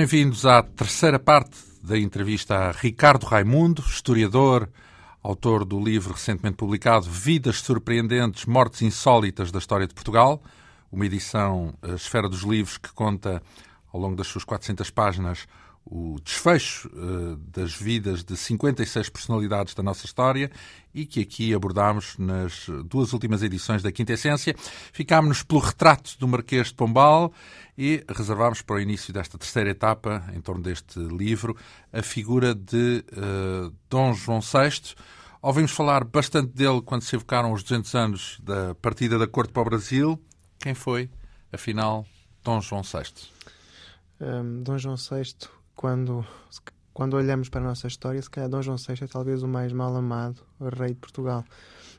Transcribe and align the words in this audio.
Bem-vindos 0.00 0.46
à 0.46 0.62
terceira 0.62 1.18
parte 1.18 1.58
da 1.82 1.98
entrevista 1.98 2.56
a 2.56 2.70
Ricardo 2.70 3.26
Raimundo, 3.26 3.82
historiador, 3.86 4.66
autor 5.22 5.62
do 5.62 5.78
livro 5.78 6.14
recentemente 6.14 6.56
publicado 6.56 7.04
Vidas 7.04 7.60
Surpreendentes, 7.60 8.46
Mortes 8.46 8.80
Insólitas 8.80 9.52
da 9.52 9.58
História 9.58 9.86
de 9.86 9.92
Portugal, 9.92 10.42
uma 10.90 11.04
edição 11.04 11.74
a 11.82 11.88
Esfera 11.88 12.30
dos 12.30 12.40
Livros 12.40 12.78
que 12.78 12.90
conta, 12.94 13.42
ao 13.92 14.00
longo 14.00 14.16
das 14.16 14.26
suas 14.26 14.42
400 14.42 14.88
páginas, 14.88 15.46
o 15.84 16.20
desfecho 16.22 16.88
uh, 16.88 17.36
das 17.36 17.74
vidas 17.74 18.22
de 18.22 18.36
56 18.36 19.08
personalidades 19.08 19.74
da 19.74 19.82
nossa 19.82 20.06
história 20.06 20.50
e 20.94 21.06
que 21.06 21.20
aqui 21.20 21.54
abordámos 21.54 22.16
nas 22.18 22.66
duas 22.84 23.12
últimas 23.12 23.42
edições 23.42 23.82
da 23.82 23.90
Quinta 23.90 24.12
Essência. 24.12 24.54
Ficámos-nos 24.92 25.42
pelo 25.42 25.60
retrato 25.60 26.16
do 26.18 26.28
Marquês 26.28 26.68
de 26.68 26.74
Pombal 26.74 27.32
e 27.76 28.04
reservámos 28.08 28.62
para 28.62 28.76
o 28.76 28.80
início 28.80 29.12
desta 29.12 29.38
terceira 29.38 29.70
etapa, 29.70 30.24
em 30.34 30.40
torno 30.40 30.62
deste 30.62 30.98
livro, 31.00 31.56
a 31.92 32.02
figura 32.02 32.54
de 32.54 33.04
uh, 33.12 33.74
Dom 33.88 34.12
João 34.12 34.40
VI. 34.40 34.94
Ouvimos 35.42 35.70
falar 35.70 36.04
bastante 36.04 36.52
dele 36.52 36.82
quando 36.82 37.02
se 37.02 37.16
evocaram 37.16 37.52
os 37.52 37.62
200 37.62 37.94
anos 37.94 38.40
da 38.42 38.74
partida 38.74 39.18
da 39.18 39.26
Corte 39.26 39.52
para 39.52 39.62
o 39.62 39.64
Brasil. 39.64 40.22
Quem 40.58 40.74
foi, 40.74 41.08
afinal, 41.50 42.06
Dom 42.44 42.60
João 42.60 42.82
VI? 42.82 43.12
Um, 44.20 44.62
Dom 44.62 44.76
João 44.76 44.96
VI 44.96 45.48
quando, 45.80 46.26
quando 46.92 47.14
olhamos 47.14 47.48
para 47.48 47.62
a 47.62 47.64
nossa 47.64 47.86
história, 47.86 48.20
se 48.20 48.28
calhar 48.28 48.50
Dom 48.50 48.60
João 48.60 48.76
VI 48.76 49.02
é 49.02 49.06
talvez 49.06 49.42
o 49.42 49.48
mais 49.48 49.72
mal 49.72 49.96
amado 49.96 50.42
rei 50.78 50.90
de 50.90 50.96
Portugal. 50.96 51.42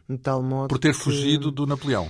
De 0.08 0.20
tal 0.20 0.44
modo 0.44 0.70
Por 0.70 0.78
ter 0.78 0.94
que... 0.94 1.00
fugido 1.00 1.50
do 1.50 1.66
Napoleão. 1.66 2.08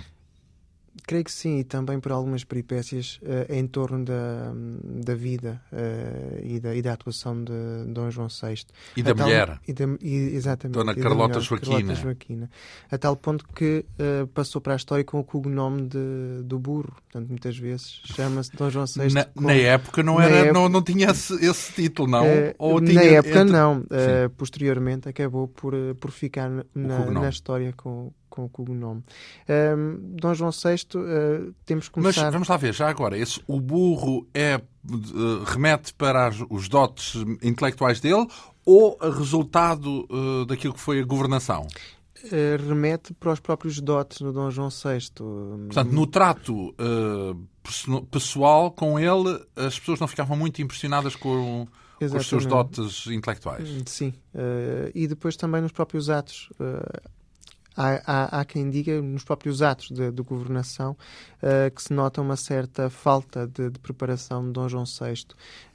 Creio 1.07 1.23
que 1.23 1.31
sim, 1.31 1.59
e 1.59 1.63
também 1.63 1.99
por 1.99 2.11
algumas 2.11 2.43
peripécias 2.43 3.19
uh, 3.23 3.51
em 3.51 3.65
torno 3.65 4.03
da, 4.03 4.51
da 4.83 5.15
vida 5.15 5.61
uh, 5.71 6.39
e, 6.43 6.59
da, 6.59 6.75
e 6.75 6.81
da 6.81 6.93
atuação 6.93 7.43
de 7.43 7.53
Dom 7.87 8.11
João 8.11 8.27
VI. 8.27 8.65
E 8.97 9.01
da 9.01 9.15
tal, 9.15 9.27
mulher. 9.27 9.59
E 9.65 9.73
da, 9.73 9.85
e, 10.01 10.15
exatamente. 10.35 10.75
Dona 10.75 10.93
Carlota, 10.93 11.35
mulher, 11.35 11.41
Joaquina. 11.41 11.77
Carlota 11.77 11.95
Joaquina. 11.95 12.49
A 12.91 12.97
tal 12.97 13.15
ponto 13.15 13.47
que 13.55 13.85
uh, 13.99 14.27
passou 14.27 14.59
para 14.59 14.73
a 14.73 14.75
história 14.75 15.03
com 15.05 15.19
o 15.19 15.23
cognome 15.23 15.87
de, 15.87 16.43
do 16.43 16.59
burro. 16.59 16.93
Portanto, 17.09 17.29
muitas 17.29 17.57
vezes 17.57 18.01
chama-se 18.03 18.51
Dom 18.55 18.69
João 18.69 18.85
VI. 18.85 19.13
Na, 19.13 19.27
na 19.35 19.53
época 19.53 20.03
não, 20.03 20.19
era, 20.21 20.35
época, 20.35 20.53
não, 20.53 20.67
não 20.67 20.81
tinha 20.81 21.09
esse, 21.09 21.33
esse 21.45 21.71
título, 21.71 22.09
não? 22.09 22.25
Ou 22.57 22.81
tinha, 22.81 22.95
na 22.95 23.03
época 23.03 23.39
entre... 23.39 23.53
não. 23.53 23.85
posteriormente 24.35 25.07
acabou 25.07 25.47
por, 25.47 25.73
por 25.99 26.11
ficar 26.11 26.49
na, 26.75 27.05
na 27.05 27.29
história 27.29 27.73
com, 27.73 28.11
com 28.31 28.45
o 28.45 28.49
cognome. 28.49 29.03
Um, 29.77 30.15
Dom 30.15 30.33
João 30.33 30.49
VI, 30.49 30.87
uh, 30.97 31.53
temos 31.65 31.87
que 31.87 31.93
começar... 31.93 32.23
Mas 32.23 32.33
vamos 32.33 32.47
lá 32.47 32.57
ver, 32.57 32.73
já 32.73 32.89
agora, 32.89 33.15
esse, 33.15 33.39
o 33.45 33.59
burro 33.59 34.25
é, 34.33 34.55
uh, 34.55 35.43
remete 35.45 35.93
para 35.93 36.27
as, 36.27 36.37
os 36.49 36.67
dotes 36.67 37.15
intelectuais 37.43 37.99
dele 37.99 38.25
ou 38.65 38.97
resultado 38.99 40.07
uh, 40.09 40.45
daquilo 40.45 40.73
que 40.73 40.79
foi 40.79 40.99
a 40.99 41.03
governação? 41.03 41.67
remete 42.67 43.15
para 43.15 43.31
os 43.31 43.39
próprios 43.39 43.81
dotes 43.81 44.21
do 44.21 44.31
Dom 44.31 44.51
João 44.51 44.69
VI. 44.69 45.09
Portanto, 45.15 45.91
no 45.91 46.05
trato 46.05 46.71
pessoal 48.11 48.69
com 48.69 48.99
ele, 48.99 49.43
as 49.55 49.79
pessoas 49.79 49.99
não 49.99 50.07
ficavam 50.07 50.37
muito 50.37 50.61
impressionadas 50.61 51.15
com... 51.15 51.67
com 51.97 52.17
os 52.17 52.27
seus 52.27 52.45
dotes 52.45 53.07
intelectuais. 53.07 53.67
Sim. 53.87 54.13
Uh, 54.35 54.91
e 54.93 55.07
depois 55.07 55.35
também 55.35 55.63
nos 55.63 55.71
próprios 55.71 56.11
atos. 56.11 56.51
Uh, 56.59 57.09
Há, 57.81 58.01
há, 58.05 58.39
há, 58.39 58.45
quem 58.45 58.69
diga, 58.69 59.01
nos 59.01 59.23
próprios 59.23 59.63
atos 59.63 59.89
de, 59.89 60.11
de 60.11 60.21
governação, 60.21 60.95
uh, 61.41 61.73
que 61.73 61.81
se 61.81 61.91
nota 61.91 62.21
uma 62.21 62.35
certa 62.35 62.91
falta 62.91 63.47
de, 63.47 63.71
de 63.71 63.79
preparação 63.79 64.45
de 64.45 64.51
Dom 64.51 64.69
João 64.69 64.83
VI. 64.85 65.25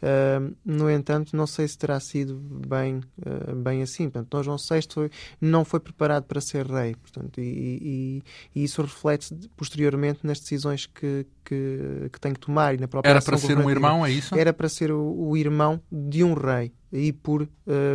Uh, 0.00 0.54
no 0.64 0.88
entanto, 0.88 1.36
não 1.36 1.48
sei 1.48 1.66
se 1.66 1.76
terá 1.76 1.98
sido 1.98 2.36
bem, 2.36 3.00
uh, 3.26 3.56
bem 3.56 3.82
assim. 3.82 4.04
Portanto, 4.04 4.28
Dom 4.30 4.42
João 4.44 4.56
VI 4.56 4.86
foi, 4.88 5.10
não 5.40 5.64
foi 5.64 5.80
preparado 5.80 6.24
para 6.24 6.40
ser 6.40 6.64
rei. 6.66 6.94
Portanto, 6.94 7.40
e, 7.40 7.42
e, 7.82 8.22
e 8.54 8.64
isso 8.64 8.80
reflete 8.82 9.34
posteriormente 9.56 10.20
nas 10.22 10.38
decisões 10.38 10.86
que, 10.86 11.26
que, 11.44 12.08
que 12.12 12.20
tem 12.20 12.32
que 12.32 12.38
tomar 12.40 12.74
e 12.74 12.78
na 12.78 12.86
própria 12.86 13.10
Era 13.10 13.20
para 13.20 13.36
ser 13.36 13.58
um 13.58 13.68
irmão, 13.68 14.06
é 14.06 14.12
isso? 14.12 14.32
Era 14.38 14.52
para 14.52 14.68
ser 14.68 14.92
o, 14.92 15.28
o 15.28 15.36
irmão 15.36 15.80
de 15.90 16.22
um 16.22 16.34
rei 16.34 16.72
e 16.92 17.12
por 17.12 17.42
uh, 17.42 17.48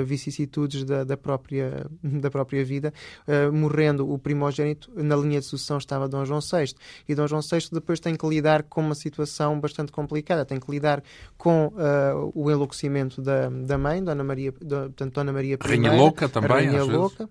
vicissitudes 0.06 0.84
da, 0.84 1.03
da, 1.03 1.18
própria, 1.18 1.85
da 2.03 2.29
própria 2.29 2.63
vida, 2.63 2.94
uh, 3.28 3.52
morrendo 3.52 4.12
o 4.12 4.18
primogênito, 4.18 4.91
na 4.96 5.16
linha 5.16 5.40
de 5.40 5.46
sucessão 5.46 5.78
estava 5.78 6.07
Dom 6.07 6.25
João 6.25 6.40
VI. 6.41 6.74
E 7.07 7.16
Dom 7.16 7.28
João 7.28 7.41
VI 7.41 7.69
depois 7.72 8.00
tem 8.00 8.16
que 8.16 8.28
lidar 8.28 8.63
com 8.63 8.81
uma 8.81 8.96
situação 8.96 9.59
bastante 9.59 9.91
complicada, 9.91 10.46
tem 10.46 10.59
que 10.59 10.69
lidar 10.69 11.01
com 11.38 11.68
uh, 11.68 12.31
o 12.35 12.51
enlouquecimento 12.51 13.22
da, 13.22 13.50
da 13.50 13.78
mãe, 13.78 14.03
Dona 14.03 14.24
Maria, 14.24 14.53
da, 14.62 14.81
portanto, 14.81 15.13
Dona 15.13 15.34
Maria 15.34 15.56
I. 15.56 15.68
Rainha 15.68 15.94
Louca 15.94 16.28
também, 16.28 16.50
Rainha 16.50 16.84
Louca. 16.84 17.30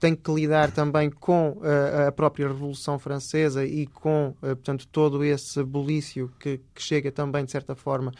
tem 0.00 0.14
que 0.14 0.32
lidar 0.32 0.70
também 0.70 1.10
com 1.10 1.60
a 2.06 2.10
própria 2.12 2.48
Revolução 2.48 2.98
Francesa 2.98 3.64
e 3.64 3.86
com, 3.86 4.34
portanto, 4.40 4.86
todo 4.90 5.22
esse 5.24 5.62
bulício 5.62 6.30
que, 6.38 6.60
que, 6.74 6.82
chega 6.82 7.10
também, 7.10 7.44
de 7.44 7.50
certa 7.50 7.74
forma, 7.74 8.12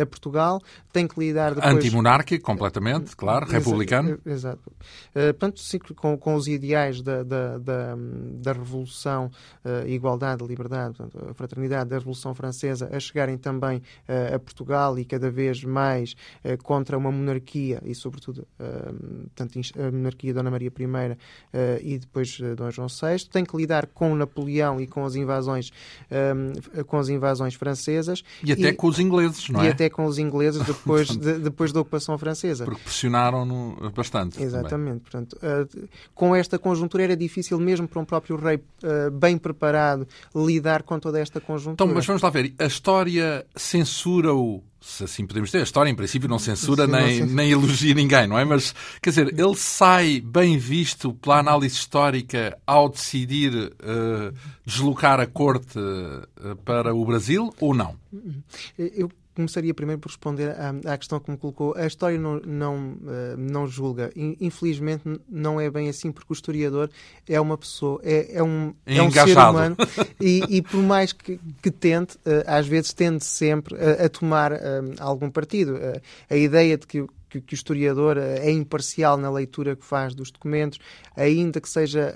a 0.00 0.06
Portugal. 0.06 0.60
Tem 0.92 1.06
que 1.06 1.18
lidar 1.18 1.33
depois... 1.34 1.74
Antimonárquico, 1.74 2.44
completamente, 2.44 3.16
claro, 3.16 3.46
republicano. 3.46 4.18
Exato. 4.24 4.70
Uh, 5.10 5.32
portanto, 5.34 5.60
sim, 5.60 5.78
com, 5.78 6.16
com 6.16 6.34
os 6.34 6.46
ideais 6.46 7.02
da, 7.02 7.22
da, 7.22 7.58
da, 7.58 7.96
da 8.40 8.52
Revolução, 8.52 9.30
uh, 9.64 9.88
igualdade, 9.88 10.44
liberdade, 10.44 10.94
portanto, 10.96 11.34
fraternidade 11.34 11.90
da 11.90 11.98
Revolução 11.98 12.34
Francesa, 12.34 12.88
a 12.92 13.00
chegarem 13.00 13.36
também 13.36 13.78
uh, 13.78 14.34
a 14.34 14.38
Portugal 14.38 14.98
e 14.98 15.04
cada 15.04 15.30
vez 15.30 15.62
mais 15.64 16.14
uh, 16.44 16.62
contra 16.62 16.96
uma 16.96 17.10
monarquia 17.10 17.80
e, 17.84 17.94
sobretudo, 17.94 18.46
portanto, 18.56 19.60
a 19.78 19.90
monarquia 19.90 20.30
de 20.30 20.34
Dona 20.34 20.50
Maria 20.50 20.70
I 20.70 21.16
e 21.82 21.98
depois 21.98 22.38
Dom 22.56 22.70
João 22.70 22.88
VI. 22.88 23.28
Tem 23.30 23.44
que 23.44 23.56
lidar 23.56 23.86
com 23.86 24.14
Napoleão 24.14 24.80
e 24.80 24.86
com 24.86 25.04
as 25.04 25.14
invasões, 25.14 25.70
com 26.86 26.98
as 26.98 27.08
invasões 27.08 27.54
francesas. 27.54 28.22
E 28.42 28.52
até 28.52 28.68
e, 28.68 28.72
com 28.72 28.86
os 28.86 28.98
ingleses, 28.98 29.48
não 29.48 29.60
é? 29.62 29.66
E 29.66 29.68
até 29.68 29.88
com 29.88 30.04
os 30.06 30.18
ingleses 30.18 30.64
depois 30.66 31.08
de, 31.24 31.38
depois 31.38 31.72
da 31.72 31.80
ocupação 31.80 32.16
francesa. 32.18 32.64
Porque 32.64 32.82
pressionaram-no 32.82 33.90
bastante. 33.90 34.42
Exatamente. 34.42 35.00
Portanto, 35.00 35.36
uh, 35.36 35.88
com 36.14 36.34
esta 36.36 36.58
conjuntura 36.58 37.04
era 37.04 37.16
difícil 37.16 37.58
mesmo 37.58 37.88
para 37.88 38.00
um 38.00 38.04
próprio 38.04 38.36
rei 38.36 38.56
uh, 38.56 39.10
bem 39.10 39.38
preparado 39.38 40.06
lidar 40.34 40.82
com 40.82 40.98
toda 40.98 41.18
esta 41.18 41.40
conjuntura. 41.40 41.74
Então, 41.74 41.86
mas 41.86 42.06
vamos 42.06 42.22
lá 42.22 42.30
ver. 42.30 42.54
A 42.58 42.66
história 42.66 43.46
censura-o 43.56 44.62
se 44.84 45.04
assim 45.04 45.26
podemos 45.26 45.48
dizer, 45.48 45.60
a 45.60 45.62
história 45.62 45.88
em 45.88 45.94
princípio 45.94 46.28
não 46.28 46.38
censura, 46.38 46.84
Sim, 46.84 46.92
nem, 46.92 47.00
não 47.00 47.08
censura. 47.08 47.34
nem 47.34 47.50
elogia 47.50 47.94
ninguém, 47.94 48.26
não 48.26 48.38
é? 48.38 48.44
Mas, 48.44 48.74
quer 49.00 49.10
dizer, 49.10 49.28
ele 49.28 49.56
sai 49.56 50.20
bem 50.20 50.58
visto 50.58 51.14
pela 51.14 51.38
análise 51.38 51.74
histórica 51.74 52.58
ao 52.66 52.90
decidir 52.90 53.54
uh, 53.54 54.34
deslocar 54.64 55.20
a 55.20 55.26
corte 55.26 55.78
uh, 55.78 56.54
para 56.66 56.94
o 56.94 57.02
Brasil 57.04 57.50
ou 57.58 57.74
não? 57.74 57.96
Eu 58.76 59.10
começaria 59.34 59.74
primeiro 59.74 60.00
por 60.00 60.08
responder 60.08 60.50
à, 60.50 60.92
à, 60.92 60.98
questão 60.98 61.18
que 61.20 61.30
me 61.30 61.36
colocou. 61.36 61.74
A 61.76 61.86
história 61.86 62.18
não, 62.18 62.40
não, 62.40 62.92
uh, 62.92 63.36
não 63.36 63.66
julga. 63.66 64.12
Infelizmente 64.16 65.02
não 65.28 65.60
é 65.60 65.70
bem 65.70 65.88
assim, 65.88 66.12
porque 66.12 66.32
o 66.32 66.34
historiador 66.34 66.90
é 67.28 67.40
uma 67.40 67.58
pessoa, 67.58 68.00
é, 68.04 68.38
é 68.38 68.42
um, 68.42 68.74
é 68.86 69.02
um 69.02 69.10
ser 69.10 69.36
humano 69.36 69.76
e, 70.20 70.42
e, 70.48 70.62
por 70.62 70.82
mais 70.82 71.12
que, 71.12 71.38
que 71.62 71.70
tente, 71.70 72.16
uh, 72.18 72.44
às 72.46 72.66
vezes 72.66 72.92
tende 72.92 73.24
sempre 73.24 73.76
a, 73.76 74.06
a 74.06 74.08
tomar 74.08 74.52
algum 74.98 75.30
partido. 75.30 75.78
a 76.30 76.36
ideia 76.36 76.78
de 76.78 76.86
que 76.86 77.04
que, 77.28 77.40
que, 77.40 77.54
o 77.54 77.56
historiador 77.56 78.16
é 78.16 78.48
imparcial 78.48 79.16
na 79.16 79.28
leitura 79.28 79.74
que 79.74 79.84
faz 79.84 80.14
dos 80.14 80.30
documentos, 80.30 80.78
ainda 81.16 81.60
que 81.60 81.68
seja 81.68 82.14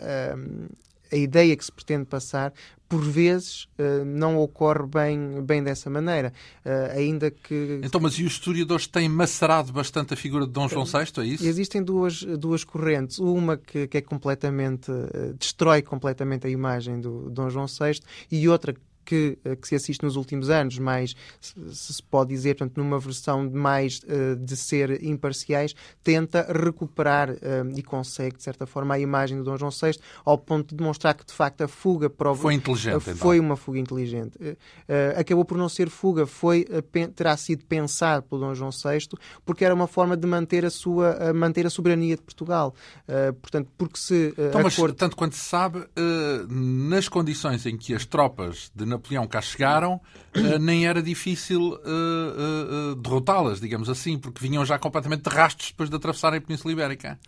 a 1.10 1.16
ideia 1.16 1.56
que 1.56 1.64
se 1.64 1.72
pretende 1.72 2.04
passar, 2.04 2.52
por 2.88 3.02
vezes 3.02 3.64
uh, 3.78 4.04
não 4.04 4.38
ocorre 4.38 4.86
bem, 4.86 5.42
bem 5.42 5.62
dessa 5.62 5.90
maneira. 5.90 6.32
Uh, 6.64 6.98
ainda 6.98 7.30
que. 7.30 7.80
Então, 7.82 8.00
mas 8.00 8.14
e 8.14 8.24
os 8.24 8.32
historiadores 8.32 8.86
têm 8.86 9.08
macerado 9.08 9.72
bastante 9.72 10.14
a 10.14 10.16
figura 10.16 10.46
de 10.46 10.52
Dom 10.52 10.68
João 10.68 10.86
VI, 10.86 11.20
é 11.20 11.24
isso? 11.24 11.46
Existem 11.46 11.82
duas, 11.82 12.22
duas 12.22 12.64
correntes. 12.64 13.18
Uma 13.18 13.56
que, 13.56 13.86
que 13.86 13.98
é 13.98 14.00
completamente. 14.00 14.90
Uh, 14.90 15.34
destrói 15.38 15.82
completamente 15.82 16.46
a 16.46 16.50
imagem 16.50 17.00
do 17.00 17.28
Dom 17.30 17.50
João 17.50 17.66
VI 17.66 18.00
e 18.30 18.48
outra 18.48 18.74
que, 19.08 19.38
eh, 19.42 19.56
que 19.56 19.66
se 19.66 19.74
assiste 19.74 20.02
nos 20.02 20.16
últimos 20.16 20.50
anos, 20.50 20.78
mais, 20.78 21.16
se, 21.40 21.54
se 21.74 22.02
pode 22.02 22.28
dizer, 22.28 22.56
portanto, 22.56 22.76
numa 22.76 22.98
versão 22.98 23.50
mais 23.50 24.00
uh, 24.00 24.36
de 24.36 24.54
ser 24.54 25.02
imparciais, 25.02 25.74
tenta 26.04 26.46
recuperar 26.52 27.30
uh, 27.30 27.34
e 27.74 27.82
consegue, 27.82 28.36
de 28.36 28.42
certa 28.42 28.66
forma, 28.66 28.94
a 28.94 28.98
imagem 28.98 29.38
de 29.38 29.44
Dom 29.44 29.56
João 29.56 29.70
VI, 29.70 29.98
ao 30.26 30.36
ponto 30.36 30.68
de 30.68 30.76
demonstrar 30.76 31.14
que, 31.14 31.24
de 31.24 31.32
facto, 31.32 31.62
a 31.62 31.68
fuga 31.68 32.10
prova... 32.10 32.42
Foi 32.42 32.52
inteligente, 32.52 33.00
Foi 33.14 33.36
então. 33.36 33.46
uma 33.46 33.56
fuga 33.56 33.78
inteligente. 33.78 34.36
Uh, 34.36 34.56
acabou 35.18 35.46
por 35.46 35.56
não 35.56 35.70
ser 35.70 35.88
fuga, 35.88 36.26
foi, 36.26 36.66
terá 37.16 37.34
sido 37.38 37.64
pensado 37.64 38.24
pelo 38.24 38.42
Dom 38.42 38.54
João 38.54 38.70
VI, 38.70 39.08
porque 39.42 39.64
era 39.64 39.74
uma 39.74 39.86
forma 39.86 40.18
de 40.18 40.26
manter 40.26 40.66
a 40.66 40.70
sua 40.70 41.32
manter 41.32 41.66
a 41.66 41.70
soberania 41.70 42.16
de 42.16 42.22
Portugal. 42.22 42.74
portanto, 43.40 43.72
porque 43.78 43.98
se... 43.98 44.34
Então, 44.36 44.62
mas, 44.62 44.76
tanto 44.96 45.16
quanto 45.16 45.34
se 45.34 45.44
sabe, 45.44 45.84
nas 46.50 47.08
condições 47.08 47.64
em 47.64 47.76
que 47.76 47.94
as 47.94 48.04
tropas 48.04 48.70
de 48.74 48.84
Napoleão 48.84 48.97
cá 49.28 49.40
chegaram, 49.40 49.94
uh, 50.36 50.58
nem 50.58 50.86
era 50.86 51.02
difícil 51.02 51.74
uh, 51.74 52.94
derrotá-las, 52.96 53.60
digamos 53.60 53.88
assim, 53.88 54.18
porque 54.18 54.40
vinham 54.40 54.64
já 54.64 54.78
completamente 54.78 55.22
de 55.22 55.30
rastros 55.30 55.70
depois 55.70 55.90
de 55.90 55.96
atravessarem 55.96 56.38
a 56.38 56.40
Península 56.40 56.72
Ibérica. 56.72 57.18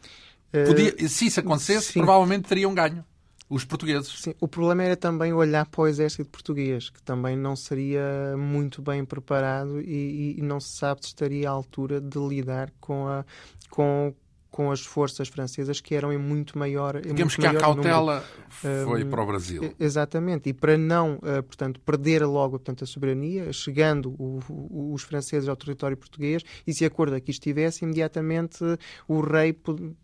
Podia, 0.67 1.09
se 1.09 1.27
isso 1.27 1.39
acontecesse, 1.39 1.93
sim. 1.93 2.01
provavelmente 2.01 2.49
teriam 2.49 2.75
ganho 2.75 3.05
os 3.51 3.65
portugueses. 3.65 4.23
Sim, 4.23 4.35
o 4.41 4.47
problema 4.47 4.85
era 4.85 4.97
também 4.97 5.33
olhar 5.33 5.67
para 5.67 5.81
o 5.83 5.89
exército 5.89 6.31
português, 6.31 6.89
que 6.89 7.03
também 7.03 7.37
não 7.37 7.57
seria 7.57 8.37
muito 8.39 8.81
bem 8.81 9.05
preparado 9.05 9.81
e, 9.81 10.37
e 10.39 10.43
não 10.43 10.61
se 10.61 10.77
sabe 10.77 11.01
se 11.03 11.09
estaria 11.09 11.49
à 11.49 11.53
altura 11.53 12.01
de 12.01 12.19
lidar 12.19 12.73
com, 12.81 13.09
a, 13.09 13.25
com, 13.69 14.15
com 14.51 14.71
as 14.71 14.81
forças 14.81 15.29
francesas 15.29 15.81
que 15.81 15.95
eram 15.95 16.13
em 16.13 16.19
muito 16.19 16.59
maior 16.59 16.97
em 16.97 17.03
Digamos 17.15 17.37
muito 17.37 17.41
que 17.41 17.47
a 17.47 17.61
cautela 17.61 18.25
número. 18.63 18.85
foi 18.85 19.05
para 19.05 19.23
o 19.23 19.27
Brasil. 19.27 19.75
Exatamente, 19.79 20.49
e 20.49 20.53
para 20.53 20.77
não, 20.77 21.17
uh, 21.17 21.43
portanto, 21.43 21.81
perder 21.81 22.25
logo 22.25 22.59
portanto, 22.59 22.83
a 22.83 22.87
soberania, 22.87 23.53
chegando 23.53 24.11
o, 24.19 24.41
o, 24.49 24.93
os 24.93 25.03
franceses 25.03 25.49
ao 25.49 25.57
território 25.57 25.97
português, 25.97 26.43
e 26.67 26.75
se 26.75 26.85
a 26.85 26.91
cor 26.91 27.11
daqui 27.11 27.31
estivesse, 27.31 27.85
imediatamente 27.85 28.65
o 29.07 29.21
rei 29.21 29.57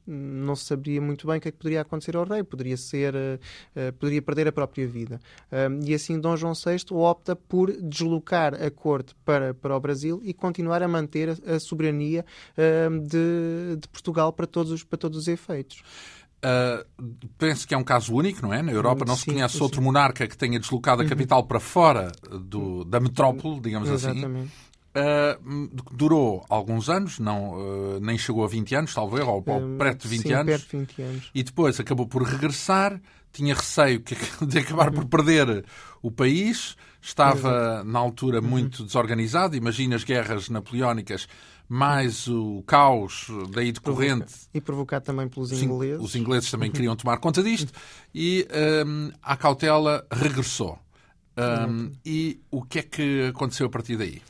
não 0.07 0.55
sabia 0.55 1.01
muito 1.01 1.27
bem 1.27 1.39
o 1.39 1.41
que 1.41 1.49
é 1.49 1.51
que 1.51 1.59
poderia 1.59 1.81
acontecer 1.81 2.17
ao 2.17 2.25
rei, 2.25 2.45
poderia 2.45 2.77
ser, 2.77 3.15
uh, 3.15 3.93
poderia 3.99 4.23
perder 4.23 4.49
a 4.49 4.53
própria 4.53 4.87
vida. 4.87 5.21
e 5.85 5.93
assim 5.93 6.21
Dom 6.21 6.37
João 6.37 6.53
VI 6.55 6.77
opta 6.91 7.35
por 7.35 7.73
deslocar 7.73 8.55
a 8.55 8.71
corte 8.71 9.15
para, 9.25 9.53
para 9.55 9.77
o 9.77 9.81
Brasil 9.81 10.21
e 10.23 10.33
continuar 10.33 10.83
a 10.83 10.89
manter 10.89 11.31
a, 11.31 11.57
a 11.57 11.61
soberania 11.61 12.25
de, 13.03 13.77
de 13.81 13.89
Portugal 13.89 14.33
para 14.37 14.47
todos 14.47 14.71
os, 14.71 14.85
para 14.85 14.99
todos 14.99 15.19
os 15.19 15.29
efeitos. 15.29 15.83
Uh, 16.37 16.85
penso 17.39 17.67
que 17.67 17.75
é 17.75 17.79
um 17.79 17.83
caso 17.83 18.15
único, 18.15 18.43
não 18.43 18.53
é? 18.53 18.63
Na 18.63 18.71
Europa 18.71 19.05
não 19.07 19.17
sim, 19.17 19.21
se 19.21 19.27
conhece 19.27 19.57
sim. 19.57 19.63
outro 19.63 19.81
monarca 19.81 20.29
que 20.29 20.37
tenha 20.37 20.61
deslocado 20.61 21.01
a 21.01 21.05
uhum. 21.05 21.09
capital 21.09 21.41
uhum. 21.41 21.47
para 21.47 21.59
fora 21.59 22.13
do, 22.23 22.85
da 22.85 23.01
metrópole, 23.01 23.61
digamos 23.61 23.91
assim. 23.91 24.11
Exatamente. 24.11 24.53
assim. 24.53 24.67
Uh, 24.97 25.69
durou 25.93 26.45
alguns 26.49 26.89
anos, 26.89 27.19
não, 27.19 27.55
uh, 27.55 28.01
nem 28.01 28.17
chegou 28.17 28.45
a 28.45 28.49
20 28.49 28.75
anos, 28.77 28.95
talvez, 28.95 29.27
ou, 29.27 29.45
ou 29.47 29.77
perto 29.77 30.03
de 30.03 30.09
20 30.09 30.23
sim, 30.23 30.33
anos. 30.33 30.47
Perto 30.47 30.71
de 30.71 30.77
20 30.79 31.03
anos. 31.03 31.31
E 31.35 31.43
depois 31.43 31.81
acabou 31.81 32.07
por 32.07 32.23
regressar, 32.23 33.01
tinha 33.33 33.55
receio 33.55 34.03
de 34.47 34.59
acabar 34.59 34.91
por 34.91 35.05
perder 35.07 35.65
o 36.01 36.11
país, 36.11 36.77
estava 37.01 37.85
na 37.85 37.99
altura 37.99 38.41
uhum. 38.41 38.49
muito 38.49 38.85
desorganizado. 38.85 39.57
Imagina 39.57 39.97
as 39.97 40.05
guerras 40.05 40.49
napoleónicas 40.49 41.29
mais 41.69 42.29
o 42.29 42.63
caos 42.67 43.27
daí 43.51 43.73
decorrente. 43.73 44.33
E 44.55 44.61
provocado 44.61 45.05
também 45.05 45.29
pelos 45.29 45.51
ingleses. 45.53 46.05
Os 46.05 46.15
ingleses 46.15 46.51
também 46.51 46.71
queriam 46.71 46.95
tomar 46.97 47.19
conta 47.19 47.43
disto 47.43 47.73
e 48.15 48.47
um, 48.87 49.11
a 49.23 49.37
cautela 49.37 50.07
regressou. 50.11 50.79
Um, 51.37 51.93
e 52.05 52.41
o 52.51 52.63
que 52.63 52.79
é 52.79 52.83
que 52.83 53.27
aconteceu 53.29 53.67
a 53.67 53.71
partir 53.71 53.97
daí? 53.97 54.23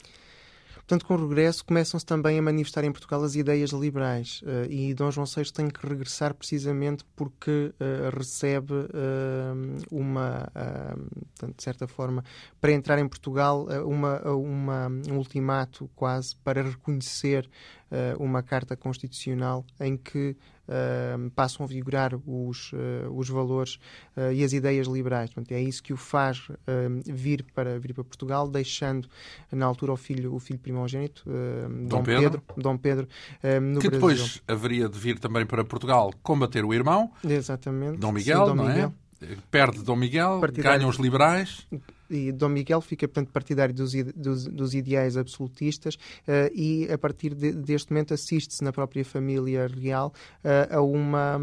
Portanto, 0.87 1.05
com 1.05 1.15
o 1.15 1.29
regresso 1.29 1.65
começam-se 1.65 2.07
também 2.07 2.39
a 2.39 2.43
manifestar 2.43 2.85
em 2.85 2.93
Portugal 2.93 3.25
as 3.25 3.35
ideias 3.35 3.71
liberais. 3.71 4.41
Uh, 4.43 4.71
e 4.71 4.95
Dom 4.95 5.11
João 5.11 5.27
VI 5.27 5.53
tem 5.53 5.69
que 5.69 5.85
regressar 5.85 6.33
precisamente 6.33 7.05
porque 7.17 7.51
uh, 7.81 8.17
recebe 8.17 8.73
uh, 8.73 8.87
uma, 9.91 10.49
de 11.57 11.63
certa 11.63 11.89
forma, 11.89 12.25
para 12.61 12.71
entrar 12.71 13.01
em 13.01 13.09
Portugal, 13.09 13.67
uma, 13.85 14.21
uma, 14.31 14.87
um 15.11 15.17
ultimato 15.17 15.91
quase 15.97 16.37
para 16.37 16.63
reconhecer 16.63 17.51
uma 18.19 18.43
carta 18.43 18.77
constitucional 18.77 19.65
em 19.81 19.97
que 19.97 20.37
uh, 20.69 21.31
passam 21.31 21.65
a 21.65 21.67
vigorar 21.69 22.15
os, 22.27 22.73
uh, 22.73 23.11
os 23.15 23.29
valores 23.29 23.79
uh, 24.17 24.33
e 24.33 24.43
as 24.45 24.53
ideias 24.53 24.87
liberais. 24.87 25.31
Portanto, 25.31 25.53
é 25.53 25.61
isso 25.61 25.83
que 25.83 25.93
o 25.93 25.97
faz 25.97 26.49
vir, 27.07 27.45
para, 27.55 27.79
vir 27.79 27.95
para 27.95 28.05
Portugal, 28.05 28.49
deixando 28.49 29.09
na 29.51 29.67
altura 29.67 29.93
o 29.93 29.97
filho, 29.97 30.35
o 30.35 30.39
filho 30.39 30.59
primogênito, 30.59 31.25
Dom, 31.27 31.89
Dom 31.89 32.03
Pedro, 32.03 32.23
Pedro, 32.31 32.43
Dom 32.57 32.77
Pedro 32.77 33.09
no 33.63 33.81
que 33.81 33.89
Brasil. 33.89 33.91
depois 33.91 34.43
haveria 34.47 34.89
de 34.89 34.99
vir 34.99 35.19
também 35.19 35.45
para 35.47 35.65
Portugal 35.65 36.13
combater 36.23 36.65
o 36.65 36.73
irmão, 36.75 37.11
Exatamente. 37.25 37.99
Dom 37.99 38.13
Miguel, 38.13 38.41
Sim, 38.41 38.47
Dom 38.47 38.55
não 38.55 38.65
é? 38.69 38.73
Miguel. 38.75 38.95
é? 39.23 39.37
Perde 39.51 39.83
Dom 39.83 39.97
Miguel, 39.97 40.41
partidário. 40.41 40.79
ganham 40.79 40.91
os 40.91 40.97
liberais 40.97 41.67
e 42.11 42.33
Dom 42.33 42.49
Miguel 42.49 42.81
fica, 42.81 43.07
portanto, 43.07 43.33
partidário 43.33 43.75
dos, 43.75 43.93
dos, 44.15 44.47
dos 44.47 44.75
ideais 44.75 45.17
absolutistas 45.17 45.95
uh, 45.95 46.51
e, 46.55 46.91
a 46.91 46.99
partir 46.99 47.35
de, 47.35 47.53
deste 47.53 47.93
momento, 47.93 48.15
assiste-se 48.15 48.63
na 48.63 48.73
própria 48.73 49.05
família 49.05 49.67
real 49.67 50.13
uh, 50.45 50.77
a 50.77 50.81
uma. 50.81 51.39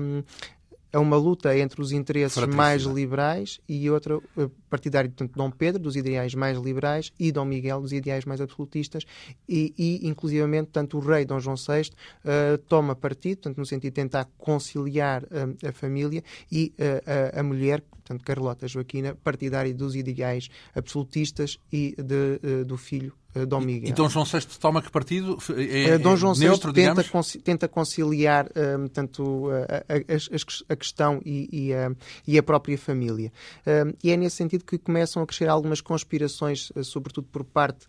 É 0.93 0.99
uma 0.99 1.17
luta 1.17 1.57
entre 1.57 1.81
os 1.81 1.91
interesses 1.91 2.45
mais 2.45 2.83
liberais 2.83 3.59
e 3.67 3.89
outra 3.89 4.15
uh, 4.15 4.49
partidário, 4.69 5.09
portanto, 5.09 5.35
Dom 5.35 5.49
Pedro, 5.49 5.81
dos 5.81 5.95
ideais 5.95 6.35
mais 6.35 6.55
liberais, 6.59 7.11
e 7.19 7.31
Dom 7.31 7.45
Miguel, 7.45 7.81
dos 7.81 7.91
ideais 7.91 8.25
mais 8.25 8.39
absolutistas, 8.39 9.03
e, 9.49 9.73
e 9.75 10.07
inclusivamente, 10.07 10.69
tanto 10.71 10.97
o 10.97 10.99
rei 10.99 11.25
Dom 11.25 11.39
João 11.39 11.55
VI 11.55 11.89
uh, 11.89 12.59
toma 12.69 12.95
partido, 12.95 13.37
portanto, 13.37 13.57
no 13.57 13.65
sentido 13.65 13.91
de 13.91 14.01
tentar 14.01 14.29
conciliar 14.37 15.23
uh, 15.23 15.67
a 15.67 15.71
família, 15.71 16.23
e 16.51 16.71
uh, 16.77 17.35
a, 17.35 17.39
a, 17.39 17.43
mulher, 17.43 17.81
portanto, 17.81 18.23
Carlota 18.23 18.67
Joaquina, 18.67 19.15
partidária 19.15 19.73
dos 19.73 19.95
ideais 19.95 20.47
absolutistas 20.75 21.57
e 21.71 21.95
de, 21.97 22.63
do 22.65 22.77
filho 22.77 23.13
Dom 23.47 23.61
Miguel. 23.61 23.89
E 23.89 23.93
Dom 23.93 24.09
João 24.09 24.25
VI 24.25 24.41
toma 24.59 24.81
que 24.81 24.91
partido? 24.91 25.37
É, 25.57 25.95
uh, 25.95 25.99
Dom 25.99 26.15
João 26.15 26.33
neutro, 26.35 26.71
VI 26.71 26.81
tenta, 26.81 27.03
conci 27.03 27.39
tenta 27.39 27.67
conciliar 27.67 28.47
um, 28.55 28.87
tanto 28.87 29.49
a, 29.49 29.93
a, 29.93 30.73
a, 30.73 30.75
questão 30.75 31.19
e, 31.25 31.49
e, 31.51 31.73
a, 31.73 31.91
e, 32.27 32.37
a, 32.37 32.43
própria 32.43 32.77
família. 32.77 33.31
Um, 33.65 33.93
e 34.03 34.11
é 34.11 34.17
nesse 34.17 34.35
sentido 34.35 34.63
que 34.63 34.77
começam 34.77 35.23
a 35.23 35.25
crescer 35.25 35.49
algumas 35.49 35.81
conspirações, 35.81 36.69
uh, 36.71 36.83
sobretudo 36.83 37.27
por 37.31 37.43
parte, 37.43 37.87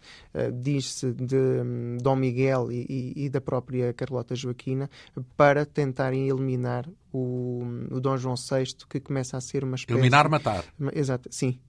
diz-se, 0.53 1.13
de 1.13 1.37
um, 1.37 1.99
Dom 2.01 2.17
Miguel 2.17 2.73
e, 2.73 3.13
e, 3.17 3.29
da 3.29 3.41
própria 3.41 3.93
Carlota 3.93 4.35
Joaquina, 4.35 4.91
para 5.37 5.65
tentarem 5.65 6.29
eliminar 6.29 6.89
o, 7.13 7.63
o 7.91 8.01
Dom 8.01 8.17
João 8.17 8.35
VI, 8.35 8.75
que 8.89 9.01
começa 9.01 9.37
a 9.37 9.41
ser 9.41 9.63
uma 9.63 9.77
espécie... 9.77 9.99
Eliminar, 9.99 10.29
matar. 10.29 10.65
Exato, 10.93 11.29
sim. 11.31 11.61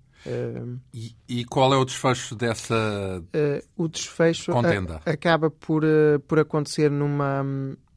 E, 0.94 1.16
e, 1.28 1.46
qual 1.46 1.74
é 1.74 1.78
o 1.78 1.86
desfecho 1.86 2.36
dessa 2.36 3.22
uh, 3.22 3.68
o 3.76 3.88
desfecho 3.88 4.52
contenda? 4.52 5.02
A, 5.06 5.12
acaba 5.12 5.50
por, 5.50 5.84
uh, 5.84 6.20
por 6.28 6.40
acontecer 6.40 6.90
numa, 6.90 7.44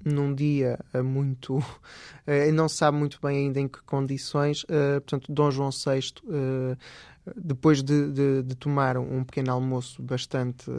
num 0.05 0.35
dia 0.35 0.79
muito. 1.05 1.59
não 2.53 2.69
se 2.69 2.77
sabe 2.77 2.99
muito 2.99 3.19
bem 3.23 3.47
ainda 3.47 3.61
em 3.61 3.69
que 3.69 3.83
condições. 3.83 4.65
portanto, 4.65 5.33
Dom 5.33 5.51
João 5.51 5.71
VI. 5.71 6.13
depois 7.37 7.83
de, 7.83 8.13
de, 8.13 8.43
de, 8.43 8.55
tomar 8.55 8.99
um 8.99 9.25
pequeno 9.25 9.53
almoço 9.53 10.03
bastante 10.03 10.71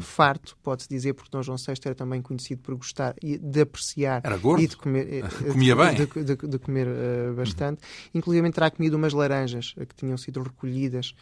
farto, 0.00 0.56
pode-se 0.62 0.88
dizer, 0.88 1.14
porque 1.14 1.30
Dom 1.30 1.42
João 1.42 1.56
VI 1.56 1.74
era 1.84 1.94
também 1.94 2.20
conhecido 2.20 2.60
por 2.62 2.74
gostar 2.74 3.14
de 3.22 3.60
apreciar 3.60 4.20
era 4.24 4.36
gordo. 4.36 4.62
e 4.62 4.66
de 4.66 4.76
comer, 4.76 5.14
eh, 5.14 5.22
comia 5.52 5.74
de, 5.74 5.82
bem. 5.82 5.94
De, 5.94 6.24
de, 6.24 6.48
de 6.48 6.58
comer 6.58 6.86
uh, 6.86 7.34
bastante. 7.34 7.82
Uhum. 7.82 8.10
Inclusive 8.14 8.50
terá 8.52 8.70
comido 8.70 8.96
umas 8.96 9.12
laranjas 9.12 9.74
uh, 9.76 9.86
que 9.86 9.94
tinham 9.94 10.16
sido 10.16 10.42
recolhidas 10.42 11.14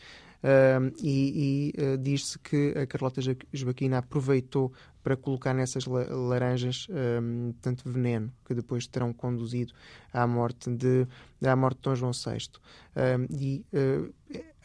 uh, 0.42 0.92
e, 1.00 1.72
e 1.74 1.96
diz-se 1.98 2.38
que 2.38 2.74
a 2.76 2.86
Carlota 2.86 3.20
Joaquina 3.52 3.98
aproveitou 3.98 4.72
para 5.02 5.16
colocar 5.16 5.54
nessas 5.54 5.86
laranjas 5.86 6.88
um, 6.90 7.54
tanto 7.60 7.88
veneno 7.88 8.32
que 8.44 8.52
depois 8.52 8.88
terão 8.88 9.12
conduzido 9.12 9.72
à 10.12 10.26
morte 10.26 10.68
de 10.68 11.06
à 11.46 11.54
morte 11.54 11.76
de 11.76 11.82
Dom 11.82 11.94
João 11.94 12.10
VI. 12.10 12.50
e 13.30 13.64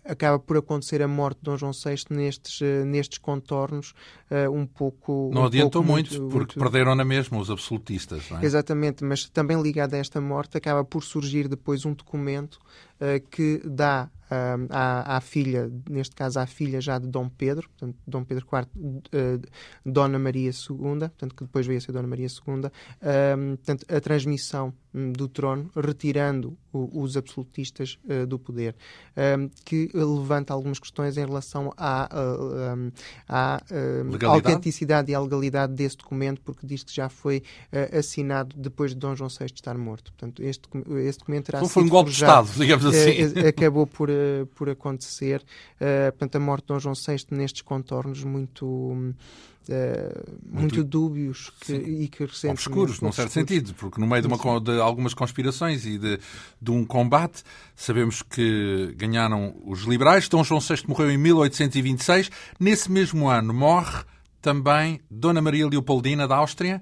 acaba 0.04 0.40
por 0.40 0.58
acontecer 0.58 1.02
a 1.02 1.08
morte 1.08 1.38
de 1.38 1.44
Dom 1.44 1.58
João 1.58 1.72
VI 1.72 2.06
nestes, 2.10 2.62
uh, 2.62 2.86
nestes 2.86 3.18
contornos 3.18 3.94
uh, 4.30 4.52
um 4.52 4.66
pouco. 4.66 5.32
Não 5.34 5.44
um 5.44 5.46
adiantou 5.46 5.82
pouco, 5.82 5.92
muito, 5.92 6.20
muito, 6.20 6.32
porque 6.32 6.60
muito... 6.60 6.72
perderam 6.72 6.96
na 6.96 7.06
mesma 7.06 7.40
os 7.40 7.50
absolutistas. 7.50 8.32
É? 8.32 8.46
Exatamente, 8.46 9.04
mas 9.04 9.30
também 9.30 9.62
ligado 9.62 9.94
a 9.94 9.98
esta 9.98 10.20
morte 10.20 10.58
acaba 10.58 10.84
por 10.84 11.04
surgir 11.04 11.48
depois 11.48 11.86
um 11.86 11.94
documento 11.94 12.56
uh, 13.00 13.26
que 13.30 13.62
dá 13.66 14.10
à, 14.70 15.18
à, 15.18 15.22
filha, 15.22 15.72
neste 15.90 16.16
caso 16.16 16.40
à 16.40 16.46
filha 16.46 16.80
já 16.80 16.98
de 16.98 17.08
Dom 17.08 17.28
Pedro, 17.30 17.68
portanto, 17.70 17.98
Dom 18.08 18.24
Pedro 18.24 18.46
IV, 18.46 18.68
uh, 18.78 19.42
Dona 19.86 20.18
Maria 20.18 20.50
II, 20.50 21.00
portanto, 21.00 21.36
que 21.36 21.44
depois 21.44 21.68
veio 21.68 21.78
a 21.78 21.82
ser 21.82 21.92
Dona 21.92 22.08
Maria 22.08 22.28
II, 22.28 22.66
uh, 22.66 23.58
portanto, 23.58 23.86
a 23.90 24.00
transmissão 24.00 24.74
um, 24.94 25.12
do 25.12 25.28
trono, 25.28 25.70
retirando 25.76 26.58
o, 26.72 27.02
os 27.02 27.18
absolutistas 27.18 27.98
uh, 28.06 28.26
do 28.26 28.40
poder, 28.40 28.76
um, 29.18 29.50
que 29.66 29.90
levanta 29.94 30.54
algumas 30.54 30.80
questões 30.80 31.18
em 31.18 31.26
relação 31.26 31.74
à, 31.78 32.10
um, 32.76 32.92
à 33.28 33.62
autenticidade 34.28 35.12
e 35.12 35.16
à 35.16 35.20
legalidade 35.20 35.74
desse 35.74 35.98
documento, 35.98 36.42
porque 36.42 36.66
diz 36.66 36.84
que 36.84 36.94
já 36.94 37.10
foi 37.10 37.44
uh, 37.74 37.98
assinado 37.98 38.56
depois 38.58 38.92
de 38.92 38.98
Dom 38.98 39.16
João 39.16 39.30
VI 39.30 39.46
estar 39.46 39.78
morto. 39.78 40.12
Portanto, 40.14 40.42
este, 40.42 40.70
este 41.06 41.20
documento 41.20 41.46
terá 41.46 41.60
então 41.60 41.70
foi 41.70 41.84
um 41.84 41.90
golpe 41.90 42.12
de 42.12 42.16
Estado, 42.16 42.50
digamos 42.56 42.86
assim. 42.86 43.40
acabou 43.48 43.86
por 43.86 44.10
por 44.56 44.70
acontecer. 44.70 45.44
portanto, 46.12 46.36
a 46.36 46.40
morte 46.40 46.64
de 46.64 46.68
Dom 46.68 46.80
João 46.80 46.96
VI 46.96 47.26
nestes 47.32 47.62
contornos 47.62 48.24
muito 48.24 49.14
Uh, 49.70 50.40
muito, 50.44 50.76
muito, 50.76 50.84
dúbios 50.84 51.52
que, 51.62 51.74
e 51.74 52.08
que 52.08 52.26
recentemente... 52.26 52.68
Obscuros, 52.68 53.00
num 53.00 53.12
certo 53.12 53.32
sentido, 53.32 53.76
porque 53.76 54.02
no 54.02 54.08
meio 54.08 54.24
de, 54.24 54.28
uma, 54.28 54.60
de 54.60 54.82
algumas 54.82 55.14
conspirações 55.14 55.86
e 55.86 56.00
de, 56.00 56.20
de, 56.60 56.72
um 56.72 56.84
combate, 56.84 57.44
sabemos 57.76 58.24
que 58.24 58.92
ganharam 58.98 59.56
os 59.64 59.82
liberais. 59.82 60.28
Dom 60.28 60.44
João 60.44 60.60
VI 60.60 60.84
morreu 60.88 61.12
em 61.12 61.18
1826. 61.18 62.32
Nesse 62.60 62.92
mesmo 62.92 63.30
ano 63.30 63.54
morre 63.54 64.04
também 64.42 65.00
Dona 65.12 65.42
Maria 65.42 65.68
Leopoldina 65.68 66.28
da 66.28 66.38
Áustria. 66.38 66.82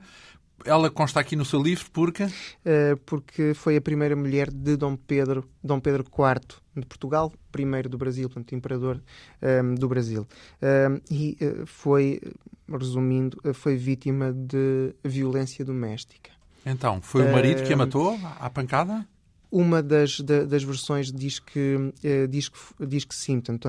Ela 0.66 0.90
consta 0.90 1.20
aqui 1.20 1.36
no 1.36 1.46
seu 1.46 1.62
livro 1.62 1.86
porque? 1.92 2.24
Uh, 2.24 2.98
porque 3.06 3.54
foi 3.54 3.78
a 3.78 3.82
primeira 3.82 4.16
mulher 4.16 4.50
de 4.52 4.76
Dom 4.76 4.96
Pedro, 4.96 5.48
Dom 5.64 5.80
Pedro 5.80 6.04
IV 6.04 6.58
de 6.76 6.86
Portugal, 6.86 7.32
primeiro 7.52 7.90
do 7.90 7.98
Brasil, 7.98 8.30
portanto, 8.30 8.56
imperador 8.56 9.02
um, 9.42 9.48
ehm, 9.48 9.76
do 9.76 9.88
Brasil. 9.88 10.28
Um, 10.62 10.66
ehm, 10.66 11.02
e 11.12 11.38
uh, 11.42 11.66
foi, 11.66 12.22
resumindo, 12.70 13.38
uh, 13.44 13.54
foi 13.54 13.76
vítima 13.76 14.32
de 14.32 14.94
violência 15.04 15.66
doméstica. 15.66 16.32
Então, 16.66 17.02
foi 17.02 17.26
o 17.26 17.32
marido 17.32 17.64
que 17.64 17.74
a 17.74 17.78
matou 17.78 18.18
à 18.40 18.50
pancada? 18.50 19.06
Uma 19.52 19.82
das, 19.82 20.20
da, 20.22 20.44
das 20.44 20.64
versões 20.64 21.12
diz 21.12 21.40
que, 21.40 21.94
diz 22.30 22.50
que, 22.50 22.86
diz 22.86 23.04
que 23.04 23.16
sim, 23.16 23.42
portanto, 23.42 23.68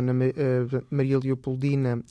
Maria 0.90 1.18
Leopoldina 1.18 2.02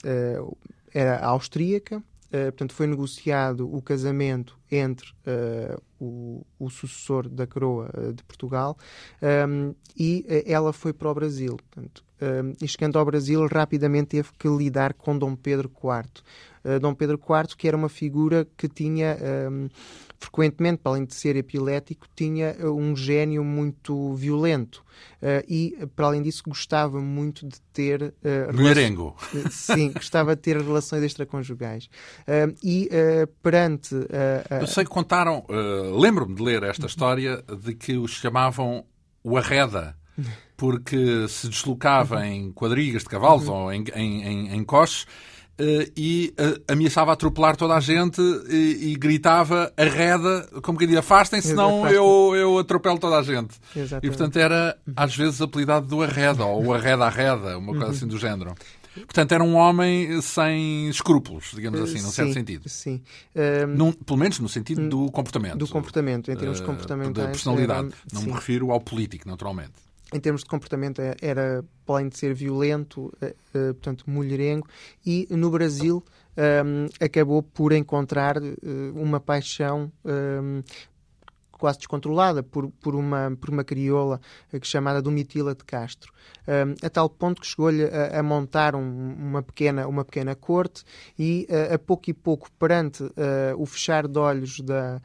era 0.92 1.24
austríaca, 1.24 2.02
Uh, 2.30 2.52
portanto, 2.52 2.74
foi 2.74 2.86
negociado 2.86 3.68
o 3.74 3.82
casamento 3.82 4.56
entre 4.70 5.10
uh, 5.26 5.82
o, 5.98 6.46
o, 6.60 6.70
sucessor 6.70 7.28
da 7.28 7.44
coroa 7.44 7.90
uh, 7.92 8.12
de 8.12 8.22
Portugal 8.22 8.78
um, 9.20 9.26
ehm, 9.26 9.74
e 9.98 10.24
ela 10.46 10.72
foi 10.72 10.92
para 10.92 11.10
o 11.10 11.14
Brasil. 11.14 11.56
Portanto, 11.56 12.04
um, 12.22 12.24
ehm, 12.24 12.52
e 12.62 12.68
chegando 12.68 13.00
ao 13.00 13.04
Brasil, 13.04 13.44
rapidamente 13.48 14.10
teve 14.10 14.28
que 14.38 14.48
lidar 14.48 14.94
com 14.94 15.18
Dom 15.18 15.34
Pedro 15.34 15.68
IV. 15.68 16.22
Dom 16.80 16.94
Pedro 16.94 17.18
IV, 17.18 17.56
que 17.56 17.66
era 17.68 17.76
uma 17.76 17.88
figura 17.88 18.46
que 18.56 18.68
tinha. 18.68 19.16
Um, 19.20 19.64
ehm, 19.64 19.68
frequentemente, 20.20 20.82
para 20.82 20.92
além 20.92 21.04
de 21.06 21.14
ser 21.14 21.34
epilético, 21.34 22.06
tinha 22.14 22.54
eh, 22.58 22.66
um 22.66 22.94
gênio 22.94 23.42
muito 23.42 24.14
violento. 24.14 24.84
Uh, 25.22 25.42
e, 25.48 25.88
para 25.96 26.06
além 26.06 26.20
disso, 26.20 26.42
gostava 26.46 27.00
muito 27.00 27.48
de 27.48 27.58
ter. 27.72 28.14
Uh, 28.22 28.54
Mulherengo. 28.54 29.16
Sim, 29.50 29.92
gostava 29.96 30.36
de 30.36 30.42
ter 30.42 30.58
relações 30.58 31.02
extraconjugais. 31.02 31.88
Uh, 32.28 32.54
e 32.62 32.90
perante. 33.42 33.94
Eu 34.60 34.66
sei 34.66 34.84
que 34.84 34.90
contaram, 34.90 35.44
lembro-me 35.98 36.34
de 36.34 36.42
ler 36.42 36.62
esta 36.62 36.84
história 36.86 37.42
de 37.62 37.74
que 37.74 37.96
os 37.96 38.10
chamavam 38.10 38.84
o 39.24 39.36
Arreda 39.36 39.96
porque 40.56 41.26
se 41.28 41.48
deslocava 41.48 42.26
em 42.26 42.52
quadrigas 42.52 43.02
de 43.02 43.08
cavalos 43.08 43.48
uhum. 43.48 43.54
ou 43.54 43.72
em, 43.72 43.84
em, 43.94 44.22
em, 44.22 44.54
em 44.54 44.64
coches 44.64 45.06
e 45.96 46.34
uh, 46.38 46.72
ameaçava 46.72 47.12
atropelar 47.12 47.56
toda 47.56 47.74
a 47.74 47.80
gente 47.80 48.20
e, 48.48 48.92
e 48.92 48.96
gritava 48.96 49.72
arreda, 49.76 50.48
como 50.62 50.78
que 50.78 50.86
diz, 50.86 50.96
afastem, 50.96 51.40
senão 51.40 51.88
eu, 51.88 52.34
eu 52.34 52.58
atropelo 52.58 52.98
toda 52.98 53.18
a 53.18 53.22
gente. 53.22 53.54
Exatamente. 53.74 54.06
E 54.06 54.08
portanto 54.08 54.36
era 54.36 54.76
às 54.96 55.14
vezes 55.16 55.40
apelidado 55.40 55.86
do 55.86 56.02
arreda 56.02 56.44
ou 56.44 56.66
o 56.66 56.74
arreda-arreda, 56.74 57.58
uma 57.58 57.72
coisa 57.72 57.86
uhum. 57.86 57.90
assim 57.90 58.06
do 58.06 58.18
género. 58.18 58.54
Portanto, 58.92 59.32
era 59.32 59.42
um 59.42 59.54
homem 59.54 60.20
sem 60.20 60.88
escrúpulos, 60.88 61.52
digamos 61.54 61.78
eh, 61.78 61.84
assim, 61.84 62.02
num 62.02 62.10
certo 62.10 62.32
sentido. 62.32 62.68
Sim. 62.68 63.00
Um, 63.34 63.76
Num, 63.76 63.92
pelo 63.92 64.18
menos 64.18 64.40
no 64.40 64.48
sentido 64.48 64.88
do 64.88 65.10
comportamento. 65.12 65.58
Do 65.58 65.68
comportamento, 65.68 66.30
em 66.30 66.36
termos 66.36 66.60
uh, 66.60 66.64
comportamentais. 66.64 67.14
Da 67.14 67.30
personalidade. 67.30 67.90
Não 68.12 68.22
sim. 68.22 68.26
me 68.26 68.32
refiro 68.32 68.72
ao 68.72 68.80
político, 68.80 69.28
naturalmente 69.28 69.72
em 70.12 70.20
termos 70.20 70.42
de 70.42 70.48
comportamento, 70.48 71.00
é, 71.00 71.14
era, 71.20 71.64
além 71.86 72.08
de 72.08 72.18
ser 72.18 72.34
violento, 72.34 73.12
eh, 73.20 73.34
eh, 73.54 73.72
portanto, 73.72 74.04
mulherengo, 74.06 74.66
e 75.04 75.26
no 75.30 75.50
Brasil 75.50 76.04
um, 76.36 76.86
acabou 77.04 77.42
por 77.42 77.72
encontrar 77.72 78.38
uh, 78.38 78.52
uma 78.94 79.20
paixão 79.20 79.92
um, 80.04 80.62
quase 81.60 81.78
descontrolada 81.78 82.42
por, 82.42 82.70
por, 82.80 82.94
uma, 82.94 83.36
por 83.38 83.50
uma 83.50 83.62
crioula 83.62 84.20
uh, 84.52 84.58
chamada 84.62 85.02
Domitila 85.02 85.54
de 85.54 85.62
Castro, 85.64 86.12
a 86.82 86.90
tal 86.90 87.08
ponto 87.08 87.40
que 87.40 87.46
chegou-lhe 87.46 87.84
a, 87.84 88.18
a, 88.18 88.22
montar 88.22 88.74
um, 88.74 89.14
uma, 89.14 89.42
pequena, 89.42 89.86
uma 89.86 90.04
pequena 90.04 90.34
corte 90.34 90.82
e, 91.18 91.46
uh, 91.50 91.74
a 91.74 91.78
pouco 91.78 92.10
e 92.10 92.14
pouco, 92.14 92.50
perante 92.58 93.02
uh, 93.02 93.10
o 93.56 93.66
fechar 93.66 94.08
de 94.08 94.18
olhos 94.18 94.60
da, 94.60 95.00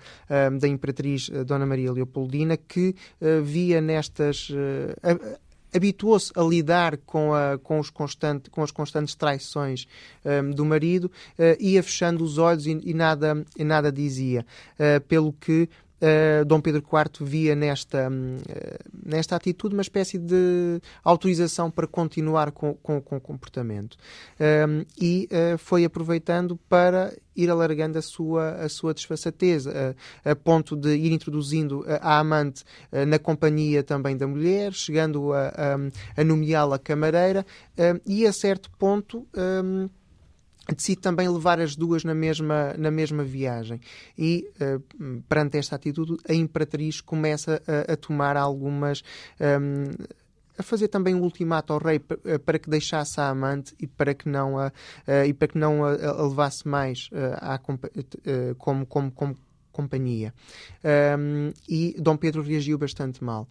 da 0.59 0.67
Imperatriz 0.67 1.29
Dona 1.45 1.65
Maria 1.65 1.91
Leopoldina, 1.91 2.55
que 2.57 2.95
via 3.43 3.81
nestas 3.81 4.49
habituou-se 5.75 6.31
a 6.35 6.41
lidar 6.41 6.97
com, 6.97 7.33
a, 7.33 7.57
com, 7.57 7.79
os 7.79 7.89
constante, 7.89 8.49
com 8.49 8.63
as 8.63 8.71
constantes 8.71 9.13
traições 9.13 9.85
um, 10.23 10.51
do 10.51 10.63
marido, 10.63 11.11
uh, 11.37 11.55
ia 11.59 11.83
fechando 11.83 12.23
os 12.23 12.37
olhos 12.37 12.65
e, 12.65 12.79
e 12.83 12.93
nada, 12.93 13.45
e 13.57 13.63
nada 13.63 13.91
dizia. 13.91 14.45
Uh, 14.79 15.01
pelo 15.01 15.33
que 15.33 15.67
Uh, 16.01 16.43
Dom 16.43 16.59
Pedro 16.59 16.81
IV 16.81 17.25
via 17.25 17.55
nesta, 17.55 18.09
uh, 18.09 19.01
nesta 19.05 19.35
atitude 19.35 19.73
uma 19.73 19.81
espécie 19.81 20.17
de 20.17 20.81
autorização 21.03 21.71
para 21.71 21.87
continuar 21.87 22.51
com, 22.51 22.73
com, 22.75 23.01
com 23.01 23.15
o 23.15 23.21
comportamento. 23.21 23.93
Uh, 24.39 24.85
e 24.99 25.29
foi 25.57 25.85
aproveitando 25.85 26.57
para 26.69 27.15
ir 27.35 27.49
alargando 27.49 27.97
a 27.97 28.01
sua, 28.01 28.51
a 28.55 28.69
sua 28.69 28.93
desfaçatez, 28.93 29.65
a 29.67 30.35
ponto 30.35 30.75
de 30.75 30.95
ir 30.95 31.11
introduzindo 31.11 31.85
a 32.01 32.19
amante 32.19 32.63
na 33.07 33.19
companhia 33.19 33.83
também 33.83 34.15
da 34.15 34.25
mulher, 34.25 34.71
chegando 34.73 35.33
a, 35.33 35.47
a, 35.47 36.21
a 36.21 36.23
nomeá-la 36.23 36.79
camareira, 36.79 37.45
e 38.05 38.25
a 38.25 38.31
certo 38.31 38.69
ponto 38.77 39.27
decide 40.73 41.01
também 41.01 41.29
levar 41.29 41.59
as 41.59 41.75
duas 41.75 42.03
na 42.03 42.15
mesma, 42.15 42.73
na 42.77 42.89
mesma 42.89 43.23
viagem. 43.23 43.79
E, 44.17 44.49
uh, 44.59 45.21
perante 45.27 45.57
esta 45.57 45.75
atitude, 45.75 46.17
a 46.27 46.33
Imperatriz 46.33 47.01
começa 47.01 47.61
a, 47.67 47.93
a 47.93 47.97
tomar 47.97 48.37
algumas. 48.37 49.03
Um, 49.39 49.85
a 50.57 50.63
fazer 50.63 50.87
também 50.87 51.13
um 51.13 51.21
ultimato 51.21 51.73
ao 51.73 51.79
rei 51.79 52.01
eh, 52.23 52.37
para 52.37 52.57
que 52.57 52.69
deixasse 52.69 53.19
a 53.19 53.27
amante 53.27 53.75
e 53.77 53.85
para 53.85 54.13
que 54.13 54.29
não 54.29 54.57
a, 54.57 54.67
uh, 54.67 55.25
e 55.27 55.33
para 55.33 55.49
que 55.49 55.57
não 55.57 55.83
a, 55.83 55.91
a 55.91 56.27
levasse 56.27 56.65
mais 56.65 57.09
uh, 57.11 57.35
à, 57.41 57.55
uh, 57.55 58.55
como, 58.55 58.85
como, 58.85 59.11
como 59.11 59.35
companhia. 59.71 60.33
Um, 61.19 61.51
e 61.67 61.93
Dom 61.99 62.15
Pedro 62.15 62.41
reagiu 62.41 62.77
bastante 62.77 63.21
mal 63.21 63.49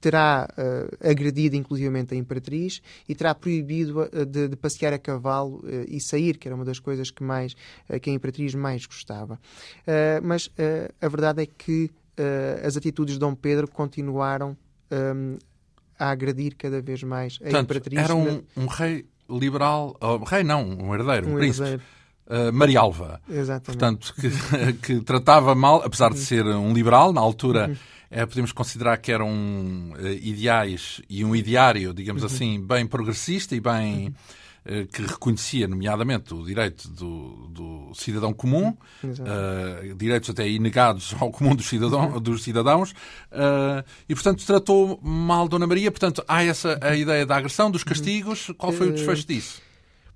terá 0.00 0.48
uh, 0.56 1.08
agredido 1.08 1.56
inclusivamente 1.56 2.14
a 2.14 2.16
Imperatriz 2.16 2.80
e 3.08 3.14
terá 3.14 3.34
proibido 3.34 4.00
uh, 4.00 4.26
de, 4.26 4.48
de, 4.48 4.56
passear 4.56 4.92
a 4.92 4.98
cavalo 4.98 5.58
uh, 5.58 5.84
e 5.86 6.00
sair, 6.00 6.38
que 6.38 6.48
era 6.48 6.54
uma 6.54 6.64
das 6.64 6.78
coisas 6.78 7.10
que, 7.10 7.22
mais, 7.22 7.54
que 8.00 8.10
a 8.10 8.12
Imperatriz 8.12 8.54
mais 8.54 8.86
gostava. 8.86 9.38
mas 10.22 10.50
a 11.00 11.08
verdade 11.08 11.42
é 11.42 11.46
que 11.46 11.90
as 12.64 12.76
atitudes 12.76 13.14
de 13.14 13.20
Dom 13.20 13.34
Pedro 13.34 13.68
continuaram 13.68 14.56
um, 14.90 15.38
a 15.98 16.10
agredir 16.10 16.54
cada 16.56 16.80
vez 16.80 17.02
mais 17.02 17.38
a 17.40 17.44
Portanto, 17.44 17.64
Imperatriz. 17.64 17.98
Era 17.98 18.14
um, 18.14 18.42
um 18.56 18.66
rei 18.66 19.06
liberal, 19.28 19.96
oh, 20.00 20.18
rei 20.18 20.42
não, 20.42 20.62
um 20.62 20.94
herdeiro, 20.94 21.28
um, 21.28 21.34
um 21.34 21.36
príncipe. 21.36 21.68
Herdeiro. 21.68 21.82
Uh, 22.26 22.52
Marialva. 22.52 23.20
Exatamente. 23.28 23.64
Portanto, 23.66 24.14
que, 24.14 24.72
que, 24.80 25.00
tratava 25.00 25.54
mal, 25.54 25.82
apesar 25.84 26.12
de 26.12 26.20
ser 26.20 26.44
um 26.46 26.72
liberal, 26.72 27.12
na 27.12 27.20
altura 27.20 27.68
uhum 27.68 27.99
podemos 28.26 28.52
considerar 28.52 28.96
que 28.98 29.12
eram 29.12 29.30
uh, 29.30 30.06
ideais 30.20 31.00
e 31.08 31.24
um 31.24 31.34
ideário, 31.34 31.94
digamos 31.94 32.22
uhum. 32.22 32.28
assim, 32.28 32.60
bem 32.60 32.86
progressista 32.86 33.54
e 33.54 33.60
bem. 33.60 34.06
Uhum. 34.06 34.14
Uh, 34.62 34.86
que 34.88 35.00
reconhecia, 35.00 35.66
nomeadamente, 35.66 36.34
o 36.34 36.44
direito 36.44 36.86
do, 36.86 37.48
do 37.48 37.94
cidadão 37.94 38.30
comum, 38.30 38.76
uh, 39.02 39.94
direitos 39.96 40.28
até 40.28 40.46
inegados 40.46 41.16
ao 41.18 41.30
comum 41.30 41.56
dos, 41.56 41.66
cidadão, 41.66 42.10
uhum. 42.10 42.20
dos 42.20 42.42
cidadãos, 42.42 42.92
e, 44.06 44.14
portanto, 44.14 44.44
tratou 44.44 45.00
mal 45.02 45.48
Dona 45.48 45.66
Maria. 45.66 45.90
Portanto, 45.90 46.22
há 46.28 46.44
essa 46.44 46.78
a 46.82 46.94
ideia 46.94 47.24
da 47.24 47.38
agressão, 47.38 47.70
dos 47.70 47.82
castigos. 47.82 48.50
Qual 48.58 48.70
foi 48.70 48.90
o 48.90 48.92
desfecho 48.92 49.26
disso? 49.26 49.62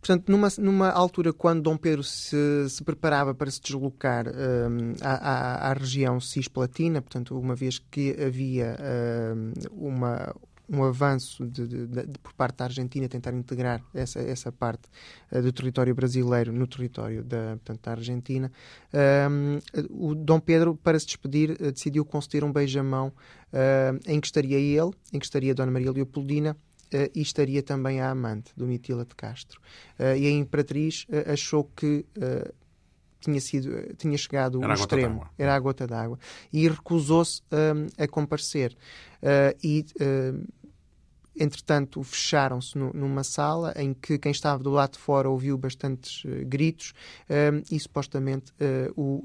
Portanto, 0.04 0.30
numa, 0.30 0.49
numa 0.58 0.90
altura 0.90 1.32
quando 1.32 1.62
Dom 1.62 1.78
Pedro 1.78 2.02
se, 2.02 2.37
se 2.68 2.84
preparava 2.84 3.34
para 3.34 3.50
se 3.50 3.58
deslocar 3.58 4.26
um, 4.28 4.92
à, 5.00 5.14
à, 5.14 5.70
à, 5.70 5.73
região 5.73 6.20
cisplatina, 6.20 7.00
portanto, 7.00 7.38
uma 7.38 7.54
vez 7.54 7.78
que 7.78 8.14
havia 8.23 8.76
um, 9.34 9.88
uma, 9.88 10.34
um 10.68 10.84
avanço 10.84 11.46
de, 11.46 11.66
de, 11.66 11.87
de, 11.87 12.18
por 12.23 12.34
parte 12.34 12.58
da 12.58 12.64
Argentina 12.66 13.08
tentar 13.08 13.32
integrar 13.32 13.82
essa, 13.94 14.20
essa 14.20 14.52
parte 14.52 14.90
uh, 15.32 15.40
do 15.40 15.50
território 15.50 15.94
brasileiro 15.94 16.52
no 16.52 16.66
território 16.66 17.25
da, 17.25 17.56
portanto, 17.56 17.80
da 17.82 17.90
Argentina, 17.92 18.52
um, 19.30 19.58
o 19.88 20.14
Dom 20.14 20.38
Pedro, 20.38 20.76
para 20.76 21.00
se 21.00 21.06
despedir, 21.06 21.52
uh, 21.52 21.73
decidiu 21.73 22.04
conceder 22.04 22.44
um 22.44 22.52
beijamão 22.52 23.08
uh, 23.08 23.99
em 24.06 24.20
que 24.20 24.26
estaria 24.26 24.58
ele, 24.58 24.90
em 25.14 25.18
que 25.18 25.25
estaria 25.25 25.54
Dona 25.54 25.73
Maria 25.73 25.90
Leopoldina 25.90 26.54
Uh, 26.94 27.10
e 27.12 27.22
estaria 27.22 27.60
também 27.60 28.00
a 28.00 28.08
amante, 28.08 28.52
Domitila 28.56 29.04
de 29.04 29.16
Castro. 29.16 29.60
Uh, 29.98 30.16
e 30.16 30.28
a 30.28 30.30
Imperatriz 30.30 31.06
uh, 31.08 31.32
achou 31.32 31.64
que 31.64 32.06
tinha, 33.20 33.40
sido, 33.40 33.94
tinha 33.96 34.16
chegado 34.16 34.62
ao 34.62 34.72
extremo, 34.72 35.26
era 35.36 35.56
a 35.56 35.58
gota 35.58 35.88
d'água, 35.88 36.18
e 36.52 36.68
recusou-se 36.68 37.42
a 37.98 38.06
comparecer. 38.06 38.76
e 39.62 39.84
entretanto, 41.36 42.02
fecharam-se 42.02 42.78
numa 42.78 43.24
sala 43.24 43.72
em 43.76 43.92
que 43.92 44.18
quem 44.18 44.30
estava 44.30 44.62
do 44.62 44.70
lado 44.70 44.92
de 44.92 44.98
fora 44.98 45.28
ouviu 45.28 45.58
bastantes 45.58 46.24
uh, 46.24 46.46
gritos 46.46 46.92
uh, 47.28 47.62
e 47.70 47.78
supostamente 47.78 48.52
uh, 48.52 48.92
o 48.96 49.24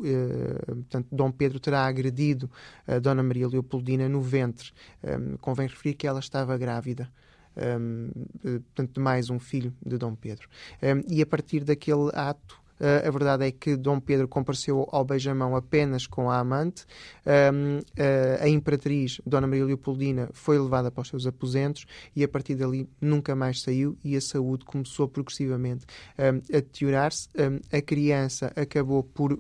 portanto, 0.66 1.08
Dom 1.12 1.32
Pedro 1.32 1.60
terá 1.60 1.86
agredido 1.86 2.50
a 2.88 3.00
Dona 3.00 3.22
Maria 3.22 3.48
Leopoldina 3.48 4.10
no 4.10 4.22
ventre. 4.22 4.72
Um, 5.04 5.38
convém 5.38 5.68
referir 5.68 5.94
que 5.94 6.08
ela 6.08 6.20
estava 6.20 6.58
grávida. 6.58 7.12
Um, 7.58 8.10
portanto, 8.42 8.94
de 8.94 9.00
mais 9.00 9.30
um 9.30 9.40
filho 9.40 9.74
de 9.86 9.98
Dom 9.98 10.16
Pedro. 10.16 10.48
Um, 10.82 11.04
e 11.08 11.22
a 11.22 11.26
partir 11.26 11.64
daquele 11.64 12.10
ato, 12.14 12.62
Uh, 12.80 13.08
a 13.08 13.12
verdade 13.12 13.46
é 13.46 13.52
que 13.52 13.76
Dom 13.76 14.00
Pedro 14.00 14.28
compareceu 14.28 14.88
ao 14.92 15.04
beijamão 15.04 15.56
apenas 15.56 16.08
com 16.08 16.30
a 16.32 16.40
amante. 16.40 16.84
Uh, 17.26 17.80
uh, 17.80 18.44
a 18.44 18.48
imperatriz, 18.48 19.20
Dona 19.26 19.46
Maria 19.46 19.66
Leopoldina, 19.66 20.30
foi 20.32 20.58
levada 20.58 20.90
para 20.90 21.02
os 21.02 21.10
seus 21.10 21.28
aposentos 21.28 21.86
e 22.16 22.24
a 22.24 22.28
partir 22.28 22.56
dali 22.56 22.90
nunca 23.02 23.36
mais 23.36 23.62
saiu 23.62 23.98
e 24.04 24.16
a 24.16 24.22
saúde 24.22 24.64
começou 24.64 25.08
progressivamente 25.08 25.86
a 26.18 26.32
deteriorar-se. 26.32 27.28
a 27.72 27.82
criança 27.82 28.52
acabou 28.56 29.04
por, 29.04 29.40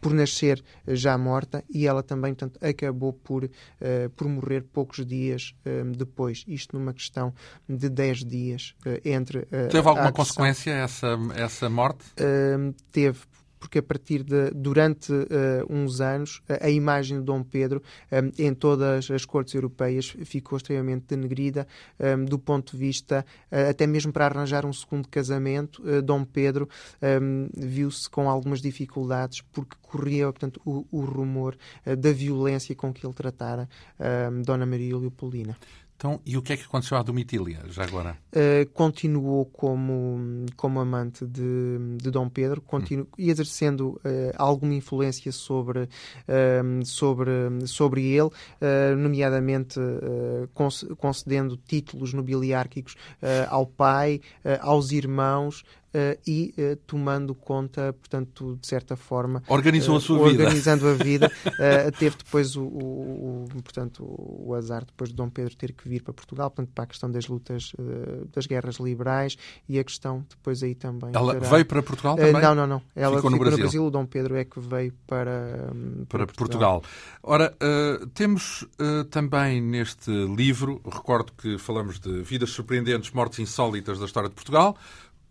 por 0.00 0.12
nascer 0.12 0.62
já 0.86 1.16
morta 1.16 1.64
e 1.68 1.86
ela 1.86 2.02
também, 2.02 2.34
portanto, 2.34 2.58
acabou 2.64 3.12
por, 3.12 3.48
por 4.16 4.28
morrer 4.28 4.62
poucos 4.72 5.04
dias 5.04 5.54
depois. 5.96 6.44
Isto 6.46 6.78
numa 6.78 6.92
questão 6.92 7.34
de 7.68 7.88
10 7.88 8.24
dias 8.24 8.74
entre. 9.04 9.46
Teve 9.70 9.88
alguma 9.88 10.12
consequência 10.12 10.70
essa, 10.72 11.18
essa 11.34 11.68
morte? 11.68 12.04
Teve 12.90 13.20
porque 13.58 13.78
a 13.78 13.82
partir 13.82 14.22
de 14.22 14.50
durante 14.50 15.12
uh, 15.12 15.26
uns 15.68 16.00
anos 16.00 16.42
a, 16.48 16.70
imagem 16.70 17.18
de 17.18 17.24
Dom 17.24 17.42
Pedro 17.42 17.82
um, 18.10 18.42
em 18.42 18.54
todas 18.54 19.10
as 19.10 19.24
cortes 19.24 19.54
europeias 19.54 20.16
ficou 20.24 20.56
extremamente 20.56 21.06
denegrida 21.08 21.66
um, 21.98 22.24
do 22.24 22.38
ponto 22.38 22.72
de 22.72 22.78
vista 22.78 23.24
uh, 23.50 23.70
até 23.70 23.86
mesmo 23.86 24.12
para 24.12 24.26
arranjar 24.26 24.64
um 24.64 24.72
segundo 24.72 25.08
casamento 25.08 25.82
uh, 25.82 26.00
Dom 26.00 26.24
Pedro 26.24 26.68
um, 27.02 27.48
viu-se 27.56 28.08
com 28.08 28.28
algumas 28.28 28.60
dificuldades 28.60 29.42
porque 29.52 29.76
corria 29.82 30.26
portanto 30.26 30.60
o, 30.64 30.86
o 30.90 31.00
rumor 31.00 31.56
da 31.84 32.12
violência 32.12 32.74
com 32.74 32.92
que 32.92 33.06
ele 33.06 33.14
tratara 33.14 33.68
Dona 34.44 34.66
Maria 34.66 34.96
Leopoldina. 34.96 35.56
Então, 35.98 36.20
e 36.24 36.36
o 36.36 36.42
que 36.42 36.52
é 36.52 36.56
que 36.56 36.62
aconteceu 36.62 36.96
à 36.96 37.02
Domitília, 37.02 37.60
já 37.70 37.82
agora? 37.82 38.16
Uh, 38.32 38.70
continuou 38.72 39.44
como, 39.46 40.46
como 40.54 40.78
amante 40.78 41.26
de, 41.26 41.96
de 42.00 42.08
Dom 42.12 42.28
Pedro, 42.28 42.60
continu, 42.60 43.02
hum. 43.02 43.06
exercendo 43.18 44.00
uh, 44.04 44.32
alguma 44.36 44.74
influência 44.74 45.32
sobre, 45.32 45.80
uh, 45.80 46.86
sobre, 46.86 47.32
sobre 47.66 48.12
ele, 48.12 48.30
nomeadamente 48.96 49.80
concedendo 50.96 51.56
títulos 51.56 52.12
nobiliárquicos 52.12 52.94
ao 53.48 53.66
pai, 53.66 54.20
aos 54.60 54.92
irmãos, 54.92 55.64
Uh, 55.88 56.20
e 56.26 56.54
uh, 56.58 56.76
tomando 56.86 57.34
conta, 57.34 57.94
portanto, 57.94 58.58
de 58.60 58.66
certa 58.66 58.94
forma. 58.94 59.42
Organizou 59.48 59.96
a 59.96 60.00
sua 60.00 60.18
uh, 60.18 60.28
vida. 60.28 60.42
Organizando 60.44 60.86
a 60.86 60.92
vida. 60.92 61.32
teve 61.98 62.14
depois 62.18 62.56
o, 62.56 62.62
o, 62.62 63.44
o, 63.44 63.62
portanto, 63.62 64.04
o 64.06 64.54
azar 64.54 64.84
depois 64.84 65.08
de 65.08 65.16
Dom 65.16 65.30
Pedro 65.30 65.56
ter 65.56 65.72
que 65.72 65.88
vir 65.88 66.02
para 66.02 66.12
Portugal, 66.12 66.50
portanto, 66.50 66.74
para 66.74 66.84
a 66.84 66.86
questão 66.86 67.10
das 67.10 67.26
lutas, 67.26 67.72
das 68.34 68.46
guerras 68.46 68.76
liberais 68.76 69.38
e 69.66 69.78
a 69.78 69.84
questão 69.84 70.26
depois 70.28 70.62
aí 70.62 70.74
também. 70.74 71.10
Ela 71.14 71.34
terá... 71.34 71.48
veio 71.48 71.64
para 71.64 71.82
Portugal 71.82 72.16
também? 72.16 72.32
não, 72.32 72.54
não, 72.54 72.66
não. 72.66 72.82
Ela 72.94 73.16
ficou, 73.16 73.30
ficou 73.30 73.30
no, 73.30 73.38
Brasil. 73.38 73.56
no, 73.56 73.62
Brasil. 73.62 73.86
O 73.86 73.90
Dom 73.90 74.04
Pedro 74.04 74.36
é 74.36 74.44
que 74.44 74.60
veio 74.60 74.92
para, 75.06 75.70
um, 75.74 76.04
para, 76.04 76.26
para 76.26 76.34
Portugal. 76.34 76.82
Portugal. 76.82 76.82
Ora, 77.22 77.56
temos 78.12 78.66
também 79.10 79.62
neste 79.62 80.10
livro, 80.10 80.82
recordo 80.84 81.32
que 81.32 81.56
falamos 81.56 81.98
de 81.98 82.20
vidas 82.22 82.50
surpreendentes, 82.50 83.10
mortes 83.10 83.38
insólitas 83.38 83.98
da 83.98 84.04
história 84.04 84.28
de 84.28 84.34
Portugal 84.34 84.76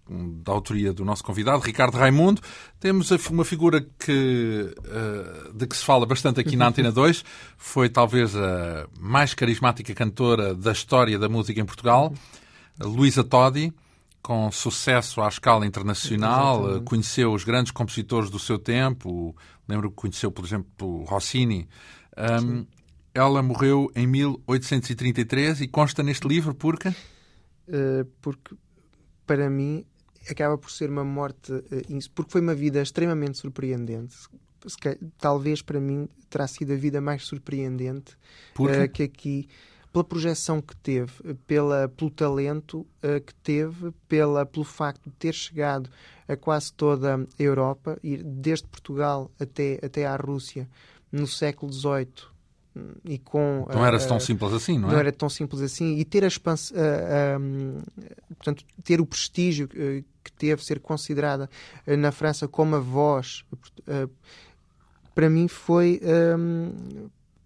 da 0.10 0.52
autoria 0.52 0.94
do 0.94 1.04
nosso 1.04 1.24
convidado, 1.24 1.60
Ricardo 1.60 1.98
Raimundo. 1.98 2.42
Temos 2.80 3.12
uma 3.30 3.46
figura 3.46 3.86
que, 4.00 4.74
eh, 4.86 5.52
de 5.54 5.68
que 5.68 5.76
se 5.76 5.84
fala 5.84 6.06
bastante 6.06 6.40
aqui 6.40 6.56
na 6.56 6.68
Antena 6.70 6.92
2. 6.92 7.24
Foi 7.58 7.90
talvez 7.90 8.36
a 8.36 8.88
mais 9.00 9.34
carismática 9.34 9.94
cantora 9.94 10.54
da 10.54 10.72
história 10.72 11.18
da 11.18 11.28
música 11.28 11.60
em 11.60 11.66
Portugal, 11.66 12.14
Luísa 12.80 13.24
Todi, 13.24 13.74
com 14.22 14.52
sucesso 14.52 15.22
à 15.22 15.28
escala 15.28 15.66
internacional. 15.66 16.60
Exatamente. 16.60 16.86
Conheceu 16.86 17.34
os 17.34 17.44
grandes 17.44 17.72
compositores 17.72 18.30
do 18.30 18.40
seu 18.40 18.60
tempo. 18.60 19.36
Lembro 19.68 19.90
que 19.90 19.96
conheceu, 19.96 20.32
por 20.32 20.46
exemplo, 20.46 21.04
Rossini. 21.06 21.68
Um, 22.18 22.66
ela 23.14 23.42
morreu 23.42 23.92
em 23.96 24.06
1833 24.06 25.62
e 25.62 25.68
consta 25.68 26.04
neste 26.04 26.28
livro 26.28 26.54
porque? 26.54 26.90
Uh, 26.90 28.06
porque, 28.22 28.56
para 29.26 29.50
mim, 29.50 29.86
acaba 30.30 30.58
por 30.58 30.72
ser 30.72 30.90
uma 30.90 31.04
morte, 31.04 31.52
eh, 31.72 32.00
porque 32.14 32.32
foi 32.32 32.42
uma 32.42 32.56
vida 32.56 32.82
extremamente 32.82 33.38
surpreendente. 33.38 34.16
Talvez 35.18 35.62
para 35.62 35.80
mim 35.80 36.10
terá 36.30 36.48
sido 36.48 36.74
a 36.74 36.76
vida 36.76 37.00
mais 37.00 37.24
surpreendente 37.24 38.18
uh, 38.60 38.92
que 38.92 39.04
aqui, 39.04 39.48
pela 39.94 40.04
projeção 40.04 40.62
que 40.62 40.76
teve, 40.76 41.36
pela, 41.46 41.88
pelo 41.88 42.12
talento 42.12 42.80
uh, 42.80 43.22
que 43.26 43.34
teve, 43.36 43.92
pela, 44.10 44.46
pelo 44.46 44.66
facto 44.66 45.10
de 45.10 45.16
ter 45.16 45.34
chegado 45.34 45.90
a 46.28 46.36
quase 46.36 46.74
toda 46.74 47.16
a 47.16 47.20
Europa, 47.40 47.98
ir 48.04 48.24
desde 48.24 48.68
Portugal 48.68 49.32
até, 49.40 49.80
até 49.82 50.06
à 50.06 50.16
Rússia 50.16 50.68
no 51.12 51.28
século 51.28 51.72
XVIII 51.72 52.37
e 53.04 53.18
com 53.18 53.68
não 53.74 53.86
era 53.86 54.00
tão 54.00 54.20
simples 54.20 54.54
assim 54.54 54.78
não 54.78 54.90
é? 54.90 54.92
não 54.92 55.00
era 55.00 55.12
tão 55.12 55.30
simples 55.30 55.62
assim. 55.62 55.98
E 55.98 56.06
ter 56.06 56.24
a 56.24 56.28
expansão 56.28 56.76
portanto 58.30 58.64
ter 58.84 59.02
o 59.02 59.06
prestígio 59.06 59.68
que 59.68 60.32
teve 60.38 60.64
ser 60.64 60.80
considerada 60.80 61.50
na 61.86 62.12
França 62.12 62.48
como 62.48 62.76
a 62.76 62.80
voz 62.80 63.44
para 65.14 65.30
mim 65.30 65.48
foi 65.48 66.02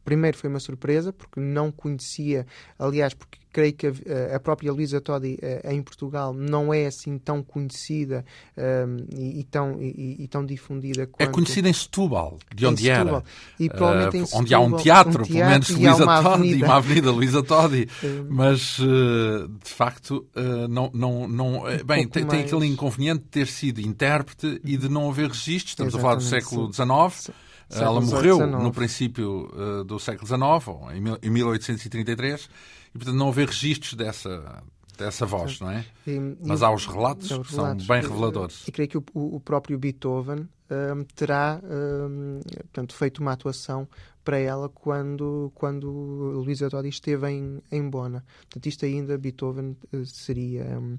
primeiro 0.04 0.38
foi 0.38 0.50
uma 0.50 0.60
surpresa 0.60 1.12
porque 1.14 1.40
não 1.40 1.72
conhecia 1.72 2.46
aliás 2.80 3.14
porque 3.14 3.41
creio 3.52 3.74
que 3.74 3.88
a, 3.88 4.36
a 4.36 4.40
própria 4.40 4.72
Luísa 4.72 5.02
Todi 5.02 5.38
uh, 5.42 5.72
em 5.72 5.82
Portugal 5.82 6.34
não 6.34 6.74
é 6.74 6.86
assim 6.86 7.18
tão 7.18 7.44
conhecida 7.44 8.26
um, 8.58 9.06
e, 9.16 9.40
e, 9.40 9.44
tão, 9.44 9.82
e, 9.82 10.18
e, 10.20 10.28
tão 10.28 10.46
difundida 10.46 11.08
quanto... 11.08 11.30
É 11.30 11.32
conhecida 11.32 11.70
em 11.70 11.74
Setúbal, 11.74 12.40
de 12.56 12.66
onde 12.66 12.90
era. 12.90 13.24
E 13.60 13.70
provavelmente 13.70 14.18
em 14.18 14.26
Setúbal, 14.26 14.42
onde 14.42 14.54
há 14.54 14.60
um 14.60 14.78
teatro, 14.78 15.22
um 15.22 15.26
teatro 15.26 15.34
pelo 15.34 15.50
menos 15.50 15.70
Luísa 15.70 16.06
Todi, 16.06 16.64
uma 16.64 16.76
avenida 16.76 17.12
Luísa 17.12 17.44
Todi. 17.44 17.90
mas, 18.30 18.80
uh, 18.80 19.48
de 19.64 19.70
facto, 19.70 20.26
não... 20.70 20.92
não, 20.94 21.28
não 21.28 21.56
um 21.60 21.84
bem, 21.86 22.08
tem, 22.08 22.24
mais... 22.24 22.38
tem, 22.38 22.42
aquele 22.42 22.68
inconveniente 22.68 23.24
de 23.24 23.30
ter 23.30 23.48
sido 23.48 23.82
intérprete 23.82 24.62
e 24.64 24.78
de 24.78 24.88
não 24.90 25.10
haver 25.10 25.28
registros. 25.28 25.72
Estamos 25.72 25.94
Exatamente, 25.94 25.98
a 25.98 26.02
falar 26.02 26.16
do 26.16 26.24
século 26.24 26.74
XIX. 26.74 27.32
Ela 27.80 28.02
morreu 28.02 28.38
19. 28.38 28.64
no 28.64 28.72
princípio 28.72 29.50
uh, 29.54 29.84
do 29.84 30.00
século 30.00 30.28
XIX, 30.28 30.96
em, 31.22 31.28
em 31.28 31.30
1833, 31.30 32.50
e 32.94 32.98
portanto 32.98 33.16
não 33.16 33.30
haver 33.30 33.48
registros 33.48 33.94
dessa, 33.94 34.64
dessa 34.98 35.26
voz, 35.26 35.60
não 35.60 35.72
é? 35.72 35.86
E, 36.06 36.20
Mas 36.42 36.62
há 36.62 36.72
os 36.72 36.86
relatos 36.86 37.28
que 37.28 37.54
são 37.54 37.76
bem 37.76 38.02
reveladores. 38.02 38.68
E 38.68 38.72
creio 38.72 38.90
que 38.90 38.98
o, 38.98 39.04
o 39.14 39.40
próprio 39.40 39.78
Beethoven 39.78 40.48
um, 40.72 41.04
terá 41.16 41.60
um, 41.64 42.40
portanto, 42.44 42.96
feito 42.96 43.20
uma 43.20 43.34
atuação 43.34 43.88
para 44.24 44.38
ela 44.38 44.70
quando, 44.70 45.52
quando 45.56 45.90
Luísa 45.90 46.70
Todi 46.70 46.90
esteve 46.90 47.30
em, 47.30 47.62
em 47.72 47.90
Bona. 47.90 48.24
Portanto, 48.42 48.66
isto 48.68 48.86
ainda 48.86 49.18
Beethoven 49.18 49.76
uh, 49.92 50.06
seria, 50.06 50.80
um, 50.80 50.98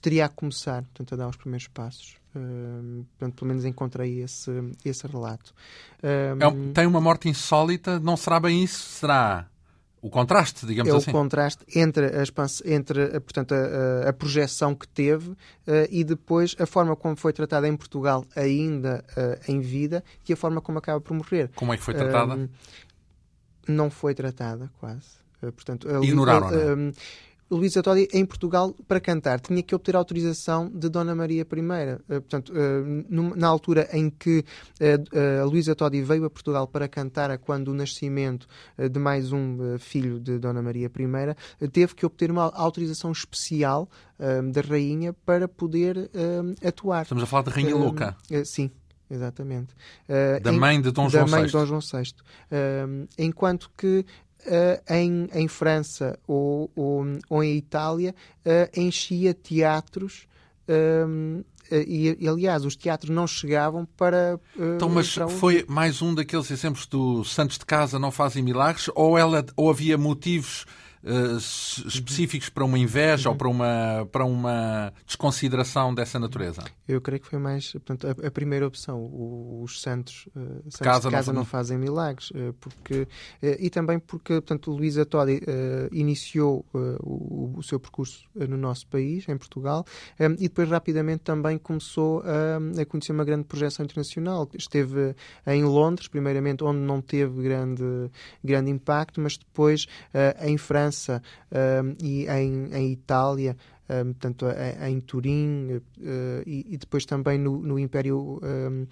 teria 0.00 0.26
a 0.26 0.28
começar 0.28 0.82
portanto, 0.82 1.14
a 1.14 1.16
dar 1.16 1.28
os 1.28 1.36
primeiros 1.36 1.66
passos. 1.68 2.16
Uh, 2.34 3.04
portanto, 3.18 3.34
pelo 3.40 3.48
menos 3.48 3.64
encontrei 3.64 4.22
esse, 4.22 4.50
esse 4.84 5.06
relato. 5.06 5.54
Um, 6.02 6.68
é, 6.68 6.72
tem 6.72 6.86
uma 6.86 7.00
morte 7.00 7.28
insólita, 7.28 7.98
não 7.98 8.16
será 8.16 8.38
bem 8.38 8.62
isso? 8.62 8.78
Será 8.88 9.48
o 10.02 10.10
contraste, 10.10 10.66
digamos 10.66 10.92
é 10.92 10.96
assim. 10.96 11.10
É 11.10 11.14
o 11.14 11.16
contraste 11.16 11.64
entre, 11.78 12.06
a, 12.06 12.74
entre 12.74 13.20
portanto, 13.20 13.54
a, 13.54 14.08
a 14.08 14.12
projeção 14.12 14.74
que 14.74 14.88
teve 14.88 15.30
uh, 15.30 15.36
e 15.88 16.02
depois 16.02 16.56
a 16.58 16.66
forma 16.66 16.96
como 16.96 17.14
foi 17.14 17.32
tratada 17.32 17.68
em 17.68 17.76
Portugal 17.76 18.26
ainda 18.34 19.04
uh, 19.16 19.50
em 19.50 19.60
vida 19.60 20.02
e 20.28 20.32
a 20.32 20.36
forma 20.36 20.60
como 20.60 20.78
acaba 20.78 21.00
por 21.00 21.14
morrer. 21.14 21.52
Como 21.54 21.72
é 21.72 21.76
que 21.76 21.84
foi 21.84 21.94
tratada? 21.94 22.34
Uh, 22.34 22.48
não 23.68 23.90
foi 23.90 24.12
tratada, 24.12 24.68
quase. 24.80 25.06
portanto, 25.40 25.88
Ignoraram, 26.02 26.50
não? 26.50 26.92
Luísa 27.56 27.82
Todi 27.82 28.08
em 28.12 28.24
Portugal 28.24 28.74
para 28.88 29.00
cantar 29.00 29.40
tinha 29.40 29.62
que 29.62 29.74
obter 29.74 29.94
autorização 29.94 30.70
de 30.70 30.88
Dona 30.88 31.14
Maria 31.14 31.42
I. 31.42 31.44
Uh, 31.44 31.98
portanto, 32.06 32.52
uh, 32.52 33.36
na 33.36 33.46
altura 33.46 33.88
em 33.92 34.08
que 34.08 34.44
uh, 34.80 35.42
a 35.42 35.44
Luísa 35.44 35.74
Todi 35.74 36.02
veio 36.02 36.24
a 36.24 36.30
Portugal 36.30 36.66
para 36.66 36.88
cantar 36.88 37.36
quando 37.38 37.68
o 37.68 37.74
nascimento 37.74 38.46
de 38.90 38.98
mais 38.98 39.32
um 39.32 39.78
filho 39.78 40.18
de 40.18 40.38
Dona 40.38 40.62
Maria 40.62 40.86
I, 40.86 41.68
teve 41.68 41.94
que 41.94 42.06
obter 42.06 42.30
uma 42.30 42.44
autorização 42.54 43.12
especial 43.12 43.88
da 44.18 44.60
rainha 44.60 45.12
para 45.12 45.48
poder 45.48 46.10
atuar. 46.66 47.02
Estamos 47.02 47.24
a 47.24 47.26
falar 47.26 47.44
de 47.44 47.50
Rainha 47.50 47.76
Louca. 47.76 48.16
sim. 48.44 48.70
Exatamente. 49.10 49.74
da 50.42 50.52
mãe 50.52 50.80
de 50.80 50.90
Dom 50.90 51.08
João 51.08 51.26
VI. 51.26 51.30
Da 51.30 51.36
mãe 51.36 51.46
de 51.46 51.52
Dom 51.52 51.66
João 51.66 51.80
VI. 51.80 52.14
enquanto 53.18 53.70
que 53.76 54.04
em, 54.88 55.28
em 55.32 55.48
França 55.48 56.18
ou, 56.26 56.70
ou, 56.74 57.04
ou 57.28 57.44
em 57.44 57.56
Itália 57.56 58.14
enchia 58.76 59.32
teatros 59.32 60.26
um, 60.68 61.42
e, 61.70 62.16
e, 62.20 62.28
aliás, 62.28 62.64
os 62.64 62.76
teatros 62.76 63.10
não 63.10 63.26
chegavam 63.26 63.86
para. 63.96 64.38
Uh, 64.56 64.74
então, 64.74 64.88
mas 64.88 65.14
para 65.14 65.28
foi 65.28 65.64
mais 65.66 66.02
um 66.02 66.14
daqueles 66.14 66.50
exemplos 66.50 66.86
do 66.86 67.24
Santos 67.24 67.58
de 67.58 67.64
Casa 67.64 67.98
não 67.98 68.10
fazem 68.10 68.42
milagres? 68.42 68.90
Ou, 68.94 69.16
ela, 69.16 69.44
ou 69.56 69.70
havia 69.70 69.96
motivos 69.96 70.66
uh, 71.04 71.36
específicos 71.36 72.48
para 72.48 72.64
uma 72.64 72.78
inveja 72.78 73.28
uhum. 73.28 73.34
ou 73.34 73.38
para 73.38 73.48
uma, 73.48 74.08
para 74.10 74.24
uma 74.24 74.92
desconsideração 75.06 75.94
dessa 75.94 76.18
natureza? 76.18 76.62
Eu 76.86 77.00
creio 77.00 77.20
que 77.20 77.28
foi 77.28 77.38
mais 77.38 77.72
portanto, 77.72 78.06
a, 78.06 78.26
a 78.26 78.30
primeira 78.30 78.66
opção. 78.66 79.00
O, 79.00 79.62
os 79.62 79.80
santos, 79.80 80.26
uh, 80.28 80.62
santos 80.64 80.78
casa 80.78 81.08
de 81.08 81.14
casa 81.14 81.32
não, 81.32 81.40
não 81.40 81.46
fazem 81.46 81.78
milagres. 81.78 82.30
Uh, 82.30 82.52
porque, 82.60 83.06
e 83.42 83.70
também 83.70 83.98
porque 83.98 84.34
portanto, 84.34 84.70
Luísa 84.70 85.04
Todi 85.04 85.40
iniciou 85.90 86.64
o, 86.72 87.58
o, 87.58 87.62
seu 87.62 87.80
percurso 87.80 88.24
no 88.34 88.56
nosso 88.56 88.86
país, 88.86 89.28
em 89.28 89.36
Portugal, 89.36 89.84
um, 90.20 90.32
e 90.34 90.48
depois 90.48 90.68
rapidamente 90.68 91.22
também 91.22 91.58
começou 91.58 92.22
a, 92.22 92.80
a 92.80 92.84
conhecer 92.84 93.12
uma 93.12 93.24
grande 93.24 93.44
projeção 93.44 93.84
internacional. 93.84 94.48
Esteve 94.54 95.14
em 95.46 95.64
Londres, 95.64 96.08
primeiramente, 96.08 96.62
onde 96.62 96.80
não 96.80 97.00
teve 97.00 97.42
grande, 97.42 97.82
grande 98.42 98.70
impacto, 98.70 99.20
mas 99.20 99.36
depois 99.36 99.86
em 100.40 100.56
França 100.56 100.91
França 100.92 101.22
e 102.00 102.26
em, 102.26 102.72
em 102.72 102.92
Itália, 102.92 103.56
um, 103.88 104.12
portanto, 104.12 104.46
em, 104.48 104.92
em 104.92 105.00
Turim 105.00 105.76
uh, 105.76 105.82
e, 106.46 106.66
e, 106.70 106.76
depois 106.76 107.04
também 107.04 107.38
no, 107.38 107.58
no 107.58 107.78
Império 107.78 108.40
um, 108.42 108.86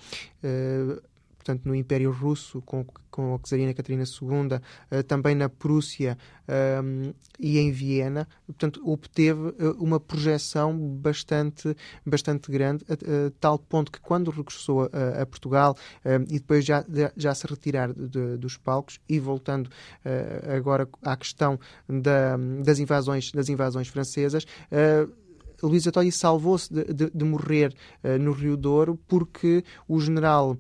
uh, 0.45 1.03
portanto, 1.51 1.67
no 1.67 1.75
Império 1.75 2.13
Russo, 2.13 2.63
com, 2.63 2.85
com 3.11 3.35
a 3.35 3.39
Czarina 3.39 3.75
Catarina 3.75 4.05
II, 4.05 4.29
uh, 4.29 5.03
também 5.03 5.35
na 5.35 5.49
Prússia 5.49 6.17
um, 6.49 6.53
ehm, 6.53 7.15
e 7.39 7.59
em 7.59 7.73
Viena, 7.73 8.29
portanto, 8.47 8.81
obteve 8.85 9.49
uh, 9.49 9.77
uma 9.79 9.99
projeção 9.99 10.77
bastante, 10.79 11.77
bastante 12.07 12.51
grande, 12.51 12.85
a, 12.89 12.95
a, 12.95 13.31
tal 13.41 13.59
ponto 13.59 13.91
que 13.91 14.01
quando 14.01 14.31
regressou 14.31 14.83
a, 14.93 15.23
a 15.23 15.27
Portugal 15.27 15.77
um, 16.05 16.23
e 16.29 16.39
depois 16.39 16.65
já, 16.65 16.85
já 17.17 17.35
se 17.35 17.47
retirar 17.47 17.93
de, 17.93 18.09
de, 18.09 18.37
dos 18.37 18.57
palcos 18.57 19.01
e 19.09 19.19
voltando 19.19 19.67
uh, 19.67 20.57
agora 20.57 20.89
à 21.03 21.17
questão 21.17 21.59
da, 21.89 22.37
das, 22.63 22.79
invasões, 22.79 23.33
das 23.33 23.49
invasões 23.49 23.89
francesas, 23.89 24.47
Luísa 25.63 25.93
Todi 25.93 26.11
salvou-se 26.11 26.73
de, 26.73 26.85
de, 26.85 27.11
de, 27.11 27.25
morrer 27.25 27.75
uh, 28.03 28.19
no 28.19 28.33
Rio 28.33 28.57
Douro 28.57 28.99
porque 29.07 29.63
o 29.87 30.01
general 30.01 30.57